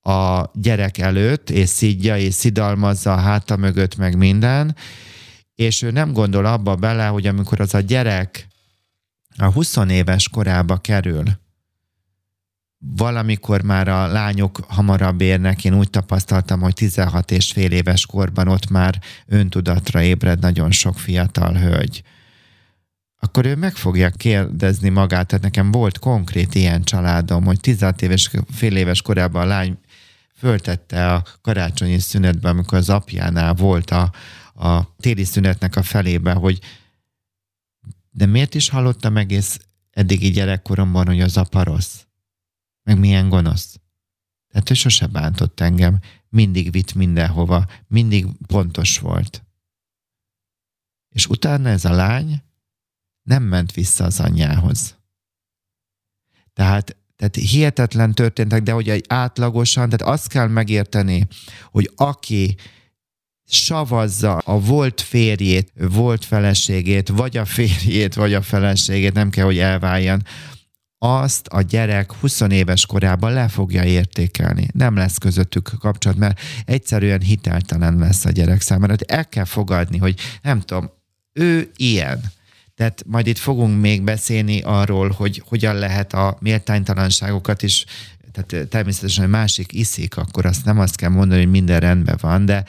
a 0.02 0.52
gyerek 0.54 0.98
előtt, 0.98 1.50
és 1.50 1.70
szidja, 1.70 2.18
és 2.18 2.34
szidalmazza 2.34 3.14
a 3.14 3.20
háta 3.20 3.56
mögött, 3.56 3.96
meg 3.96 4.18
minden, 4.18 4.76
és 5.56 5.82
ő 5.82 5.92
nem 5.92 6.12
gondol 6.12 6.46
abba 6.46 6.76
bele, 6.76 7.08
hogy 7.08 7.28
amikor 7.28 7.62
az 7.62 7.74
a 7.74 7.80
gyerek 7.80 8.48
a 9.38 9.46
20 9.46 9.76
éves 9.90 10.30
korába 10.30 10.78
kerül, 10.78 11.24
valamikor 12.80 13.62
már 13.62 13.88
a 13.88 14.08
lányok 14.08 14.60
hamarabb 14.68 15.22
érnek, 15.22 15.66
én 15.66 15.78
úgy 15.78 15.90
tapasztaltam, 15.90 16.62
hogy 16.62 16.74
16 16.74 17.32
és 17.32 17.52
fél 17.52 17.72
éves 17.72 18.06
korban 18.06 18.48
ott 18.48 18.70
már 18.70 19.02
öntudatra 19.26 20.02
ébred 20.02 20.40
nagyon 20.40 20.72
sok 20.72 21.00
fiatal 21.00 21.54
hölgy. 21.54 22.04
Akkor 23.20 23.46
ő 23.46 23.56
meg 23.56 23.76
fogja 23.76 24.10
kérdezni 24.10 24.90
magát, 24.90 25.28
tehát 25.28 25.44
nekem 25.44 25.72
volt 25.72 26.00
konkrét 26.00 26.56
ilyen 26.56 26.84
családom, 26.84 27.46
hogy 27.46 27.60
16 27.60 28.02
éves, 28.02 28.32
fél 28.52 28.76
éves 28.76 29.02
korában 29.02 29.42
a 29.42 29.46
lány 29.46 29.78
föltette 30.38 31.14
a 31.14 31.24
karácsonyi 31.42 32.00
szünetben, 32.00 32.52
amikor 32.52 32.78
az 32.78 32.90
apjánál 32.90 33.54
volt 33.54 33.92
a, 33.92 34.12
a 34.56 34.96
téli 34.98 35.24
szünetnek 35.24 35.76
a 35.76 35.84
felébe, 35.84 36.34
hogy 36.34 36.60
de 38.12 38.26
miért 38.26 38.56
is 38.56 38.70
hallottam 38.70 39.18
egész 39.18 39.60
eddigi 39.92 40.30
gyerekkoromban, 40.30 41.06
hogy 41.06 41.22
az 41.22 41.38
apa 41.38 41.64
rossz? 41.64 42.06
Meg 42.86 43.00
milyen 43.00 43.30
gonosz. 43.30 43.80
Tehát 44.52 44.70
ő 44.70 44.74
sose 44.74 45.08
bántott 45.08 45.60
engem, 45.60 46.00
mindig 46.30 46.72
vitt 46.72 46.94
mindenhova, 46.94 47.66
mindig 47.88 48.26
pontos 48.48 49.00
volt. 49.00 49.44
És 51.10 51.28
utána 51.28 51.70
ez 51.70 51.86
a 51.86 51.92
lány 51.92 52.44
nem 53.24 53.44
ment 53.44 53.72
vissza 53.72 54.04
az 54.04 54.20
anyjához. 54.20 54.98
Tehát, 56.54 56.98
tehát 57.16 57.36
hihetetlen 57.36 58.14
történtek, 58.14 58.64
de 58.64 58.72
hogy 58.72 58.90
egy 58.90 59.06
átlagosan, 59.08 59.90
tehát 59.90 60.14
azt 60.14 60.28
kell 60.28 60.48
megérteni, 60.48 61.28
hogy 61.72 61.92
aki 61.96 62.56
savazza 63.48 64.38
a 64.38 64.60
volt 64.60 65.02
férjét, 65.02 65.72
volt 65.76 66.26
feleségét, 66.26 67.08
vagy 67.08 67.38
a 67.38 67.46
férjét, 67.46 68.14
vagy 68.14 68.34
a 68.34 68.42
feleségét, 68.42 69.14
nem 69.14 69.30
kell, 69.30 69.46
hogy 69.46 69.58
elváljon, 69.58 70.24
azt 71.06 71.48
a 71.48 71.62
gyerek 71.62 72.14
20 72.14 72.42
éves 72.50 72.86
korában 72.86 73.34
le 73.34 73.48
fogja 73.48 73.84
értékelni. 73.84 74.68
Nem 74.74 74.96
lesz 74.96 75.18
közöttük 75.18 75.72
kapcsolat, 75.80 76.18
mert 76.18 76.40
egyszerűen 76.66 77.22
hiteltelen 77.22 77.98
lesz 77.98 78.26
a 78.26 78.32
gyerek 78.32 78.62
számára. 78.62 78.96
El 79.08 79.26
kell 79.30 79.46
fogadni, 79.46 79.98
hogy 79.98 80.20
nem 80.42 80.62
tudom, 80.62 80.92
ő 81.34 81.72
ilyen. 81.76 82.20
Tehát 82.76 83.04
majd 83.06 83.28
itt 83.28 83.38
fogunk 83.38 83.82
még 83.82 84.02
beszélni 84.02 84.62
arról, 84.62 85.10
hogy 85.10 85.44
hogyan 85.48 85.76
lehet 85.76 86.14
a 86.14 86.38
méltánytalanságokat 86.40 87.64
is 87.64 87.86
tehát 88.32 88.68
természetesen, 88.68 89.24
hogy 89.24 89.34
másik 89.34 89.74
iszik, 89.74 90.18
akkor 90.18 90.46
azt 90.46 90.66
nem 90.66 90.80
azt 90.80 90.96
kell 90.96 91.10
mondani, 91.10 91.42
hogy 91.42 91.52
minden 91.52 91.80
rendben 91.80 92.18
van, 92.22 92.46
de 92.46 92.64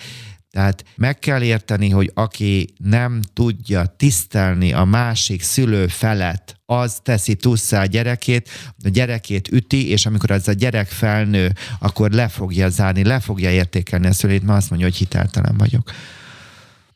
tehát 0.56 0.84
meg 0.94 1.18
kell 1.18 1.42
érteni, 1.42 1.90
hogy 1.90 2.10
aki 2.14 2.74
nem 2.78 3.20
tudja 3.32 3.94
tisztelni 3.96 4.72
a 4.72 4.84
másik 4.84 5.42
szülő 5.42 5.86
felett, 5.86 6.60
az 6.66 6.98
teszi 7.02 7.34
tusszá 7.34 7.80
a 7.80 7.86
gyerekét, 7.86 8.48
a 8.84 8.88
gyerekét 8.88 9.48
üti, 9.52 9.90
és 9.90 10.06
amikor 10.06 10.30
ez 10.30 10.48
a 10.48 10.52
gyerek 10.52 10.88
felnő, 10.88 11.52
akkor 11.78 12.10
le 12.10 12.28
fogja 12.28 12.68
zárni, 12.68 13.04
le 13.04 13.20
fogja 13.20 13.50
értékelni 13.50 14.06
a 14.06 14.12
szülét, 14.12 14.42
mert 14.44 14.58
azt 14.58 14.70
mondja, 14.70 14.88
hogy 14.88 14.96
hiteltelen 14.96 15.56
vagyok. 15.56 15.90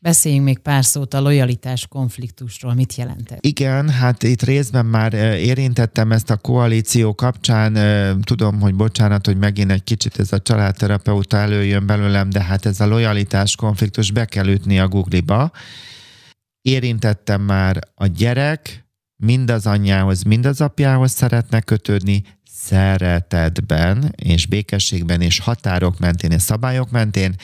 Beszéljünk 0.03 0.45
még 0.45 0.57
pár 0.57 0.85
szót 0.85 1.13
a 1.13 1.21
lojalitás 1.21 1.87
konfliktusról. 1.87 2.73
Mit 2.73 2.95
jelent 2.95 3.31
ez? 3.31 3.37
Igen, 3.41 3.89
hát 3.89 4.23
itt 4.23 4.41
részben 4.41 4.85
már 4.85 5.13
érintettem 5.13 6.11
ezt 6.11 6.29
a 6.29 6.37
koalíció 6.37 7.15
kapcsán. 7.15 7.73
Tudom, 8.21 8.59
hogy 8.59 8.75
bocsánat, 8.75 9.25
hogy 9.25 9.37
megint 9.37 9.71
egy 9.71 9.83
kicsit 9.83 10.19
ez 10.19 10.31
a 10.31 10.39
családterapeuta 10.39 11.37
előjön 11.37 11.85
belőlem, 11.85 12.29
de 12.29 12.43
hát 12.43 12.65
ez 12.65 12.79
a 12.79 12.87
lojalitás 12.87 13.55
konfliktus 13.55 14.11
be 14.11 14.25
kell 14.25 14.47
ütni 14.47 14.79
a 14.79 14.87
Google-ba. 14.87 15.51
Érintettem 16.61 17.41
már 17.41 17.79
a 17.95 18.05
gyerek, 18.05 18.85
mind 19.15 19.49
az 19.49 19.67
anyjához, 19.67 20.23
mind 20.23 20.45
az 20.45 20.61
apjához 20.61 21.11
szeretne 21.11 21.61
kötődni, 21.61 22.23
szeretetben 22.53 24.13
és 24.15 24.45
békességben 24.45 25.21
és 25.21 25.39
határok 25.39 25.99
mentén 25.99 26.31
és 26.31 26.41
szabályok 26.41 26.91
mentén, 26.91 27.35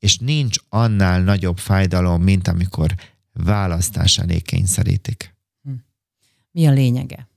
és 0.00 0.18
nincs 0.18 0.58
annál 0.68 1.22
nagyobb 1.22 1.58
fájdalom, 1.58 2.22
mint 2.22 2.48
amikor 2.48 2.94
választás 3.32 4.18
elé 4.18 4.38
kényszerítik. 4.38 5.34
Hm. 5.62 5.72
Mi 6.50 6.66
a 6.66 6.70
lényege? 6.70 7.28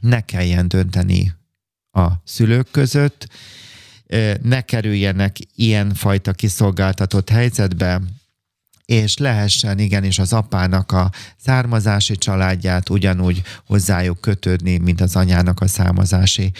Ne 0.00 0.20
kelljen 0.20 0.68
dönteni 0.68 1.34
a 1.90 2.08
szülők 2.24 2.70
között, 2.70 3.28
ne 4.42 4.60
kerüljenek 4.60 5.36
ilyen 5.54 5.94
fajta 5.94 6.32
kiszolgáltatott 6.32 7.28
helyzetbe, 7.28 8.00
és 8.84 9.16
lehessen 9.16 9.78
igenis 9.78 10.18
az 10.18 10.32
apának 10.32 10.92
a 10.92 11.10
származási 11.36 12.16
családját 12.16 12.88
ugyanúgy 12.88 13.42
hozzájuk 13.66 14.20
kötődni, 14.20 14.78
mint 14.78 15.00
az 15.00 15.16
anyának 15.16 15.60
a 15.60 15.66
származási 15.66 16.52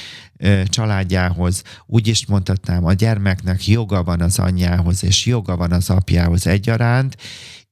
családjához. 0.65 1.63
Úgy 1.87 2.07
is 2.07 2.27
mondhatnám, 2.27 2.85
a 2.85 2.93
gyermeknek 2.93 3.67
joga 3.67 4.03
van 4.03 4.21
az 4.21 4.39
anyjához, 4.39 5.05
és 5.05 5.27
joga 5.27 5.57
van 5.57 5.73
az 5.73 5.91
apjához 5.91 6.47
egyaránt, 6.47 7.17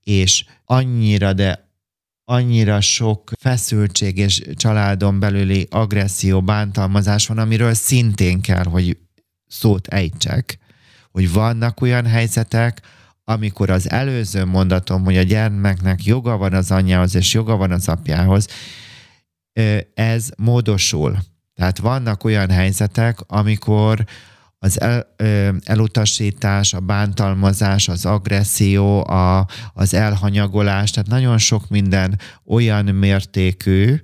és 0.03 0.45
annyira, 0.65 1.33
de 1.33 1.69
annyira 2.25 2.81
sok 2.81 3.33
feszültség 3.41 4.17
és 4.17 4.43
családon 4.55 5.19
belüli 5.21 5.67
agresszió, 5.71 6.43
bántalmazás 6.43 7.27
van, 7.27 7.39
amiről 7.39 7.75
szintén 7.75 8.41
kell, 8.41 8.65
hogy 8.65 8.97
szót 9.47 9.87
ejtsek, 9.87 10.59
hogy 11.11 11.33
vannak 11.33 11.81
olyan 11.81 12.07
helyzetek, 12.07 12.81
amikor 13.25 13.71
az 13.71 13.91
előző 13.91 14.45
mondatom, 14.45 15.05
hogy 15.05 15.17
a 15.17 15.23
gyermeknek 15.23 16.05
joga 16.05 16.37
van 16.37 16.53
az 16.53 16.71
anyjához 16.71 17.15
és 17.15 17.35
joga 17.35 17.57
van 17.57 17.71
az 17.71 17.89
apjához, 17.89 18.47
ez 19.95 20.29
módosul. 20.37 21.17
Tehát 21.55 21.79
vannak 21.79 22.25
olyan 22.25 22.51
helyzetek, 22.51 23.19
amikor 23.27 24.05
az 24.59 24.81
el, 24.81 25.15
elutasítás, 25.65 26.75
a 26.75 26.81
bántalmazás, 26.81 27.89
az 27.89 28.07
agresszió, 28.07 29.07
a, 29.07 29.47
az 29.73 29.95
elhanyagolás, 29.95 30.91
tehát 30.91 31.09
nagyon 31.09 31.39
sok 31.39 31.69
minden 31.69 32.19
olyan 32.47 32.85
mértékű, 32.85 33.95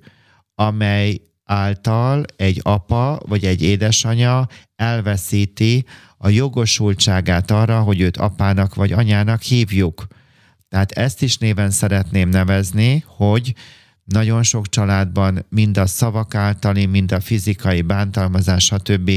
amely 0.54 1.20
által 1.46 2.24
egy 2.36 2.60
apa 2.62 3.20
vagy 3.26 3.44
egy 3.44 3.62
édesanya 3.62 4.48
elveszíti 4.76 5.84
a 6.18 6.28
jogosultságát 6.28 7.50
arra, 7.50 7.80
hogy 7.80 8.00
őt 8.00 8.16
apának 8.16 8.74
vagy 8.74 8.92
anyának 8.92 9.42
hívjuk. 9.42 10.06
Tehát 10.68 10.92
ezt 10.92 11.22
is 11.22 11.38
néven 11.38 11.70
szeretném 11.70 12.28
nevezni, 12.28 13.04
hogy 13.06 13.54
nagyon 14.04 14.42
sok 14.42 14.68
családban 14.68 15.46
mind 15.48 15.76
a 15.78 15.86
szavak 15.86 16.34
általi, 16.34 16.86
mind 16.86 17.12
a 17.12 17.20
fizikai 17.20 17.82
bántalmazás, 17.82 18.64
stb. 18.64 19.10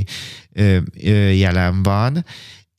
jelen 1.33 1.83
van, 1.83 2.25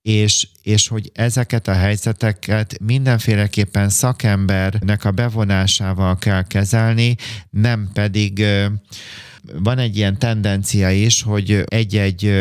és, 0.02 0.48
és 0.62 0.88
hogy 0.88 1.10
ezeket 1.14 1.68
a 1.68 1.72
helyzeteket 1.72 2.78
mindenféleképpen 2.80 3.88
szakembernek 3.88 5.04
a 5.04 5.10
bevonásával 5.10 6.18
kell 6.18 6.46
kezelni, 6.46 7.16
nem 7.50 7.90
pedig 7.92 8.44
van 9.52 9.78
egy 9.78 9.96
ilyen 9.96 10.18
tendencia 10.18 10.90
is, 10.90 11.22
hogy 11.22 11.62
egy-egy 11.66 12.32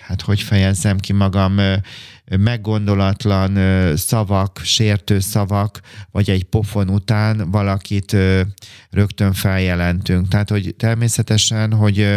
hát 0.00 0.22
hogy 0.22 0.40
fejezzem 0.40 0.98
ki 0.98 1.12
magam, 1.12 1.60
meggondolatlan 2.38 3.58
szavak, 3.96 4.60
sértő 4.64 5.20
szavak, 5.20 5.80
vagy 6.10 6.30
egy 6.30 6.44
pofon 6.44 6.88
után 6.88 7.50
valakit 7.50 8.16
rögtön 8.90 9.32
feljelentünk. 9.32 10.28
Tehát, 10.28 10.50
hogy 10.50 10.74
természetesen, 10.78 11.72
hogy 11.72 12.16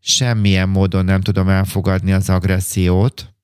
semmilyen 0.00 0.68
módon 0.68 1.04
nem 1.04 1.20
tudom 1.20 1.48
elfogadni 1.48 2.12
az 2.12 2.30
agressziót, 2.30 3.35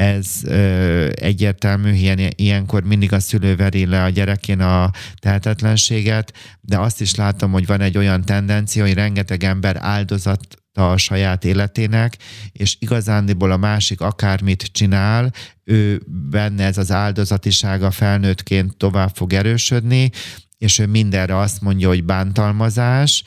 ez 0.00 0.44
ö, 0.44 1.08
egyértelmű, 1.14 1.92
ilyen, 1.92 2.18
ilyenkor 2.36 2.82
mindig 2.82 3.12
a 3.12 3.20
szülő 3.20 3.56
veri 3.56 3.86
le 3.86 4.02
a 4.02 4.08
gyerekén 4.08 4.60
a 4.60 4.90
tehetetlenséget, 5.18 6.32
de 6.60 6.78
azt 6.78 7.00
is 7.00 7.14
látom, 7.14 7.52
hogy 7.52 7.66
van 7.66 7.80
egy 7.80 7.96
olyan 7.96 8.24
tendencia, 8.24 8.84
hogy 8.84 8.94
rengeteg 8.94 9.44
ember 9.44 9.76
áldozat 9.80 10.40
a 10.72 10.96
saját 10.96 11.44
életének, 11.44 12.16
és 12.52 12.76
igazándiból 12.78 13.50
a 13.50 13.56
másik 13.56 14.00
akármit 14.00 14.62
csinál, 14.72 15.32
ő 15.64 16.02
benne 16.30 16.64
ez 16.64 16.78
az 16.78 16.90
áldozatisága 16.90 17.90
felnőttként 17.90 18.76
tovább 18.76 19.10
fog 19.14 19.32
erősödni, 19.32 20.10
és 20.58 20.78
ő 20.78 20.86
mindenre 20.86 21.36
azt 21.36 21.60
mondja, 21.60 21.88
hogy 21.88 22.04
bántalmazás, 22.04 23.22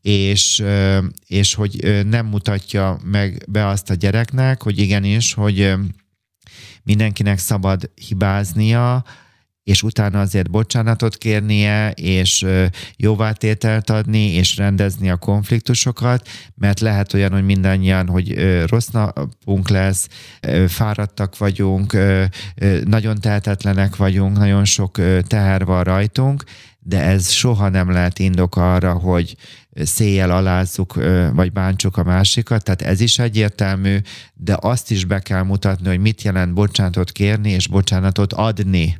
és, 0.00 0.62
és 1.26 1.54
hogy 1.54 2.04
nem 2.06 2.26
mutatja 2.26 2.98
meg 3.04 3.44
be 3.48 3.66
azt 3.66 3.90
a 3.90 3.94
gyereknek, 3.94 4.62
hogy 4.62 4.78
igenis, 4.78 5.34
hogy 5.34 5.74
mindenkinek 6.82 7.38
szabad 7.38 7.90
hibáznia, 8.08 9.04
és 9.64 9.82
utána 9.82 10.20
azért 10.20 10.50
bocsánatot 10.50 11.16
kérnie, 11.16 11.90
és 11.90 12.46
jóvátételt 12.96 13.90
adni, 13.90 14.32
és 14.32 14.56
rendezni 14.56 15.10
a 15.10 15.16
konfliktusokat, 15.16 16.28
mert 16.54 16.80
lehet 16.80 17.14
olyan, 17.14 17.32
hogy 17.32 17.44
mindannyian, 17.44 18.08
hogy 18.08 18.34
rossz 18.66 18.88
napunk 18.88 19.68
lesz, 19.68 20.08
fáradtak 20.68 21.38
vagyunk, 21.38 21.96
nagyon 22.84 23.20
tehetetlenek 23.20 23.96
vagyunk, 23.96 24.36
nagyon 24.36 24.64
sok 24.64 25.00
teher 25.26 25.64
van 25.64 25.84
rajtunk, 25.84 26.44
de 26.78 27.02
ez 27.02 27.30
soha 27.30 27.68
nem 27.68 27.90
lehet 27.90 28.18
indok 28.18 28.56
arra, 28.56 28.92
hogy 28.92 29.36
széjjel 29.74 30.30
alázzuk, 30.30 30.94
vagy 31.32 31.52
bántsuk 31.52 31.96
a 31.96 32.02
másikat, 32.02 32.64
tehát 32.64 32.82
ez 32.82 33.00
is 33.00 33.18
egyértelmű, 33.18 33.98
de 34.34 34.56
azt 34.60 34.90
is 34.90 35.04
be 35.04 35.18
kell 35.18 35.42
mutatni, 35.42 35.88
hogy 35.88 36.00
mit 36.00 36.22
jelent 36.22 36.54
bocsánatot 36.54 37.12
kérni, 37.12 37.50
és 37.50 37.68
bocsánatot 37.68 38.32
adni 38.32 38.96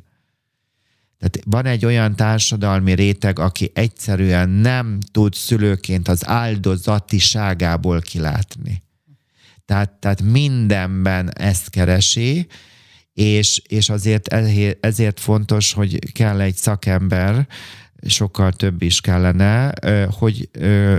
tehát 1.21 1.41
van 1.45 1.67
egy 1.67 1.85
olyan 1.85 2.17
társadalmi 2.17 2.93
réteg, 2.93 3.39
aki 3.39 3.71
egyszerűen 3.75 4.49
nem 4.49 4.99
tud 5.11 5.35
szülőként 5.35 6.09
az 6.09 6.27
áldozatiságából 6.27 8.01
kilátni. 8.01 8.83
Tehát, 9.65 9.91
tehát 9.91 10.23
mindenben 10.23 11.31
ezt 11.33 11.71
keresi, 11.71 12.47
és, 13.13 13.63
és 13.67 13.89
azért 13.89 14.29
ezért 14.81 15.21
fontos, 15.21 15.73
hogy 15.73 16.13
kell 16.13 16.41
egy 16.41 16.57
szakember, 16.57 17.47
sokkal 18.07 18.53
több 18.53 18.83
is 18.83 19.01
kellene, 19.01 19.73
hogy 20.19 20.49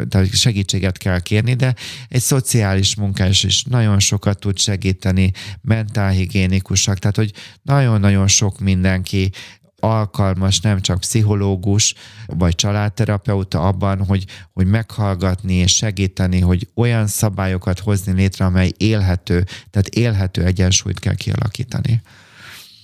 tehát 0.09 0.33
segítséget 0.33 0.97
kell 0.97 1.19
kérni, 1.19 1.53
de 1.53 1.75
egy 2.07 2.21
szociális 2.21 2.95
munkás 2.95 3.43
is 3.43 3.63
nagyon 3.63 3.99
sokat 3.99 4.39
tud 4.39 4.57
segíteni, 4.57 5.31
mentálhigiénikusak, 5.61 6.97
tehát 6.99 7.15
hogy 7.15 7.33
nagyon-nagyon 7.61 8.27
sok 8.27 8.59
mindenki 8.59 9.31
alkalmas 9.79 10.59
nem 10.59 10.81
csak 10.81 10.99
pszichológus 10.99 11.93
vagy 12.25 12.55
családterapeuta 12.55 13.61
abban, 13.61 14.05
hogy, 14.05 14.25
hogy 14.53 14.67
meghallgatni 14.67 15.53
és 15.53 15.75
segíteni, 15.75 16.39
hogy 16.39 16.67
olyan 16.75 17.07
szabályokat 17.07 17.79
hozni 17.79 18.13
létre, 18.13 18.45
amely 18.45 18.71
élhető, 18.77 19.45
tehát 19.69 19.87
élhető 19.87 20.43
egyensúlyt 20.43 20.99
kell 20.99 21.15
kialakítani. 21.15 22.01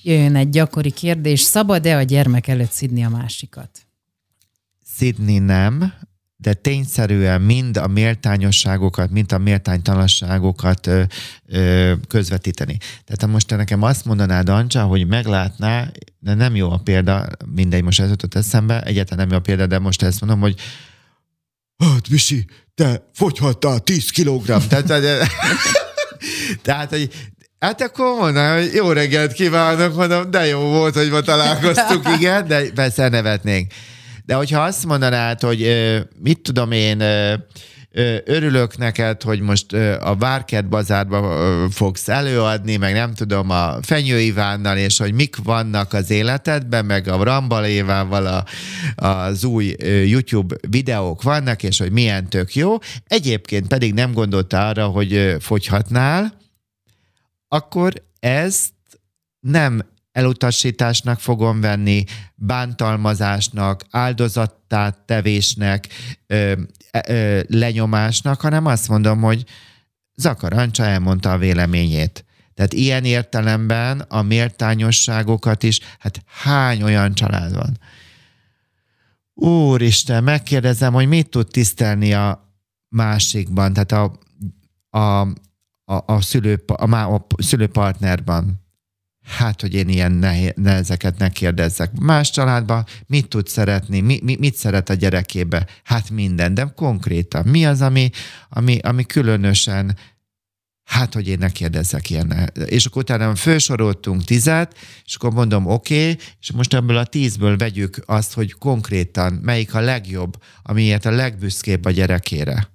Jöjjön 0.03 0.35
egy 0.35 0.49
gyakori 0.49 0.91
kérdés, 0.91 1.39
szabad-e 1.39 1.97
a 1.97 2.01
gyermek 2.01 2.47
előtt 2.47 2.71
szidni 2.71 3.03
a 3.03 3.09
másikat? 3.09 3.86
Szidni 4.97 5.37
nem, 5.37 5.93
de 6.35 6.53
tényszerűen 6.53 7.41
mind 7.41 7.77
a 7.77 7.87
méltányosságokat, 7.87 9.11
mind 9.11 9.31
a 9.31 9.37
méltánytalanságokat 9.37 10.89
ö, 11.45 11.93
közvetíteni. 12.07 12.77
Tehát 12.77 13.21
ha 13.21 13.27
most 13.27 13.47
te 13.47 13.55
nekem 13.55 13.83
azt 13.83 14.05
mondanád, 14.05 14.49
Ancsa, 14.49 14.83
hogy 14.83 15.07
meglátná, 15.07 15.91
de 16.19 16.33
nem 16.33 16.55
jó 16.55 16.71
a 16.71 16.77
példa, 16.77 17.27
mindegy, 17.55 17.83
most 17.83 17.99
ez 17.99 18.09
jutott 18.09 18.35
eszembe, 18.35 18.81
egyáltalán 18.81 19.19
nem 19.19 19.31
jó 19.31 19.37
a 19.37 19.41
példa, 19.41 19.67
de 19.67 19.79
most 19.79 20.01
ezt 20.01 20.21
mondom, 20.21 20.39
hogy 20.39 20.55
hát 21.77 22.07
Visi, 22.07 22.45
te 22.75 23.09
fogyhattál 23.13 23.79
10 23.79 24.09
kilogramm. 24.09 24.67
Tehát, 24.67 24.85
tehát, 24.85 25.27
tehát, 26.61 26.89
hogy 26.89 27.09
Hát 27.59 27.81
akkor 27.81 28.17
mondanám, 28.17 28.57
hogy 28.57 28.73
jó 28.73 28.91
reggelt 28.91 29.33
kívánok, 29.33 29.95
mondom, 29.95 30.31
de 30.31 30.45
jó 30.45 30.59
volt, 30.59 30.95
hogy 30.95 31.09
ma 31.09 31.21
találkoztuk, 31.21 32.09
igen, 32.17 32.47
de 32.47 32.71
persze 32.71 33.09
nevetnénk. 33.09 33.71
De 34.27 34.35
hogyha 34.35 34.61
azt 34.61 34.85
mondanád, 34.85 35.41
hogy 35.41 35.71
mit 36.23 36.39
tudom 36.39 36.71
én, 36.71 37.01
örülök 38.25 38.77
neked, 38.77 39.21
hogy 39.21 39.39
most 39.39 39.73
a 39.99 40.15
Várkert 40.19 40.69
bazárba 40.69 41.69
fogsz 41.69 42.07
előadni, 42.07 42.77
meg 42.77 42.93
nem 42.93 43.13
tudom, 43.13 43.49
a 43.49 43.81
Fenyő 43.81 44.19
Ivánnal, 44.19 44.77
és 44.77 44.97
hogy 44.97 45.13
mik 45.13 45.35
vannak 45.43 45.93
az 45.93 46.09
életedben, 46.09 46.85
meg 46.85 47.07
a 47.07 47.23
Rambalévával 47.23 48.25
a, 48.25 48.45
az 49.07 49.43
új 49.43 49.75
YouTube 50.05 50.55
videók 50.69 51.21
vannak, 51.21 51.63
és 51.63 51.77
hogy 51.77 51.91
milyen 51.91 52.29
tök 52.29 52.55
jó. 52.55 52.77
Egyébként 53.05 53.67
pedig 53.67 53.93
nem 53.93 54.13
gondolta 54.13 54.67
arra, 54.67 54.85
hogy 54.87 55.35
fogyhatnál, 55.39 56.37
akkor 57.47 57.93
ezt 58.19 58.71
nem 59.39 59.95
elutasításnak 60.17 61.19
fogom 61.19 61.61
venni, 61.61 62.03
bántalmazásnak, 62.35 63.83
áldozattá 63.89 64.89
tevésnek, 65.05 65.87
ö, 66.27 66.53
ö, 67.07 67.39
lenyomásnak, 67.47 68.41
hanem 68.41 68.65
azt 68.65 68.87
mondom, 68.87 69.21
hogy 69.21 69.43
Zakarancsa 70.15 70.83
elmondta 70.83 71.31
a 71.31 71.37
véleményét. 71.37 72.25
Tehát 72.53 72.73
ilyen 72.73 73.05
értelemben 73.05 73.99
a 73.99 74.21
méltányosságokat 74.21 75.63
is, 75.63 75.79
hát 75.99 76.21
hány 76.25 76.83
olyan 76.83 77.13
család 77.13 77.55
van? 77.55 77.79
Úristen, 79.33 80.23
megkérdezem, 80.23 80.93
hogy 80.93 81.07
mit 81.07 81.29
tud 81.29 81.47
tisztelni 81.47 82.13
a 82.13 82.53
másikban, 82.89 83.73
tehát 83.73 83.91
a, 83.91 84.19
a, 84.97 85.21
a, 85.85 86.03
a, 86.05 86.21
szülő, 86.21 86.63
a, 86.65 86.95
a 86.95 87.25
szülőpartnerban 87.37 88.66
hát, 89.27 89.61
hogy 89.61 89.73
én 89.73 89.89
ilyen 89.89 90.11
nehezeket 90.55 91.17
ne 91.17 91.29
kérdezzek. 91.29 91.91
Más 91.99 92.29
családban 92.29 92.85
mit 93.05 93.27
tud 93.27 93.47
szeretni, 93.47 93.99
mi, 93.99 94.19
mi, 94.23 94.35
mit 94.39 94.55
szeret 94.55 94.89
a 94.89 94.93
gyerekébe? 94.93 95.67
Hát 95.83 96.09
minden, 96.09 96.53
de 96.53 96.71
konkrétan. 96.75 97.45
Mi 97.45 97.65
az, 97.65 97.81
ami, 97.81 98.09
ami, 98.49 98.79
ami 98.79 99.05
különösen 99.05 99.97
Hát, 100.87 101.13
hogy 101.13 101.27
én 101.27 101.37
ne 101.37 101.49
kérdezzek 101.49 102.09
ilyen. 102.09 102.51
És 102.65 102.85
akkor 102.85 103.01
utána 103.01 103.35
felsoroltunk 103.35 104.23
tizet, 104.23 104.77
és 105.05 105.15
akkor 105.15 105.31
mondom, 105.31 105.65
oké, 105.65 106.11
okay, 106.11 106.25
és 106.39 106.51
most 106.51 106.73
ebből 106.73 106.97
a 106.97 107.05
tízből 107.05 107.57
vegyük 107.57 108.03
azt, 108.05 108.33
hogy 108.33 108.51
konkrétan 108.53 109.33
melyik 109.33 109.73
a 109.73 109.79
legjobb, 109.79 110.41
amiért 110.63 111.05
a 111.05 111.11
legbüszkébb 111.11 111.85
a 111.85 111.91
gyerekére. 111.91 112.69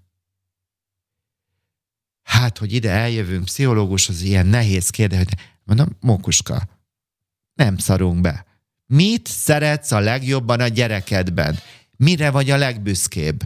Hát, 2.22 2.58
hogy 2.58 2.72
ide 2.72 2.90
eljövünk 2.90 3.44
pszichológushoz, 3.44 4.22
ilyen 4.22 4.46
nehéz 4.46 4.90
kérdés, 4.90 5.24
Mondom, 5.64 5.96
mókuska, 6.00 6.68
nem 7.54 7.76
szarunk 7.76 8.20
be. 8.20 8.44
Mit 8.86 9.26
szeretsz 9.26 9.92
a 9.92 10.00
legjobban 10.00 10.60
a 10.60 10.68
gyerekedben? 10.68 11.58
Mire 11.96 12.30
vagy 12.30 12.50
a 12.50 12.56
legbüszkébb? 12.56 13.42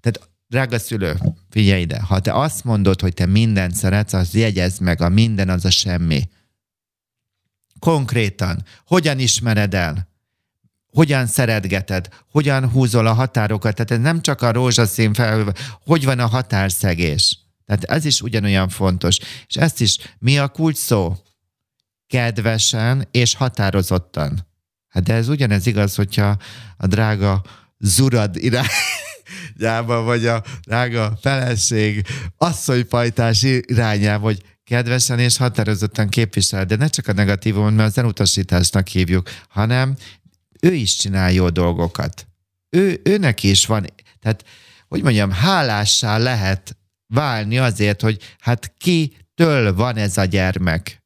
Tehát, 0.00 0.30
drága 0.46 0.78
szülő, 0.78 1.16
figyelj 1.50 1.80
ide, 1.80 2.00
ha 2.00 2.20
te 2.20 2.32
azt 2.32 2.64
mondod, 2.64 3.00
hogy 3.00 3.14
te 3.14 3.26
mindent 3.26 3.74
szeretsz, 3.74 4.12
az 4.12 4.34
jegyezd 4.34 4.80
meg, 4.80 5.00
a 5.00 5.08
minden 5.08 5.48
az 5.48 5.64
a 5.64 5.70
semmi. 5.70 6.28
Konkrétan, 7.78 8.64
hogyan 8.86 9.18
ismered 9.18 9.74
el? 9.74 10.08
Hogyan 10.92 11.26
szeretgeted? 11.26 12.08
Hogyan 12.30 12.70
húzol 12.70 13.06
a 13.06 13.12
határokat? 13.12 13.74
Tehát 13.74 13.90
ez 13.90 13.98
nem 13.98 14.22
csak 14.22 14.42
a 14.42 14.52
rózsaszín 14.52 15.12
fel, 15.14 15.54
hogy 15.84 16.04
van 16.04 16.18
a 16.18 16.26
határszegés? 16.26 17.38
Tehát 17.68 17.84
ez 17.84 18.04
is 18.04 18.20
ugyanolyan 18.20 18.68
fontos. 18.68 19.18
És 19.46 19.56
ezt 19.56 19.80
is, 19.80 19.96
mi 20.18 20.38
a 20.38 20.48
kulcs 20.48 20.76
szó? 20.76 21.16
Kedvesen 22.06 23.08
és 23.10 23.34
határozottan. 23.34 24.46
Hát 24.88 25.02
de 25.02 25.14
ez 25.14 25.28
ugyanez 25.28 25.66
igaz, 25.66 25.94
hogyha 25.94 26.36
a 26.76 26.86
drága 26.86 27.42
zurad 27.78 28.36
irányába, 28.36 30.02
vagy 30.02 30.26
a 30.26 30.42
drága 30.62 31.18
feleség 31.20 32.06
asszonyfajtás 32.36 33.42
irányába, 33.42 34.24
hogy 34.24 34.42
kedvesen 34.64 35.18
és 35.18 35.36
határozottan 35.36 36.08
képvisel, 36.08 36.64
de 36.64 36.76
ne 36.76 36.88
csak 36.88 37.08
a 37.08 37.12
negatívum, 37.12 37.74
mert 37.74 37.88
az 37.88 37.98
elutasításnak 37.98 38.88
hívjuk, 38.88 39.30
hanem 39.48 39.96
ő 40.60 40.72
is 40.72 40.96
csinál 40.96 41.32
jó 41.32 41.48
dolgokat. 41.48 42.26
Ő, 42.70 43.00
őnek 43.04 43.42
is 43.42 43.66
van, 43.66 43.86
tehát 44.20 44.44
hogy 44.88 45.02
mondjam, 45.02 45.30
hálássá 45.30 46.18
lehet 46.18 46.77
válni 47.14 47.58
azért, 47.58 48.00
hogy 48.00 48.36
hát 48.38 48.72
kitől 48.78 49.74
van 49.74 49.96
ez 49.96 50.16
a 50.16 50.24
gyermek. 50.24 51.02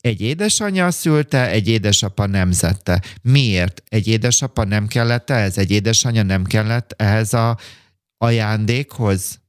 Egy 0.00 0.20
édesanyja 0.20 0.90
szülte, 0.90 1.48
egy 1.48 1.68
édesapa 1.68 2.26
nemzette. 2.26 3.02
Miért? 3.22 3.82
Egy 3.88 4.06
édesapa 4.06 4.64
nem 4.64 4.86
kellett 4.86 5.30
ehhez, 5.30 5.58
egy 5.58 5.70
édesanyja 5.70 6.22
nem 6.22 6.44
kellett 6.44 6.92
ehhez 6.96 7.34
a 7.34 7.58
ajándékhoz, 8.18 9.40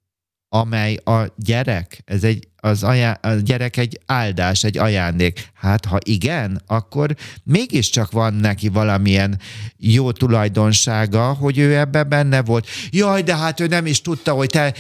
amely 0.60 0.96
a 1.04 1.34
gyerek, 1.36 2.02
ez 2.06 2.24
egy, 2.24 2.48
az 2.56 2.84
ajá, 2.84 3.12
a 3.12 3.34
gyerek 3.34 3.78
egy 3.78 4.00
áldás, 4.06 4.64
egy 4.64 4.78
ajándék. 4.78 5.52
Hát 5.54 5.86
ha 5.86 5.98
igen, 6.04 6.62
akkor 6.66 7.16
mégiscsak 7.44 8.12
van 8.12 8.34
neki 8.34 8.68
valamilyen 8.68 9.40
jó 9.78 10.12
tulajdonsága, 10.12 11.34
hogy 11.34 11.58
ő 11.58 11.78
ebbe 11.78 12.04
benne 12.04 12.42
volt. 12.42 12.68
Jaj, 12.90 13.22
de 13.22 13.36
hát 13.36 13.60
ő 13.60 13.68
nem 13.68 13.86
is 13.86 14.02
tudta, 14.02 14.34
hogy 14.34 14.50
te... 14.50 14.74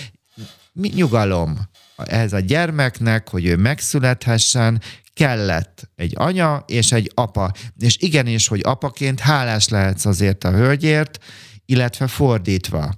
Mi, 0.73 0.91
nyugalom. 0.95 1.59
Ez 1.95 2.33
a 2.33 2.39
gyermeknek, 2.39 3.29
hogy 3.29 3.45
ő 3.45 3.55
megszülethessen, 3.55 4.81
kellett 5.13 5.89
egy 5.95 6.13
anya 6.17 6.63
és 6.67 6.91
egy 6.91 7.11
apa. 7.13 7.51
És 7.77 7.97
igenis, 7.99 8.47
hogy 8.47 8.61
apaként 8.63 9.19
hálás 9.19 9.67
lehetsz 9.67 10.05
azért 10.05 10.43
a 10.43 10.51
hölgyért, 10.51 11.23
illetve 11.65 12.07
fordítva. 12.07 12.93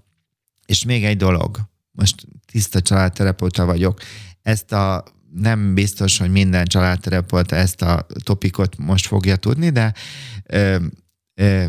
És 0.65 0.83
még 0.83 1.05
egy 1.05 1.17
dolog, 1.17 1.59
most 1.91 2.27
tiszta 2.51 2.81
családterapeuta 2.81 3.65
vagyok, 3.65 4.01
ezt 4.41 4.71
a 4.71 5.03
nem 5.33 5.73
biztos, 5.73 6.17
hogy 6.17 6.31
minden 6.31 6.65
családterapeuta 6.65 7.55
ezt 7.55 7.81
a 7.81 8.07
topikot 8.23 8.77
most 8.77 9.07
fogja 9.07 9.35
tudni, 9.35 9.69
de 9.69 9.93
ö, 10.43 10.85
ö, 11.33 11.65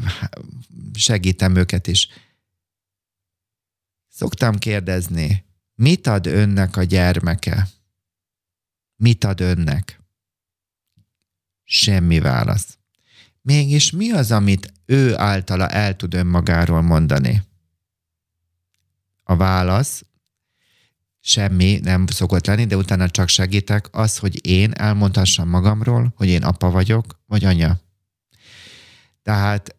segítem 0.95 1.57
őket 1.57 1.87
is. 1.87 2.09
Szoktam 4.09 4.57
kérdezni, 4.57 5.45
mit 5.75 6.07
ad 6.07 6.27
önnek 6.27 6.77
a 6.77 6.83
gyermeke? 6.83 7.69
Mit 8.97 9.25
ad 9.25 9.41
önnek? 9.41 10.01
Semmi 11.65 12.19
válasz. 12.19 12.79
Mégis 13.41 13.91
mi 13.91 14.11
az, 14.11 14.33
amit 14.33 14.73
ő 14.87 15.17
általa 15.17 15.69
el 15.69 15.97
tud 15.97 16.15
önmagáról 16.15 16.83
mondani? 16.83 17.43
A 19.23 19.37
válasz 19.37 20.05
semmi 21.21 21.81
nem 21.83 22.07
szokott 22.07 22.47
lenni, 22.47 22.65
de 22.65 22.77
utána 22.77 23.09
csak 23.09 23.29
segítek 23.29 23.87
az, 23.91 24.19
hogy 24.19 24.47
én 24.47 24.73
elmondhassam 24.73 25.49
magamról, 25.49 26.13
hogy 26.17 26.29
én 26.29 26.43
apa 26.43 26.71
vagyok, 26.71 27.05
vagy 27.27 27.45
anya. 27.45 27.79
Tehát 29.23 29.77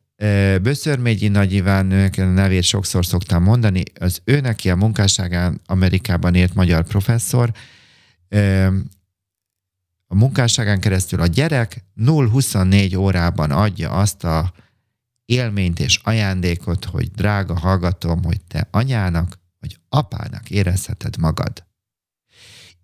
Böszörmégyi 0.62 1.28
Nagy 1.28 1.54
Iván 1.54 1.86
nevét 2.16 2.64
sokszor 2.64 3.06
szoktam 3.06 3.44
mondani, 3.44 3.84
az 4.00 4.22
ő 4.24 4.40
neki 4.40 4.70
a 4.70 4.76
munkásságán 4.76 5.62
Amerikában 5.66 6.36
ért 6.36 6.54
magyar 6.54 6.84
professzor, 6.84 7.52
a 10.08 10.16
munkásságán 10.16 10.80
keresztül 10.80 11.22
a 11.22 11.28
gyerek 11.28 11.84
0-24 11.98 12.98
órában 12.98 13.52
adja 13.52 13.90
azt 13.90 14.24
a 14.24 14.54
élményt 15.26 15.80
és 15.80 16.00
ajándékot, 16.04 16.86
hogy 16.86 17.12
drága 17.12 17.60
hallgatom, 17.60 18.24
hogy 18.24 18.42
te 18.48 18.68
anyának 18.72 19.39
vagy 19.60 19.78
apának 19.90 20.50
érezheted 20.50 21.18
magad. 21.18 21.68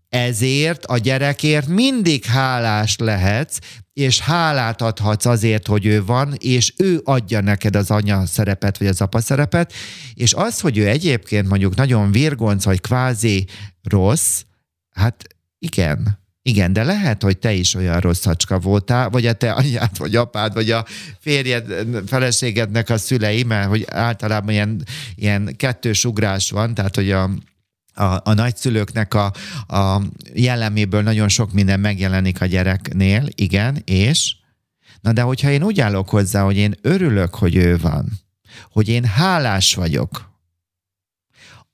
Ezért 0.09 0.85
a 0.85 0.97
gyerekért 0.97 1.67
mindig 1.67 2.25
hálás 2.25 2.97
lehetsz, 2.97 3.59
és 3.93 4.19
hálát 4.19 4.81
adhatsz 4.81 5.25
azért, 5.25 5.67
hogy 5.67 5.85
ő 5.85 6.05
van, 6.05 6.33
és 6.33 6.73
ő 6.77 7.01
adja 7.03 7.41
neked 7.41 7.75
az 7.75 7.91
anya 7.91 8.25
szerepet, 8.25 8.77
vagy 8.77 8.87
az 8.87 9.01
apa 9.01 9.21
szerepet, 9.21 9.73
és 10.13 10.33
az, 10.33 10.59
hogy 10.59 10.77
ő 10.77 10.87
egyébként 10.87 11.47
mondjuk 11.47 11.75
nagyon 11.75 12.11
virgonc, 12.11 12.63
vagy 12.63 12.81
kvázi 12.81 13.47
rossz, 13.83 14.43
hát 14.89 15.27
igen, 15.59 16.24
Igen, 16.47 16.73
de 16.73 16.83
lehet, 16.83 17.23
hogy 17.23 17.37
te 17.37 17.53
is 17.53 17.75
olyan 17.75 17.99
rossz 17.99 18.19
szacska 18.19 18.59
voltál, 18.59 19.09
vagy 19.09 19.25
a 19.25 19.33
te 19.33 19.51
anyád, 19.51 19.97
vagy 19.97 20.15
apád, 20.15 20.53
vagy 20.53 20.71
a 20.71 20.85
férjed, 21.19 21.65
feleségednek 22.07 22.89
a 22.89 22.97
szülei, 22.97 23.43
mert 23.43 23.67
hogy 23.67 23.85
általában 23.89 24.53
ilyen, 24.53 24.83
ilyen 25.15 25.55
kettős 25.57 26.05
ugrás 26.05 26.49
van, 26.49 26.73
tehát 26.73 26.95
hogy 26.95 27.11
a, 27.11 27.23
a, 27.93 28.03
a 28.03 28.33
nagyszülőknek 28.33 29.13
a, 29.13 29.33
a 29.67 30.01
jelleméből 30.33 31.01
nagyon 31.01 31.27
sok 31.27 31.53
minden 31.53 31.79
megjelenik 31.79 32.41
a 32.41 32.45
gyereknél, 32.45 33.27
igen, 33.35 33.81
és? 33.85 34.35
Na 35.01 35.13
de 35.13 35.21
hogyha 35.21 35.49
én 35.49 35.63
úgy 35.63 35.79
állok 35.79 36.09
hozzá, 36.09 36.43
hogy 36.43 36.57
én 36.57 36.75
örülök, 36.81 37.35
hogy 37.35 37.55
ő 37.55 37.77
van, 37.77 38.11
hogy 38.71 38.87
én 38.87 39.05
hálás 39.05 39.75
vagyok, 39.75 40.34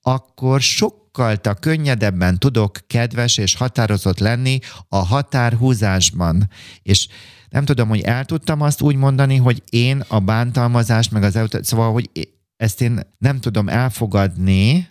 akkor 0.01 0.61
sokkal 0.61 1.37
könnyedebben 1.59 2.39
tudok 2.39 2.77
kedves 2.87 3.37
és 3.37 3.55
határozott 3.55 4.19
lenni 4.19 4.59
a 4.87 4.97
határhúzásban. 4.97 6.49
És 6.83 7.07
nem 7.49 7.65
tudom, 7.65 7.87
hogy 7.87 8.01
el 8.01 8.25
tudtam 8.25 8.61
azt 8.61 8.81
úgy 8.81 8.95
mondani, 8.95 9.37
hogy 9.37 9.63
én 9.69 10.03
a 10.07 10.19
bántalmazást, 10.19 11.11
meg 11.11 11.23
az 11.23 11.39
szóval, 11.61 11.91
hogy 11.91 12.09
ezt 12.57 12.81
én 12.81 12.99
nem 13.17 13.39
tudom 13.39 13.69
elfogadni, 13.69 14.89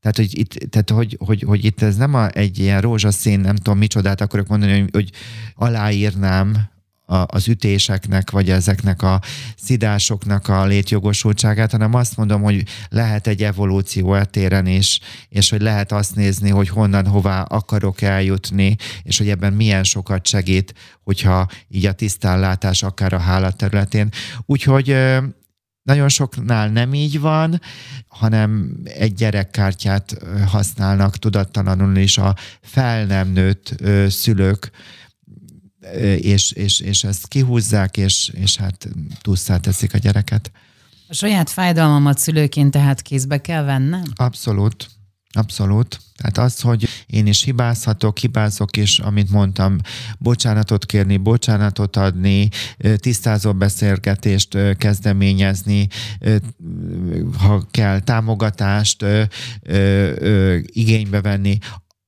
tehát, 0.00 0.16
hogy 0.16 0.38
itt, 0.38 0.70
tehát 0.70 0.90
hogy, 0.90 1.16
hogy, 1.24 1.42
hogy 1.42 1.64
itt 1.64 1.82
ez 1.82 1.96
nem 1.96 2.14
a, 2.14 2.28
egy 2.28 2.58
ilyen 2.58 2.80
rózsaszín, 2.80 3.40
nem 3.40 3.56
tudom 3.56 3.78
micsodát 3.78 4.20
akarok 4.20 4.46
mondani, 4.46 4.80
hogy, 4.80 4.88
hogy 4.92 5.10
aláírnám 5.54 6.70
a, 7.08 7.26
az 7.26 7.48
ütéseknek, 7.48 8.30
vagy 8.30 8.50
ezeknek 8.50 9.02
a 9.02 9.20
szidásoknak 9.56 10.48
a 10.48 10.64
létjogosultságát, 10.64 11.70
hanem 11.70 11.94
azt 11.94 12.16
mondom, 12.16 12.42
hogy 12.42 12.62
lehet 12.88 13.26
egy 13.26 13.42
evolúció 13.42 14.14
eltéren 14.14 14.66
is, 14.66 15.00
és 15.28 15.50
hogy 15.50 15.60
lehet 15.60 15.92
azt 15.92 16.14
nézni, 16.14 16.50
hogy 16.50 16.68
honnan, 16.68 17.06
hová 17.06 17.42
akarok 17.42 18.02
eljutni, 18.02 18.76
és 19.02 19.18
hogy 19.18 19.28
ebben 19.28 19.52
milyen 19.52 19.84
sokat 19.84 20.26
segít, 20.26 20.74
hogyha 21.02 21.46
így 21.68 21.86
a 21.86 21.92
tisztánlátás 21.92 22.82
akár 22.82 23.12
a 23.12 23.18
hála 23.18 23.50
területén. 23.50 24.08
Úgyhogy 24.46 24.96
nagyon 25.82 26.08
soknál 26.08 26.68
nem 26.68 26.94
így 26.94 27.20
van, 27.20 27.60
hanem 28.08 28.80
egy 28.84 29.14
gyerekkártyát 29.14 30.16
használnak 30.46 31.16
tudattalanul 31.16 31.96
is 31.96 32.18
a 32.18 32.34
fel 32.60 33.04
nem 33.04 33.28
nőtt 33.28 33.74
szülők, 34.08 34.70
és, 36.20 36.52
és, 36.52 36.80
és 36.80 37.04
ezt 37.04 37.28
kihúzzák, 37.28 37.96
és, 37.96 38.30
és 38.34 38.56
hát 38.56 38.88
túlszá 39.22 39.56
teszik 39.56 39.94
a 39.94 39.98
gyereket. 39.98 40.50
A 41.08 41.14
saját 41.14 41.50
fájdalmamat 41.50 42.18
szülőként 42.18 42.70
tehát 42.70 43.02
kézbe 43.02 43.40
kell 43.40 43.62
vennem? 43.62 44.02
Abszolút. 44.14 44.88
Abszolút. 45.32 46.00
Tehát 46.16 46.38
az, 46.38 46.60
hogy 46.60 46.88
én 47.06 47.26
is 47.26 47.42
hibázhatok, 47.42 48.18
hibázok, 48.18 48.76
és 48.76 48.98
amit 48.98 49.30
mondtam, 49.30 49.78
bocsánatot 50.18 50.86
kérni, 50.86 51.16
bocsánatot 51.16 51.96
adni, 51.96 52.48
tisztázó 52.96 53.52
beszélgetést 53.52 54.58
kezdeményezni, 54.76 55.88
ha 57.38 57.66
kell 57.70 58.00
támogatást 58.00 59.04
igénybe 60.66 61.20
venni, 61.20 61.58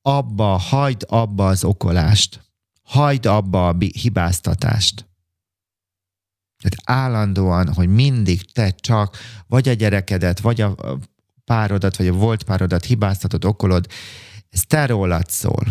abba, 0.01 0.57
hagyd 0.57 1.05
abba 1.07 1.47
az 1.47 1.63
okolást 1.63 2.50
hagyd 2.91 3.25
abba 3.25 3.67
a 3.67 3.75
hibáztatást. 3.77 5.09
Tehát 6.61 7.03
állandóan, 7.03 7.73
hogy 7.73 7.89
mindig 7.89 8.51
te 8.51 8.69
csak 8.69 9.17
vagy 9.47 9.69
a 9.69 9.73
gyerekedet, 9.73 10.39
vagy 10.39 10.61
a 10.61 10.75
párodat, 11.45 11.97
vagy 11.97 12.07
a 12.07 12.13
volt 12.13 12.43
párodat 12.43 12.85
hibáztatod, 12.85 13.45
okolod, 13.45 13.87
ez 14.49 14.61
te 14.67 14.85
rólad 14.85 15.29
szól. 15.29 15.63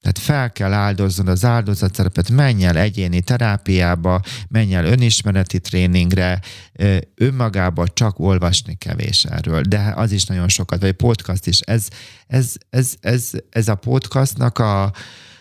Tehát 0.00 0.18
fel 0.18 0.52
kell 0.52 0.72
áldoznod 0.72 1.28
az 1.28 1.44
áldozatszerepet, 1.44 2.30
menj 2.30 2.64
el 2.64 2.76
egyéni 2.76 3.20
terápiába, 3.20 4.20
menj 4.48 4.74
el 4.74 4.84
önismereti 4.84 5.60
tréningre, 5.60 6.40
önmagába 7.14 7.88
csak 7.88 8.18
olvasni 8.18 8.74
kevés 8.74 9.24
erről, 9.24 9.62
de 9.62 9.92
az 9.96 10.12
is 10.12 10.24
nagyon 10.24 10.48
sokat, 10.48 10.80
vagy 10.80 10.92
podcast 10.92 11.46
is. 11.46 11.60
Ez, 11.60 11.88
ez, 12.26 12.54
ez, 12.70 12.94
ez, 13.00 13.30
ez 13.50 13.68
a 13.68 13.74
podcastnak 13.74 14.58
a, 14.58 14.92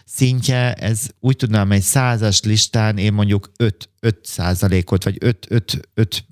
szintje, 0.05 0.73
ez 0.73 1.07
úgy 1.19 1.35
tudnám, 1.35 1.71
egy 1.71 1.81
százas 1.81 2.41
listán 2.41 2.97
én 2.97 3.13
mondjuk 3.13 3.51
5, 3.57 3.89
5 3.99 4.25
százalékot, 4.25 5.03
vagy 5.03 5.17
5, 5.19 5.45
5, 5.49 5.89
5 5.93 6.25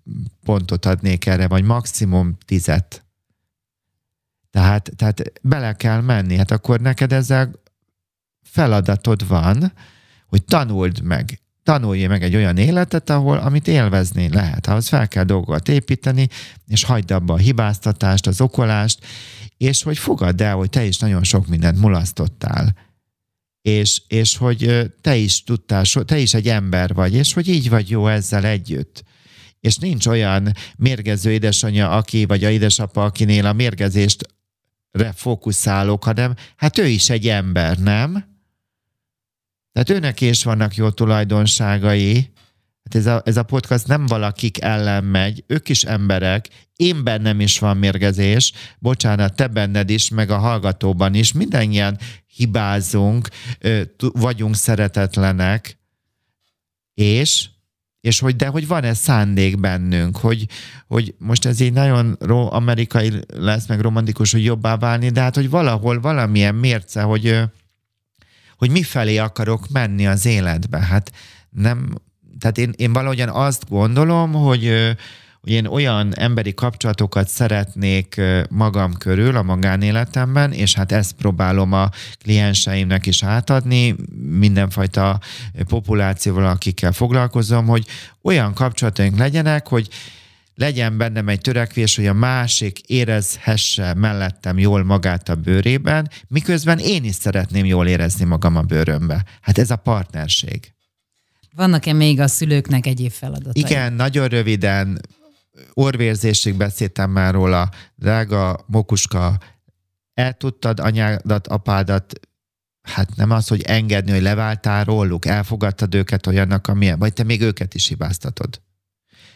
pontot 0.44 0.86
adnék 0.86 1.26
erre, 1.26 1.48
vagy 1.48 1.64
maximum 1.64 2.38
10 2.46 2.72
tehát, 4.52 4.90
tehát 4.96 5.32
bele 5.42 5.74
kell 5.74 6.02
menni, 6.02 6.36
hát 6.36 6.52
akkor 6.52 6.80
neked 6.80 7.14
ezzel 7.14 7.52
feladatod 8.44 9.28
van, 9.28 9.74
hogy 10.28 10.44
tanuld 10.44 11.02
meg, 11.02 11.42
tanulj 11.64 12.06
meg 12.06 12.24
egy 12.24 12.36
olyan 12.36 12.58
életet, 12.58 13.10
ahol, 13.10 13.38
amit 13.38 13.68
élvezni 13.68 14.30
lehet. 14.30 14.68
Ahhoz 14.68 14.88
fel 14.88 15.08
kell 15.08 15.24
dolgokat 15.24 15.70
építeni, 15.70 16.28
és 16.68 16.84
hagyd 16.84 17.12
abba 17.12 17.34
a 17.34 17.38
hibáztatást, 17.38 18.28
az 18.28 18.42
okolást, 18.42 19.06
és 19.58 19.84
hogy 19.84 19.98
fogadd 19.98 20.42
el, 20.42 20.56
hogy 20.56 20.70
te 20.70 20.86
is 20.86 20.98
nagyon 20.98 21.24
sok 21.24 21.48
mindent 21.48 21.80
mulasztottál 21.80 22.76
és, 23.62 24.02
és 24.08 24.38
hogy 24.38 24.92
te 25.02 25.16
is 25.16 25.44
tudtál, 25.44 25.84
te 26.06 26.18
is 26.18 26.34
egy 26.34 26.48
ember 26.48 26.94
vagy, 26.94 27.14
és 27.14 27.34
hogy 27.34 27.48
így 27.48 27.70
vagy 27.70 27.90
jó 27.90 28.08
ezzel 28.08 28.46
együtt. 28.46 29.04
És 29.60 29.78
nincs 29.78 30.08
olyan 30.08 30.54
mérgező 30.78 31.32
édesanyja, 31.32 31.90
aki, 31.90 32.26
vagy 32.26 32.44
a 32.44 32.50
édesapa, 32.50 33.04
akinél 33.04 33.46
a 33.46 33.54
mérgezést 33.54 34.28
fókuszálok, 35.16 36.04
hanem 36.04 36.36
hát 36.56 36.78
ő 36.78 36.88
is 36.88 37.10
egy 37.10 37.28
ember, 37.28 37.78
nem? 37.78 38.12
Tehát 39.72 39.90
őnek 39.90 40.22
is 40.22 40.44
vannak 40.44 40.76
jó 40.76 40.90
tulajdonságai, 40.90 42.32
Hát 42.92 43.02
ez 43.02 43.06
a, 43.06 43.22
ez 43.26 43.38
a 43.38 43.44
podcast 43.44 43.88
nem 43.88 44.06
valakik 44.06 44.62
ellen 44.62 45.04
megy, 45.04 45.44
ők 45.48 45.70
is 45.70 45.84
emberek, 45.84 46.48
én 46.76 47.04
bennem 47.04 47.40
is 47.40 47.60
van 47.60 47.78
mérgezés, 47.78 48.54
bocsánat, 48.80 49.36
te 49.36 49.48
benned 49.48 49.90
is, 49.90 50.10
meg 50.10 50.30
a 50.30 50.38
hallgatóban 50.38 51.14
is, 51.14 51.32
mindennyien 51.32 52.00
hibázunk, 52.28 53.28
vagyunk 53.98 54.56
szeretetlenek, 54.56 55.80
és 56.94 57.48
és 58.02 58.20
hogy 58.20 58.36
de 58.36 58.48
hogy 58.48 58.68
van-e 58.68 58.94
szándék 58.94 59.60
bennünk, 59.60 60.18
hogy, 60.18 60.48
hogy 60.88 61.16
most 61.18 61.46
ez 61.46 61.60
így 61.60 61.74
nagyon 61.74 62.12
amerikai 62.50 63.12
lesz, 63.34 63.68
meg 63.68 63.80
romantikus, 63.80 64.32
hogy 64.32 64.44
jobbá 64.44 64.78
válni, 64.78 65.10
de 65.10 65.22
hát, 65.22 65.36
hogy 65.36 65.50
valahol 65.50 66.00
valamilyen 66.00 66.56
mérce, 66.56 67.02
hogy, 67.02 67.40
hogy 68.58 68.72
mifelé 68.72 69.18
akarok 69.18 69.68
menni 69.70 70.08
az 70.08 70.26
életbe. 70.26 70.80
Hát 70.80 71.12
nem, 71.50 71.96
tehát 72.40 72.58
én, 72.58 72.74
én 72.76 72.94
valahogyan 72.94 73.30
azt 73.30 73.70
gondolom, 73.70 74.32
hogy, 74.32 74.74
hogy 75.42 75.52
én 75.52 75.66
olyan 75.66 76.16
emberi 76.16 76.54
kapcsolatokat 76.54 77.28
szeretnék 77.28 78.22
magam 78.50 78.94
körül 78.94 79.36
a 79.36 79.44
magánéletemben, 79.44 80.52
és 80.52 80.76
hát 80.76 80.92
ezt 80.92 81.14
próbálom 81.14 81.74
a 81.74 81.90
klienseimnek 82.24 83.06
is 83.06 83.24
átadni, 83.24 83.96
mindenfajta 84.30 85.20
populációval, 85.68 86.46
akikkel 86.46 86.92
foglalkozom, 86.92 87.66
hogy 87.66 87.86
olyan 88.22 88.54
kapcsolataink 88.54 89.18
legyenek, 89.18 89.68
hogy 89.68 89.90
legyen 90.60 90.98
bennem 90.98 91.28
egy 91.28 91.42
törekvés, 91.42 91.96
hogy 91.96 92.08
a 92.08 92.14
másik 92.14 92.80
érezhesse 92.80 93.94
mellettem 93.94 94.58
jól 94.58 94.84
magát 94.84 95.30
a 95.30 95.36
bőrében, 95.36 96.10
miközben 96.28 96.80
én 96.80 97.04
is 97.04 97.16
szeretném 97.16 97.66
jól 97.66 97.88
érezni 97.88 98.26
magam 98.26 98.56
a 98.56 98.62
bőrömbe. 98.62 99.26
Hát 99.42 99.58
ez 99.58 99.72
a 99.72 99.76
partnerség. 99.76 100.74
Vannak-e 101.60 101.94
még 101.94 102.20
a 102.20 102.28
szülőknek 102.28 102.86
egyéb 102.86 103.12
feladatai? 103.12 103.62
Igen, 103.62 103.94
nagyon 103.94 104.28
röviden, 104.28 105.02
orvérzésig 105.74 106.58
beszéltem 106.58 107.12
már 107.12 107.34
róla, 107.34 107.70
drága 107.96 108.66
Mokuska, 108.68 109.40
el 110.14 110.34
tudtad 110.34 110.80
anyádat, 110.80 111.48
apádat, 111.48 112.20
hát 112.82 113.16
nem 113.16 113.32
az, 113.32 113.48
hogy 113.48 113.62
engedni, 113.62 114.12
hogy 114.12 114.22
leváltál 114.22 114.84
róluk, 114.84 115.26
elfogadtad 115.26 115.96
őket 115.96 116.28
olyannak, 116.28 116.68
amilyen, 116.68 117.00
vagy 117.00 117.14
te 117.14 117.24
még 117.24 117.42
őket 117.42 117.74
is 117.74 117.88
hibáztatod. 117.88 118.62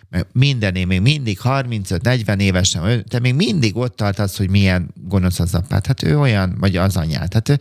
Mert 0.09 0.27
mindené 0.31 0.83
még 0.83 1.01
mindig 1.01 1.39
35-40 1.43 2.39
évesen, 2.39 3.05
te 3.05 3.19
még 3.19 3.33
mindig 3.33 3.77
ott 3.77 3.95
tartasz, 3.95 4.37
hogy 4.37 4.49
milyen 4.49 4.93
gonosz 4.95 5.39
az 5.39 5.55
apád. 5.55 5.85
Hát 5.85 6.03
ő 6.03 6.19
olyan, 6.19 6.55
vagy 6.59 6.75
az 6.75 6.97
anyát. 6.97 7.33
Hát 7.33 7.59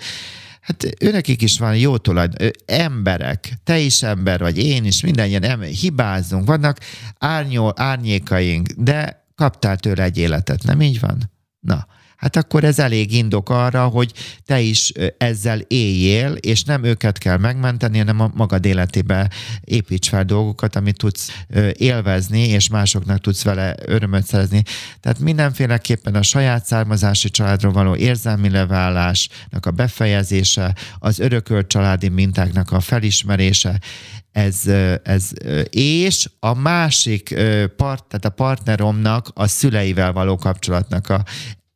Hát 0.63 0.87
őnekik 1.01 1.43
is 1.43 1.59
van 1.59 1.77
jó 1.77 1.97
tulajdon, 1.97 2.51
emberek, 2.67 3.53
te 3.65 3.79
is 3.79 4.03
ember 4.03 4.41
vagy, 4.41 4.59
én 4.59 4.85
is, 4.85 5.03
ilyen 5.03 5.43
ember, 5.43 5.69
hibázunk, 5.69 6.47
vannak 6.47 6.79
árnyó, 7.19 7.73
árnyékaink, 7.77 8.69
de 8.69 9.27
kaptál 9.35 9.77
tőle 9.77 10.03
egy 10.03 10.19
életet, 10.19 10.63
nem 10.63 10.81
így 10.81 11.01
van? 11.01 11.31
Na, 11.61 11.87
hát 12.23 12.37
akkor 12.37 12.65
ez 12.65 12.79
elég 12.79 13.13
indok 13.13 13.51
arra, 13.51 13.87
hogy 13.87 14.13
te 14.47 14.61
is 14.61 14.93
ezzel 15.19 15.59
éljél, 15.59 16.33
és 16.33 16.65
nem 16.65 16.85
őket 16.85 17.19
kell 17.19 17.37
megmenteni, 17.37 17.99
hanem 17.99 18.21
a 18.21 18.31
magad 18.35 18.65
életébe 18.65 19.31
építs 19.65 20.09
fel 20.09 20.25
dolgokat, 20.25 20.77
amit 20.77 20.97
tudsz 20.97 21.45
élvezni, 21.73 22.41
és 22.49 22.69
másoknak 22.69 23.21
tudsz 23.21 23.43
vele 23.43 23.75
örömöt 23.87 24.27
szerezni. 24.27 24.63
Tehát 25.01 25.19
mindenféleképpen 25.19 26.15
a 26.15 26.23
saját 26.23 26.65
származási 26.65 27.31
családról 27.31 27.73
való 27.73 27.97
érzelmi 27.97 28.51
leválásnak 28.51 29.67
a 29.67 29.71
befejezése, 29.71 30.75
az 30.99 31.19
örökölt 31.19 31.67
családi 31.67 32.09
mintáknak 32.09 32.71
a 32.73 32.81
felismerése, 32.81 33.81
ez, 34.33 34.67
ez, 35.03 35.31
és 35.71 36.29
a 36.41 36.55
másik 36.55 37.35
part, 37.77 38.05
tehát 38.05 38.25
a 38.25 38.29
partneromnak 38.29 39.29
a 39.35 39.47
szüleivel 39.47 40.13
való 40.13 40.37
kapcsolatnak 40.37 41.09
a, 41.09 41.25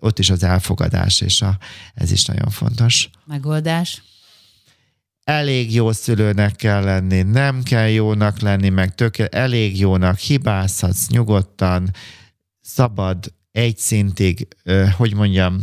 ott 0.06 0.18
is 0.18 0.30
az 0.30 0.42
elfogadás, 0.42 1.20
és 1.20 1.42
a, 1.42 1.58
ez 1.94 2.10
is 2.12 2.24
nagyon 2.24 2.50
fontos. 2.50 3.10
Megoldás? 3.24 4.02
elég 5.26 5.74
jó 5.74 5.92
szülőnek 5.92 6.56
kell 6.56 6.82
lenni, 6.82 7.22
nem 7.22 7.62
kell 7.62 7.88
jónak 7.88 8.40
lenni, 8.40 8.68
meg 8.68 8.94
tök, 8.94 9.18
elég 9.18 9.78
jónak, 9.78 10.18
hibázhatsz 10.18 11.08
nyugodtan, 11.08 11.90
szabad, 12.60 13.32
egy 13.52 13.78
szintig, 13.78 14.48
hogy 14.96 15.14
mondjam, 15.14 15.60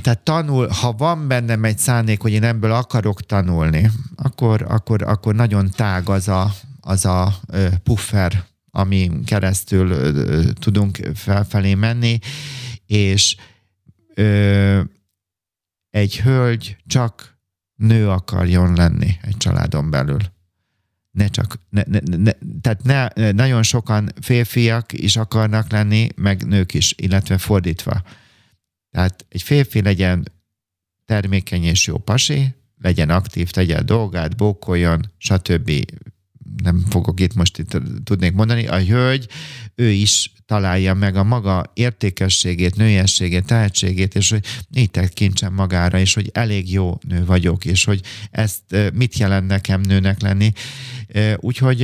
tehát 0.00 0.18
tanul, 0.18 0.68
ha 0.68 0.92
van 0.92 1.28
bennem 1.28 1.64
egy 1.64 1.78
szándék, 1.78 2.20
hogy 2.20 2.32
én 2.32 2.44
ebből 2.44 2.72
akarok 2.72 3.26
tanulni, 3.26 3.90
akkor, 4.16 4.62
akkor, 4.68 5.02
akkor 5.02 5.34
nagyon 5.34 5.70
tág 5.70 6.08
az 6.08 6.28
a, 6.28 6.54
az 6.80 7.04
a 7.04 7.40
puffer, 7.82 8.44
ami 8.74 9.10
keresztül 9.24 10.12
tudunk 10.52 10.98
felfelé 11.14 11.74
menni, 11.74 12.18
és 12.86 13.36
ö, 14.14 14.80
egy 15.90 16.20
hölgy 16.20 16.76
csak 16.86 17.38
nő 17.74 18.08
akarjon 18.08 18.74
lenni 18.74 19.18
egy 19.22 19.36
családon 19.36 19.90
belül. 19.90 20.20
Ne 21.10 21.28
csak, 21.28 21.58
ne, 21.68 21.82
ne, 21.86 22.16
ne, 22.16 22.32
tehát 22.60 22.82
ne, 22.82 23.30
nagyon 23.32 23.62
sokan 23.62 24.12
férfiak 24.20 24.92
is 24.92 25.16
akarnak 25.16 25.70
lenni, 25.70 26.08
meg 26.16 26.46
nők 26.46 26.74
is, 26.74 26.94
illetve 26.96 27.38
fordítva. 27.38 28.02
Tehát 28.90 29.26
egy 29.28 29.42
férfi 29.42 29.82
legyen 29.82 30.32
termékeny 31.04 31.64
és 31.64 31.86
jó 31.86 31.98
pasi, 31.98 32.54
legyen 32.78 33.10
aktív, 33.10 33.50
tegye 33.50 33.76
a 33.76 33.82
dolgát, 33.82 34.36
bókoljon, 34.36 35.10
stb. 35.18 35.70
Nem 36.62 36.84
fogok 36.88 37.20
itt 37.20 37.34
most 37.34 37.58
itt 37.58 37.76
tudnék 38.04 38.32
mondani. 38.32 38.66
A 38.66 38.84
hölgy, 38.84 39.28
ő 39.74 39.90
is 39.90 40.32
találja 40.46 40.94
meg 40.94 41.16
a 41.16 41.24
maga 41.24 41.70
értékességét, 41.74 42.76
nőiességét, 42.76 43.46
tehetségét, 43.46 44.14
és 44.14 44.30
hogy 44.30 44.44
így 44.74 44.90
tekintsem 44.90 45.54
magára, 45.54 45.98
és 45.98 46.14
hogy 46.14 46.30
elég 46.32 46.72
jó 46.72 46.98
nő 47.08 47.24
vagyok, 47.24 47.64
és 47.64 47.84
hogy 47.84 48.00
ezt 48.30 48.76
mit 48.94 49.16
jelent 49.16 49.46
nekem 49.46 49.80
nőnek 49.80 50.20
lenni. 50.20 50.52
Úgyhogy 51.36 51.82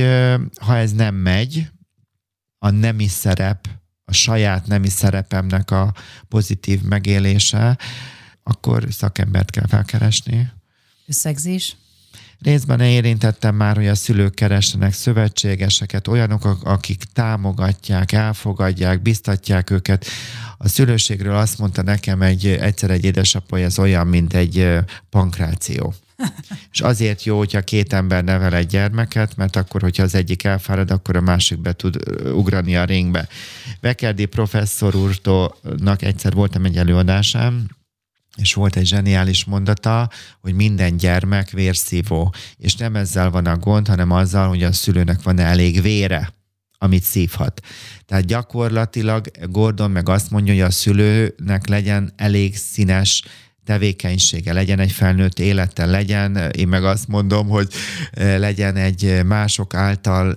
ha 0.61 0.77
ez 0.77 0.91
nem 0.91 1.15
megy, 1.15 1.67
a 2.57 2.69
nemi 2.69 3.07
szerep, 3.07 3.69
a 4.05 4.13
saját 4.13 4.67
nemi 4.67 4.89
szerepemnek 4.89 5.71
a 5.71 5.93
pozitív 6.27 6.81
megélése, 6.81 7.77
akkor 8.43 8.87
szakembert 8.89 9.51
kell 9.51 9.67
felkeresni. 9.67 10.51
Összegzés? 11.07 11.75
Részben 12.41 12.79
érintettem 12.79 13.55
már, 13.55 13.75
hogy 13.75 13.87
a 13.87 13.95
szülők 13.95 14.33
keressenek 14.33 14.93
szövetségeseket, 14.93 16.07
olyanok, 16.07 16.57
akik 16.63 17.03
támogatják, 17.13 18.11
elfogadják, 18.11 19.01
biztatják 19.01 19.69
őket. 19.69 20.05
A 20.57 20.67
szülőségről 20.67 21.35
azt 21.35 21.57
mondta 21.57 21.81
nekem 21.81 22.21
egy, 22.21 22.47
egyszer 22.47 22.89
egy 22.89 23.03
édesapa, 23.03 23.55
hogy 23.55 23.61
ez 23.61 23.79
olyan, 23.79 24.07
mint 24.07 24.33
egy 24.33 24.67
pankráció. 25.09 25.93
És 26.71 26.81
azért 26.81 27.23
jó, 27.23 27.37
hogyha 27.37 27.61
két 27.61 27.93
ember 27.93 28.23
nevel 28.23 28.55
egy 28.55 28.67
gyermeket, 28.67 29.35
mert 29.35 29.55
akkor, 29.55 29.81
hogyha 29.81 30.03
az 30.03 30.15
egyik 30.15 30.43
elfárad, 30.43 30.91
akkor 30.91 31.15
a 31.15 31.21
másik 31.21 31.59
be 31.59 31.73
tud 31.73 31.95
ugrani 32.33 32.75
a 32.75 32.83
ringbe. 32.83 33.27
Vekerdi 33.81 34.25
professzor 34.25 34.95
úrtónak 34.95 36.01
egyszer 36.01 36.33
voltam 36.33 36.65
egy 36.65 36.77
előadásán, 36.77 37.77
és 38.39 38.53
volt 38.53 38.75
egy 38.75 38.85
zseniális 38.85 39.45
mondata, 39.45 40.09
hogy 40.41 40.53
minden 40.53 40.97
gyermek 40.97 41.49
vérszívó, 41.49 42.33
és 42.57 42.75
nem 42.75 42.95
ezzel 42.95 43.29
van 43.29 43.45
a 43.45 43.57
gond, 43.57 43.87
hanem 43.87 44.11
azzal, 44.11 44.47
hogy 44.47 44.63
a 44.63 44.71
szülőnek 44.71 45.21
van 45.21 45.39
elég 45.39 45.81
vére, 45.81 46.33
amit 46.77 47.03
szívhat. 47.03 47.61
Tehát 48.05 48.25
gyakorlatilag 48.25 49.25
Gordon 49.49 49.91
meg 49.91 50.09
azt 50.09 50.31
mondja, 50.31 50.53
hogy 50.53 50.61
a 50.61 50.71
szülőnek 50.71 51.67
legyen 51.67 52.13
elég 52.15 52.57
színes 52.57 53.23
tevékenysége, 53.65 54.53
legyen 54.53 54.79
egy 54.79 54.91
felnőtt 54.91 55.39
élete, 55.39 55.85
legyen, 55.85 56.35
én 56.35 56.67
meg 56.67 56.83
azt 56.83 57.07
mondom, 57.07 57.47
hogy 57.47 57.73
eh, 58.11 58.39
legyen 58.39 58.75
egy 58.75 59.25
mások 59.25 59.73
által 59.73 60.33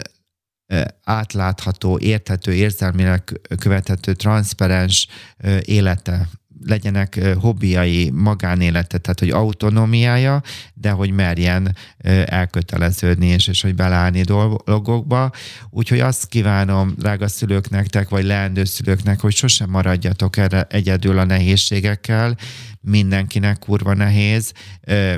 eh, 0.66 0.82
átlátható, 1.04 1.98
érthető, 1.98 2.54
érzelmileg 2.54 3.40
követhető, 3.58 4.14
transzparens 4.14 5.08
eh, 5.36 5.58
élete 5.64 6.28
legyenek 6.66 7.20
hobbiai, 7.40 8.10
magánélete, 8.10 8.98
tehát 8.98 9.18
hogy 9.18 9.30
autonómiája, 9.30 10.42
de 10.74 10.90
hogy 10.90 11.10
merjen 11.10 11.76
elköteleződni, 12.24 13.26
és, 13.26 13.46
és 13.46 13.62
hogy 13.62 13.74
beleállni 13.74 14.20
dolgokba. 14.20 15.30
Úgyhogy 15.70 16.00
azt 16.00 16.26
kívánom, 16.26 16.94
drága 16.96 17.28
szülők 17.28 17.70
nektek, 17.70 18.08
vagy 18.08 18.24
leendő 18.24 18.64
szülőknek, 18.64 19.20
hogy 19.20 19.34
sosem 19.34 19.70
maradjatok 19.70 20.36
erre 20.36 20.66
egyedül 20.70 21.18
a 21.18 21.24
nehézségekkel, 21.24 22.36
mindenkinek 22.80 23.58
kurva 23.58 23.94
nehéz, 23.94 24.52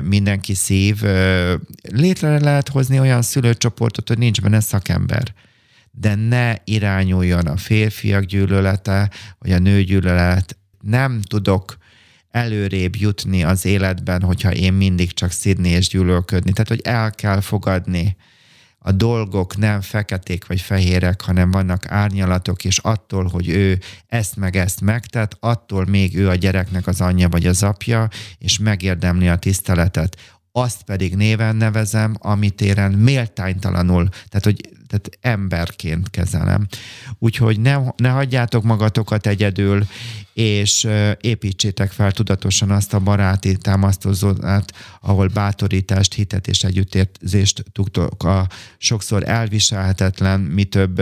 mindenki 0.03 0.53
szív. 0.53 1.01
Létre 1.81 2.39
lehet 2.39 2.69
hozni 2.69 2.99
olyan 2.99 3.21
szülőcsoportot, 3.21 4.07
hogy 4.07 4.17
nincs 4.17 4.41
benne 4.41 4.59
szakember 4.59 5.33
de 5.97 6.15
ne 6.15 6.53
irányuljon 6.63 7.47
a 7.47 7.57
férfiak 7.57 8.23
gyűlölete, 8.23 9.09
vagy 9.39 9.51
a 9.51 9.59
nő 9.59 9.83
gyűlölet 9.83 10.57
nem 10.85 11.21
tudok 11.21 11.77
előrébb 12.31 12.95
jutni 12.95 13.43
az 13.43 13.65
életben, 13.65 14.21
hogyha 14.21 14.53
én 14.53 14.73
mindig 14.73 15.13
csak 15.13 15.31
szidni 15.31 15.69
és 15.69 15.87
gyűlölködni. 15.87 16.51
Tehát, 16.51 16.67
hogy 16.67 16.81
el 16.83 17.11
kell 17.11 17.39
fogadni, 17.39 18.15
a 18.87 18.91
dolgok 18.91 19.57
nem 19.57 19.81
feketék 19.81 20.47
vagy 20.47 20.61
fehérek, 20.61 21.21
hanem 21.21 21.51
vannak 21.51 21.91
árnyalatok, 21.91 22.65
és 22.65 22.77
attól, 22.77 23.27
hogy 23.27 23.49
ő 23.49 23.79
ezt 24.07 24.35
meg 24.35 24.55
ezt 24.55 24.81
megtett, 24.81 25.37
attól 25.39 25.85
még 25.85 26.17
ő 26.17 26.29
a 26.29 26.35
gyereknek 26.35 26.87
az 26.87 27.01
anyja 27.01 27.29
vagy 27.29 27.45
az 27.45 27.63
apja, 27.63 28.07
és 28.37 28.59
megérdemli 28.59 29.27
a 29.27 29.35
tiszteletet 29.35 30.35
azt 30.51 30.83
pedig 30.83 31.15
néven 31.15 31.55
nevezem, 31.55 32.15
amit 32.19 32.61
éren 32.61 32.91
méltánytalanul, 32.91 34.09
tehát 34.09 34.43
hogy 34.43 34.69
tehát 34.97 35.17
emberként 35.37 36.09
kezelem. 36.09 36.67
Úgyhogy 37.19 37.59
ne, 37.59 37.77
ne 37.95 38.09
hagyjátok 38.09 38.63
magatokat 38.63 39.27
egyedül, 39.27 39.85
és 40.33 40.87
építsétek 41.21 41.91
fel 41.91 42.11
tudatosan 42.11 42.71
azt 42.71 42.93
a 42.93 42.99
baráti 42.99 43.57
támasztózónát, 43.57 44.73
ahol 45.01 45.27
bátorítást, 45.27 46.13
hitet 46.13 46.47
és 46.47 46.63
együttérzést 46.63 47.63
tudtok 47.71 48.23
a 48.23 48.47
sokszor 48.77 49.29
elviselhetetlen, 49.29 50.39
mi 50.39 50.63
több 50.63 51.01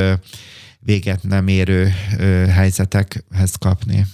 véget 0.79 1.23
nem 1.23 1.47
érő 1.47 1.87
helyzetekhez 2.49 3.55
kapni. 3.59 4.05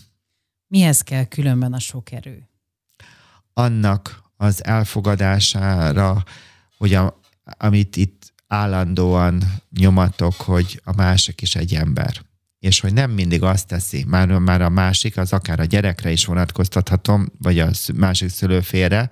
Mihez 0.67 1.01
kell 1.01 1.23
különben 1.23 1.73
a 1.73 1.79
sok 1.79 2.11
erő? 2.11 2.49
Annak, 3.53 4.23
az 4.37 4.65
elfogadására, 4.65 6.23
hogy 6.77 6.93
a, 6.93 7.19
amit 7.43 7.95
itt 7.95 8.28
állandóan 8.49 9.43
nyomatok, 9.77 10.33
hogy 10.33 10.81
a 10.83 10.95
másik 10.95 11.41
is 11.41 11.55
egy 11.55 11.75
ember. 11.75 12.21
És 12.59 12.79
hogy 12.79 12.93
nem 12.93 13.11
mindig 13.11 13.43
azt 13.43 13.67
teszi, 13.67 14.05
már, 14.07 14.27
már 14.27 14.61
a 14.61 14.69
másik, 14.69 15.17
az 15.17 15.33
akár 15.33 15.59
a 15.59 15.65
gyerekre 15.65 16.11
is 16.11 16.25
vonatkoztathatom, 16.25 17.25
vagy 17.37 17.59
a 17.59 17.69
másik 17.95 18.29
szülőfélre, 18.29 19.09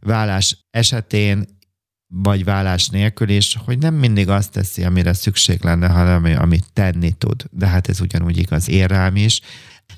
vállás 0.00 0.56
esetén, 0.70 1.44
vagy 2.06 2.44
vállás 2.44 2.88
nélkül 2.88 3.28
is, 3.28 3.56
hogy 3.64 3.78
nem 3.78 3.94
mindig 3.94 4.28
azt 4.28 4.52
teszi, 4.52 4.84
amire 4.84 5.12
szükség 5.12 5.62
lenne, 5.62 5.88
hanem 5.88 6.24
amit 6.24 6.72
tenni 6.72 7.12
tud. 7.12 7.44
De 7.50 7.66
hát 7.66 7.88
ez 7.88 8.00
ugyanúgy 8.00 8.38
igaz 8.38 8.68
én 8.68 8.86
rám 8.86 9.16
is 9.16 9.40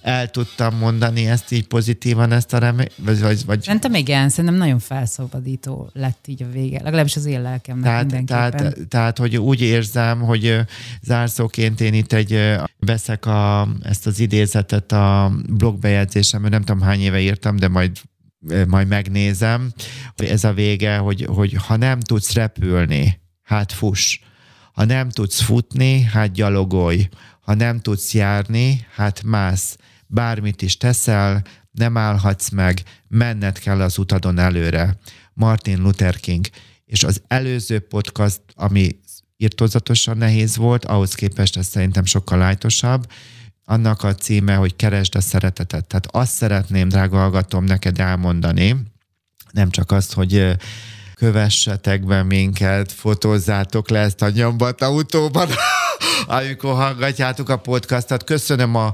el 0.03 0.31
tudtam 0.31 0.77
mondani 0.77 1.27
ezt 1.27 1.53
így 1.53 1.67
pozitívan, 1.67 2.33
ezt 2.33 2.53
a 2.53 2.59
remény, 2.59 2.89
vagy, 2.97 3.21
vagy, 3.21 3.45
vagy... 3.47 3.63
Szerintem 3.63 3.95
igen, 3.95 4.29
szerintem 4.29 4.55
nagyon 4.55 4.79
felszabadító 4.79 5.91
lett 5.93 6.27
így 6.27 6.43
a 6.43 6.51
vége, 6.51 6.83
legalábbis 6.83 7.17
az 7.17 7.25
én 7.25 7.43
lelkemnek 7.43 7.85
tehát, 7.85 8.01
mindenképpen. 8.01 8.51
Tehát, 8.51 8.89
tehát, 8.89 9.19
hogy 9.19 9.37
úgy 9.37 9.61
érzem, 9.61 10.21
hogy 10.21 10.61
zárszóként 11.03 11.81
én 11.81 11.95
itt 11.95 12.13
egy 12.13 12.57
veszek 12.79 13.27
a, 13.27 13.69
ezt 13.83 14.07
az 14.07 14.21
idézetet 14.21 14.93
a 14.93 15.33
blogbejegyzésemben, 15.49 16.51
nem 16.51 16.63
tudom 16.63 16.81
hány 16.81 17.01
éve 17.01 17.21
írtam, 17.21 17.57
de 17.57 17.69
majd 17.69 17.91
majd 18.67 18.89
megnézem, 18.89 19.73
hogy 20.17 20.27
ez 20.27 20.45
a 20.45 20.53
vége, 20.53 20.97
hogy, 20.97 21.27
hogy 21.29 21.57
ha 21.67 21.77
nem 21.77 22.01
tudsz 22.01 22.33
repülni, 22.33 23.21
hát 23.43 23.73
fuss 23.73 24.19
Ha 24.73 24.85
nem 24.85 25.11
tudsz 25.11 25.41
futni, 25.41 26.03
hát 26.03 26.33
gyalogolj. 26.33 27.09
Ha 27.47 27.55
nem 27.55 27.81
tudsz 27.81 28.15
járni, 28.15 28.87
hát 28.95 29.23
mász. 29.23 29.77
Bármit 30.07 30.63
is 30.63 30.77
teszel, 30.77 31.43
nem 31.71 31.97
állhatsz 31.97 32.49
meg, 32.49 32.83
menned 33.09 33.59
kell 33.59 33.81
az 33.81 33.99
utadon 33.99 34.39
előre. 34.39 34.99
Martin 35.33 35.81
Luther 35.81 36.17
King. 36.17 36.47
És 36.85 37.05
az 37.05 37.23
előző 37.27 37.79
podcast, 37.79 38.41
ami 38.55 39.01
írtózatosan 39.37 40.17
nehéz 40.17 40.57
volt, 40.57 40.85
ahhoz 40.85 41.15
képest 41.15 41.57
ez 41.57 41.67
szerintem 41.67 42.05
sokkal 42.05 42.39
lájtosabb, 42.39 43.07
annak 43.65 44.03
a 44.03 44.15
címe, 44.15 44.55
hogy 44.55 44.77
keresd 44.77 45.15
a 45.15 45.21
szeretetet. 45.21 45.87
Tehát 45.87 46.07
azt 46.11 46.33
szeretném, 46.33 46.89
drága 46.89 47.17
hallgatom, 47.17 47.65
neked 47.65 48.01
elmondani, 48.01 48.77
nem 49.51 49.71
csak 49.71 49.91
azt, 49.91 50.13
hogy 50.13 50.57
kövessetek 51.15 52.05
be 52.05 52.23
minket, 52.23 52.93
fotózzátok 52.93 53.91
le 53.91 53.99
ezt 53.99 54.23
a 54.23 54.31
nyombat 54.31 54.83
autóban, 54.83 55.49
amikor 56.27 56.75
hallgatjátok 56.75 57.49
a 57.49 57.57
podcastot. 57.57 58.25
Köszönöm 58.25 58.75
a 58.75 58.93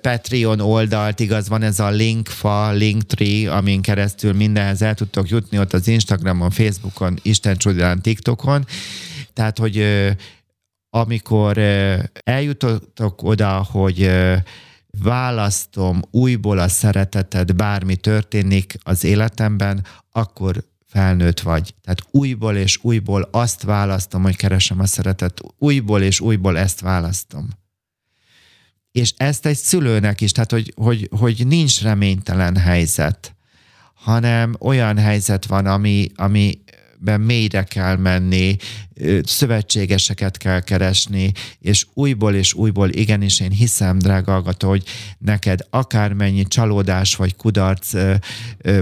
Patreon 0.00 0.60
oldalt, 0.60 1.20
igaz, 1.20 1.48
van 1.48 1.62
ez 1.62 1.80
a 1.80 1.90
linkfa, 1.90 2.70
linktree, 2.70 3.52
amin 3.52 3.82
keresztül 3.82 4.32
mindenhez 4.32 4.82
el 4.82 4.94
tudtok 4.94 5.28
jutni 5.28 5.58
ott 5.58 5.72
az 5.72 5.88
Instagramon, 5.88 6.50
Facebookon, 6.50 7.18
Isten 7.22 7.56
csodálán, 7.56 8.02
TikTokon. 8.02 8.66
Tehát, 9.32 9.58
hogy 9.58 9.86
amikor 10.90 11.58
eljutottok 12.24 13.22
oda, 13.22 13.66
hogy 13.70 14.10
választom 14.98 16.02
újból 16.10 16.58
a 16.58 16.68
szeretetet, 16.68 17.56
bármi 17.56 17.96
történik 17.96 18.78
az 18.82 19.04
életemben, 19.04 19.84
akkor 20.12 20.64
felnőtt 20.90 21.40
vagy. 21.40 21.74
Tehát 21.82 22.06
újból 22.10 22.56
és 22.56 22.78
újból 22.82 23.28
azt 23.30 23.62
választom, 23.62 24.22
hogy 24.22 24.36
keresem 24.36 24.80
a 24.80 24.86
szeretet. 24.86 25.40
Újból 25.58 26.02
és 26.02 26.20
újból 26.20 26.58
ezt 26.58 26.80
választom. 26.80 27.48
És 28.92 29.14
ezt 29.16 29.46
egy 29.46 29.56
szülőnek 29.56 30.20
is, 30.20 30.32
tehát 30.32 30.50
hogy, 30.50 30.72
hogy, 30.76 31.08
hogy 31.18 31.46
nincs 31.46 31.82
reménytelen 31.82 32.56
helyzet, 32.56 33.34
hanem 33.94 34.56
olyan 34.60 34.98
helyzet 34.98 35.46
van, 35.46 35.66
ami, 35.66 36.10
ami 36.14 36.58
ben 37.02 37.20
mélyre 37.20 37.64
kell 37.64 37.96
menni, 37.96 38.56
szövetségeseket 39.22 40.36
kell 40.36 40.60
keresni, 40.60 41.32
és 41.60 41.86
újból 41.94 42.34
és 42.34 42.54
újból, 42.54 42.90
igenis 42.90 43.40
én 43.40 43.50
hiszem, 43.50 43.98
drága 43.98 44.32
hallgató, 44.32 44.68
hogy 44.68 44.84
neked 45.18 45.60
akármennyi 45.70 46.44
csalódás 46.44 47.16
vagy 47.16 47.36
kudarc 47.36 47.92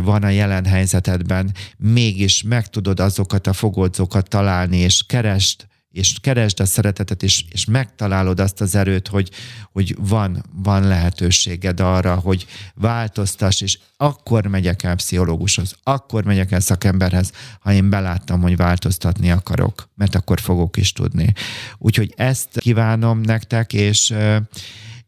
van 0.03 0.23
a 0.23 0.29
jelen 0.29 0.65
helyzetedben, 0.65 1.55
mégis 1.77 2.43
meg 2.43 2.67
tudod 2.67 3.01
azokat 3.01 3.47
a 3.47 3.53
fogódzókat 3.53 4.29
találni, 4.29 4.77
és 4.77 5.03
kerest 5.07 5.69
és 5.93 6.17
keresd 6.21 6.61
a 6.61 6.65
szeretetet, 6.65 7.23
és, 7.23 7.45
és 7.51 7.65
megtalálod 7.65 8.41
azt 8.41 8.61
az 8.61 8.75
erőt, 8.75 9.09
hogy, 9.09 9.31
hogy 9.73 9.97
van, 9.99 10.45
van 10.53 10.87
lehetőséged 10.87 11.81
arra, 11.81 12.15
hogy 12.15 12.47
változtass, 12.75 13.61
és 13.61 13.79
akkor 13.97 14.47
megyek 14.47 14.83
el 14.83 14.95
pszichológushoz, 14.95 15.77
akkor 15.83 16.25
megyek 16.25 16.53
el 16.53 16.61
szakemberhez, 16.61 17.33
ha 17.61 17.73
én 17.73 17.91
beláttam, 17.91 18.41
hogy 18.41 18.57
változtatni 18.57 19.31
akarok, 19.31 19.89
mert 19.95 20.15
akkor 20.15 20.41
fogok 20.41 20.77
is 20.77 20.93
tudni. 20.93 21.33
Úgyhogy 21.79 22.13
ezt 22.17 22.59
kívánom 22.59 23.21
nektek, 23.21 23.73
és 23.73 24.15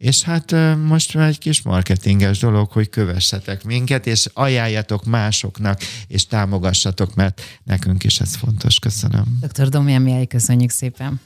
és 0.00 0.22
hát 0.22 0.54
most 0.86 1.14
már 1.14 1.28
egy 1.28 1.38
kis 1.38 1.62
marketinges 1.62 2.38
dolog, 2.38 2.70
hogy 2.70 2.88
kövessetek 2.88 3.64
minket, 3.64 4.06
és 4.06 4.26
ajánljatok 4.32 5.04
másoknak, 5.04 5.80
és 6.06 6.26
támogassatok, 6.26 7.14
mert 7.14 7.40
nekünk 7.64 8.04
is 8.04 8.20
ez 8.20 8.34
fontos. 8.34 8.78
Köszönöm. 8.78 9.38
Dr. 9.40 9.68
Domján 9.68 10.02
Mihály, 10.02 10.26
köszönjük 10.26 10.70
szépen. 10.70 11.18